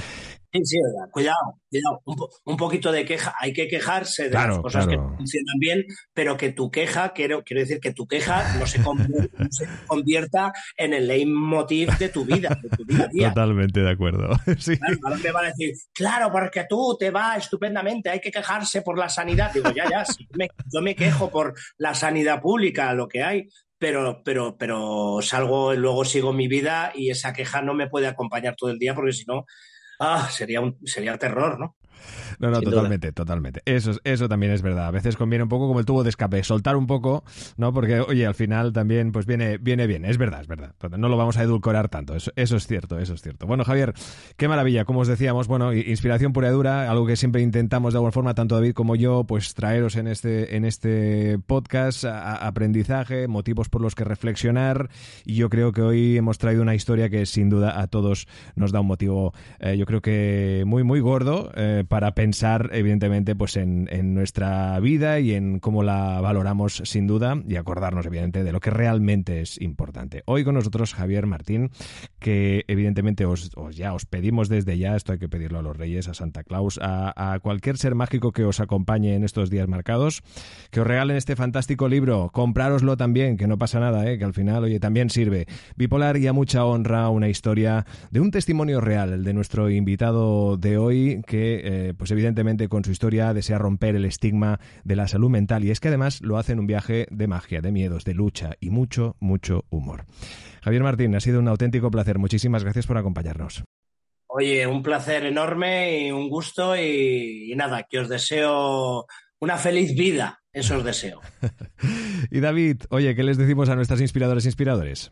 Sí, 0.53 0.61
sí, 0.63 0.77
cuidado, 1.11 1.59
cuidado. 1.69 2.01
Un, 2.45 2.57
poquito 2.57 2.91
de 2.91 3.03
queja. 3.05 3.35
Hay 3.39 3.51
que 3.51 3.67
quejarse 3.67 4.29
de 4.29 4.35
las 4.35 4.59
cosas 4.59 4.87
que 4.87 4.95
funcionan 4.95 5.59
bien, 5.59 5.85
pero 6.13 6.37
que 6.37 6.51
tu 6.51 6.71
queja, 6.71 7.11
quiero, 7.13 7.43
quiero 7.43 7.61
decir 7.61 7.79
que 7.79 7.93
tu 7.93 8.07
queja 8.07 8.57
no 8.57 8.65
se, 8.65 8.81
convierta, 9.87 10.53
en 10.77 10.93
el 10.93 11.07
leitmotiv 11.07 11.97
de 11.97 12.09
tu 12.09 12.25
vida, 12.25 12.57
de 12.61 12.69
tu 12.69 12.85
día 12.85 13.29
Totalmente 13.29 13.81
de 13.81 13.91
acuerdo. 13.91 14.29
Sí. 14.57 14.77
Claro, 14.77 15.17
me 15.21 15.31
van 15.31 15.45
a 15.45 15.47
decir, 15.49 15.73
claro, 15.93 16.31
porque 16.31 16.65
tú 16.67 16.95
te 16.99 17.11
va 17.11 17.35
estupendamente, 17.35 18.09
hay 18.09 18.19
que 18.19 18.31
quejarse 18.31 18.81
por 18.81 18.97
la 18.97 19.07
sanidad. 19.09 19.53
Digo, 19.53 19.69
ya, 19.71 19.89
ya, 19.89 20.03
yo 20.73 20.81
me 20.81 20.95
quejo 20.95 21.29
por 21.29 21.53
la 21.77 21.93
sanidad 21.93 22.41
pública, 22.41 22.93
lo 22.93 23.07
que 23.07 23.23
hay, 23.23 23.47
pero, 23.79 24.21
pero, 24.23 24.57
pero 24.57 25.19
salgo, 25.21 25.73
luego 25.73 26.05
sigo 26.05 26.33
mi 26.33 26.47
vida 26.47 26.91
y 26.95 27.11
esa 27.11 27.33
queja 27.33 27.61
no 27.61 27.73
me 27.73 27.87
puede 27.87 28.07
acompañar 28.07 28.55
todo 28.55 28.69
el 28.69 28.79
día 28.79 28.95
porque 28.95 29.13
si 29.13 29.25
no, 29.25 29.45
ah, 29.99 30.29
sería, 30.31 30.61
un, 30.61 30.77
sería 30.85 31.17
terror, 31.17 31.59
¿no? 31.59 31.75
No, 32.39 32.51
no, 32.51 32.61
totalmente, 32.61 33.11
totalmente. 33.11 33.61
Eso, 33.65 33.91
eso 34.03 34.29
también 34.29 34.51
es 34.51 34.61
verdad. 34.61 34.87
A 34.87 34.91
veces 34.91 35.17
conviene 35.17 35.43
un 35.43 35.49
poco 35.49 35.67
como 35.67 35.79
el 35.79 35.85
tubo 35.85 36.03
de 36.03 36.09
escape, 36.09 36.43
soltar 36.43 36.75
un 36.75 36.87
poco, 36.87 37.23
¿no? 37.57 37.73
Porque, 37.73 37.99
oye, 37.99 38.25
al 38.25 38.35
final 38.35 38.73
también 38.73 39.11
pues 39.11 39.25
viene, 39.25 39.57
viene 39.57 39.87
bien. 39.87 40.05
Es 40.05 40.17
verdad, 40.17 40.41
es 40.41 40.47
verdad. 40.47 40.73
No 40.97 41.09
lo 41.09 41.17
vamos 41.17 41.37
a 41.37 41.43
edulcorar 41.43 41.89
tanto. 41.89 42.15
Eso, 42.15 42.31
eso 42.35 42.55
es 42.55 42.67
cierto, 42.67 42.99
eso 42.99 43.13
es 43.13 43.21
cierto. 43.21 43.47
Bueno, 43.47 43.63
Javier, 43.63 43.93
qué 44.35 44.47
maravilla. 44.47 44.85
Como 44.85 44.99
os 44.99 45.07
decíamos, 45.07 45.47
bueno, 45.47 45.73
inspiración 45.73 46.33
pura 46.33 46.49
y 46.49 46.51
dura, 46.51 46.89
algo 46.89 47.05
que 47.05 47.15
siempre 47.15 47.41
intentamos 47.41 47.93
de 47.93 47.97
alguna 47.97 48.11
forma, 48.11 48.33
tanto 48.33 48.55
David 48.55 48.73
como 48.73 48.95
yo, 48.95 49.23
pues 49.23 49.53
traeros 49.53 49.95
en 49.95 50.07
este, 50.07 50.55
en 50.55 50.65
este 50.65 51.39
podcast 51.45 52.05
aprendizaje, 52.05 53.27
motivos 53.27 53.69
por 53.69 53.81
los 53.81 53.95
que 53.95 54.03
reflexionar. 54.03 54.89
Y 55.25 55.35
yo 55.35 55.49
creo 55.49 55.71
que 55.71 55.81
hoy 55.81 56.17
hemos 56.17 56.37
traído 56.37 56.61
una 56.61 56.75
historia 56.75 57.09
que 57.09 57.25
sin 57.25 57.49
duda 57.49 57.79
a 57.81 57.87
todos 57.87 58.27
nos 58.55 58.71
da 58.71 58.79
un 58.81 58.87
motivo, 58.87 59.33
eh, 59.59 59.77
yo 59.77 59.85
creo 59.85 60.01
que 60.01 60.63
muy, 60.65 60.83
muy 60.83 60.99
gordo 60.99 61.51
eh, 61.55 61.83
para 61.87 62.13
pensar, 62.13 62.26
evidentemente, 62.71 63.35
pues 63.35 63.57
en, 63.57 63.87
en, 63.91 64.13
nuestra 64.13 64.79
vida 64.79 65.19
y 65.19 65.33
en 65.33 65.59
cómo 65.59 65.83
la 65.83 66.21
valoramos 66.21 66.81
sin 66.85 67.07
duda 67.07 67.41
y 67.47 67.55
acordarnos, 67.55 68.05
evidentemente, 68.05 68.43
de 68.43 68.51
lo 68.51 68.59
que 68.59 68.69
realmente 68.69 69.41
es 69.41 69.59
importante. 69.61 70.23
Hoy 70.25 70.43
con 70.43 70.55
nosotros 70.55 70.93
Javier 70.93 71.25
Martín, 71.25 71.69
que 72.19 72.65
evidentemente 72.67 73.25
os, 73.25 73.51
ya 73.71 73.93
os 73.93 74.05
pedimos 74.05 74.49
desde 74.49 74.77
ya, 74.77 74.95
esto 74.95 75.13
hay 75.13 75.19
que 75.19 75.29
pedirlo 75.29 75.59
a 75.59 75.61
los 75.61 75.77
Reyes, 75.77 76.07
a 76.07 76.13
Santa 76.13 76.43
Claus, 76.43 76.79
a, 76.81 77.33
a 77.33 77.39
cualquier 77.39 77.77
ser 77.77 77.95
mágico 77.95 78.31
que 78.31 78.45
os 78.45 78.59
acompañe 78.59 79.15
en 79.15 79.23
estos 79.23 79.49
días 79.49 79.67
marcados, 79.67 80.23
que 80.71 80.81
os 80.81 80.87
regalen 80.87 81.17
este 81.17 81.35
fantástico 81.35 81.87
libro, 81.87 82.29
comprároslo 82.33 82.97
también, 82.97 83.37
que 83.37 83.47
no 83.47 83.57
pasa 83.57 83.79
nada, 83.79 84.09
¿eh? 84.09 84.17
que 84.17 84.25
al 84.25 84.33
final, 84.33 84.63
oye, 84.63 84.79
también 84.79 85.09
sirve. 85.09 85.45
Bipolar 85.75 86.17
y 86.17 86.27
a 86.27 86.33
mucha 86.33 86.65
honra, 86.65 87.09
una 87.09 87.29
historia 87.29 87.85
de 88.11 88.19
un 88.19 88.31
testimonio 88.31 88.81
real, 88.81 89.13
el 89.13 89.23
de 89.23 89.33
nuestro 89.33 89.69
invitado 89.69 90.57
de 90.57 90.77
hoy, 90.77 91.21
que 91.25 91.61
eh, 91.63 91.93
pues 91.97 92.11
evidentemente 92.17 92.67
con 92.67 92.83
su 92.83 92.91
historia 92.91 93.31
desea 93.33 93.59
romper 93.59 93.95
el 93.95 94.05
estigma 94.05 94.59
de 94.83 94.95
la 94.95 95.07
salud 95.07 95.29
mental 95.29 95.63
y 95.63 95.69
es 95.69 95.79
que 95.79 95.89
además 95.89 96.21
lo 96.21 96.37
hace 96.37 96.53
en 96.53 96.59
un 96.59 96.65
viaje 96.65 97.05
de 97.11 97.27
magia, 97.27 97.61
de 97.61 97.71
miedos, 97.71 98.05
de 98.05 98.15
lucha 98.15 98.55
y 98.59 98.71
mucho, 98.71 99.15
mucho 99.19 99.65
humor. 99.69 100.05
Javier 100.63 100.81
Martín, 100.81 101.15
ha 101.15 101.19
sido 101.19 101.39
un 101.39 101.47
auténtico 101.47 101.91
placer. 101.91 102.17
Muchísimas 102.17 102.63
gracias 102.63 102.87
por 102.87 102.97
acompañarnos. 102.97 103.63
Oye, 104.25 104.65
un 104.65 104.83
placer 104.83 105.25
enorme 105.25 106.07
y 106.07 106.11
un 106.11 106.27
gusto 106.29 106.75
y, 106.75 107.53
nada, 107.55 107.83
que 107.89 107.99
os 107.99 108.09
deseo 108.09 109.05
una 109.39 109.57
feliz 109.57 109.95
vida. 109.95 110.41
Eso 110.51 110.77
os 110.77 110.83
deseo. 110.83 111.21
y 112.31 112.39
David, 112.39 112.81
oye, 112.89 113.15
¿qué 113.15 113.23
les 113.23 113.37
decimos 113.37 113.69
a 113.69 113.75
nuestras 113.75 114.01
inspiradoras 114.01 114.45
e 114.45 114.49
inspiradores? 114.49 115.11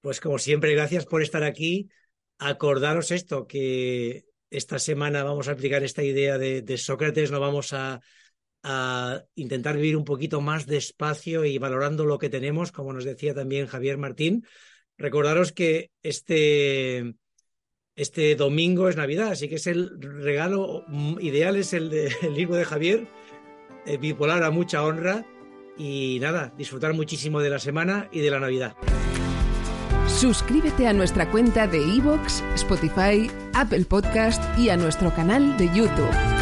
Pues 0.00 0.20
como 0.20 0.38
siempre, 0.38 0.72
gracias 0.74 1.06
por 1.06 1.22
estar 1.22 1.42
aquí. 1.42 1.90
Acordaros 2.38 3.10
esto, 3.10 3.46
que 3.46 4.24
esta 4.50 4.78
semana 4.78 5.22
vamos 5.22 5.48
a 5.48 5.52
aplicar 5.52 5.82
esta 5.82 6.02
idea 6.02 6.38
de, 6.38 6.62
de 6.62 6.78
Sócrates, 6.78 7.30
no 7.30 7.40
vamos 7.40 7.72
a, 7.72 8.00
intentar 9.36 9.76
vivir 9.76 9.96
un 9.96 10.04
poquito 10.04 10.40
más 10.40 10.66
despacio 10.66 11.44
y 11.44 11.56
valorando 11.56 12.04
lo 12.04 12.18
que 12.18 12.28
tenemos, 12.28 12.72
como 12.72 12.92
nos 12.92 13.04
decía 13.04 13.32
también 13.32 13.68
Javier 13.68 13.96
Martín. 13.96 14.44
Recordaros 14.98 15.52
que 15.52 15.92
este, 16.02 17.14
este 17.94 18.34
domingo 18.34 18.88
es 18.88 18.96
Navidad, 18.96 19.28
así 19.28 19.48
que 19.48 19.54
es 19.54 19.68
el 19.68 20.00
regalo 20.00 20.84
ideal, 21.20 21.54
es 21.54 21.74
el, 21.74 21.90
del 21.90 22.12
libro 22.34 22.56
de 22.56 22.64
Javier, 22.64 23.06
eh, 23.86 23.98
bipolar 23.98 24.42
a 24.42 24.50
mucha 24.50 24.82
honra. 24.82 25.24
Y 25.78 26.18
nada, 26.20 26.52
disfrutar 26.58 26.92
muchísimo 26.92 27.40
de 27.40 27.50
la 27.50 27.60
semana 27.60 28.08
y 28.10 28.18
de 28.18 28.30
la 28.32 28.40
Navidad. 28.40 28.74
Suscríbete 30.16 30.88
a 30.88 30.94
nuestra 30.94 31.30
cuenta 31.30 31.66
de 31.66 31.78
iVoox, 31.78 32.42
Spotify, 32.54 33.30
Apple 33.52 33.84
Podcast 33.84 34.42
y 34.58 34.70
a 34.70 34.76
nuestro 34.78 35.14
canal 35.14 35.58
de 35.58 35.66
YouTube. 35.74 36.35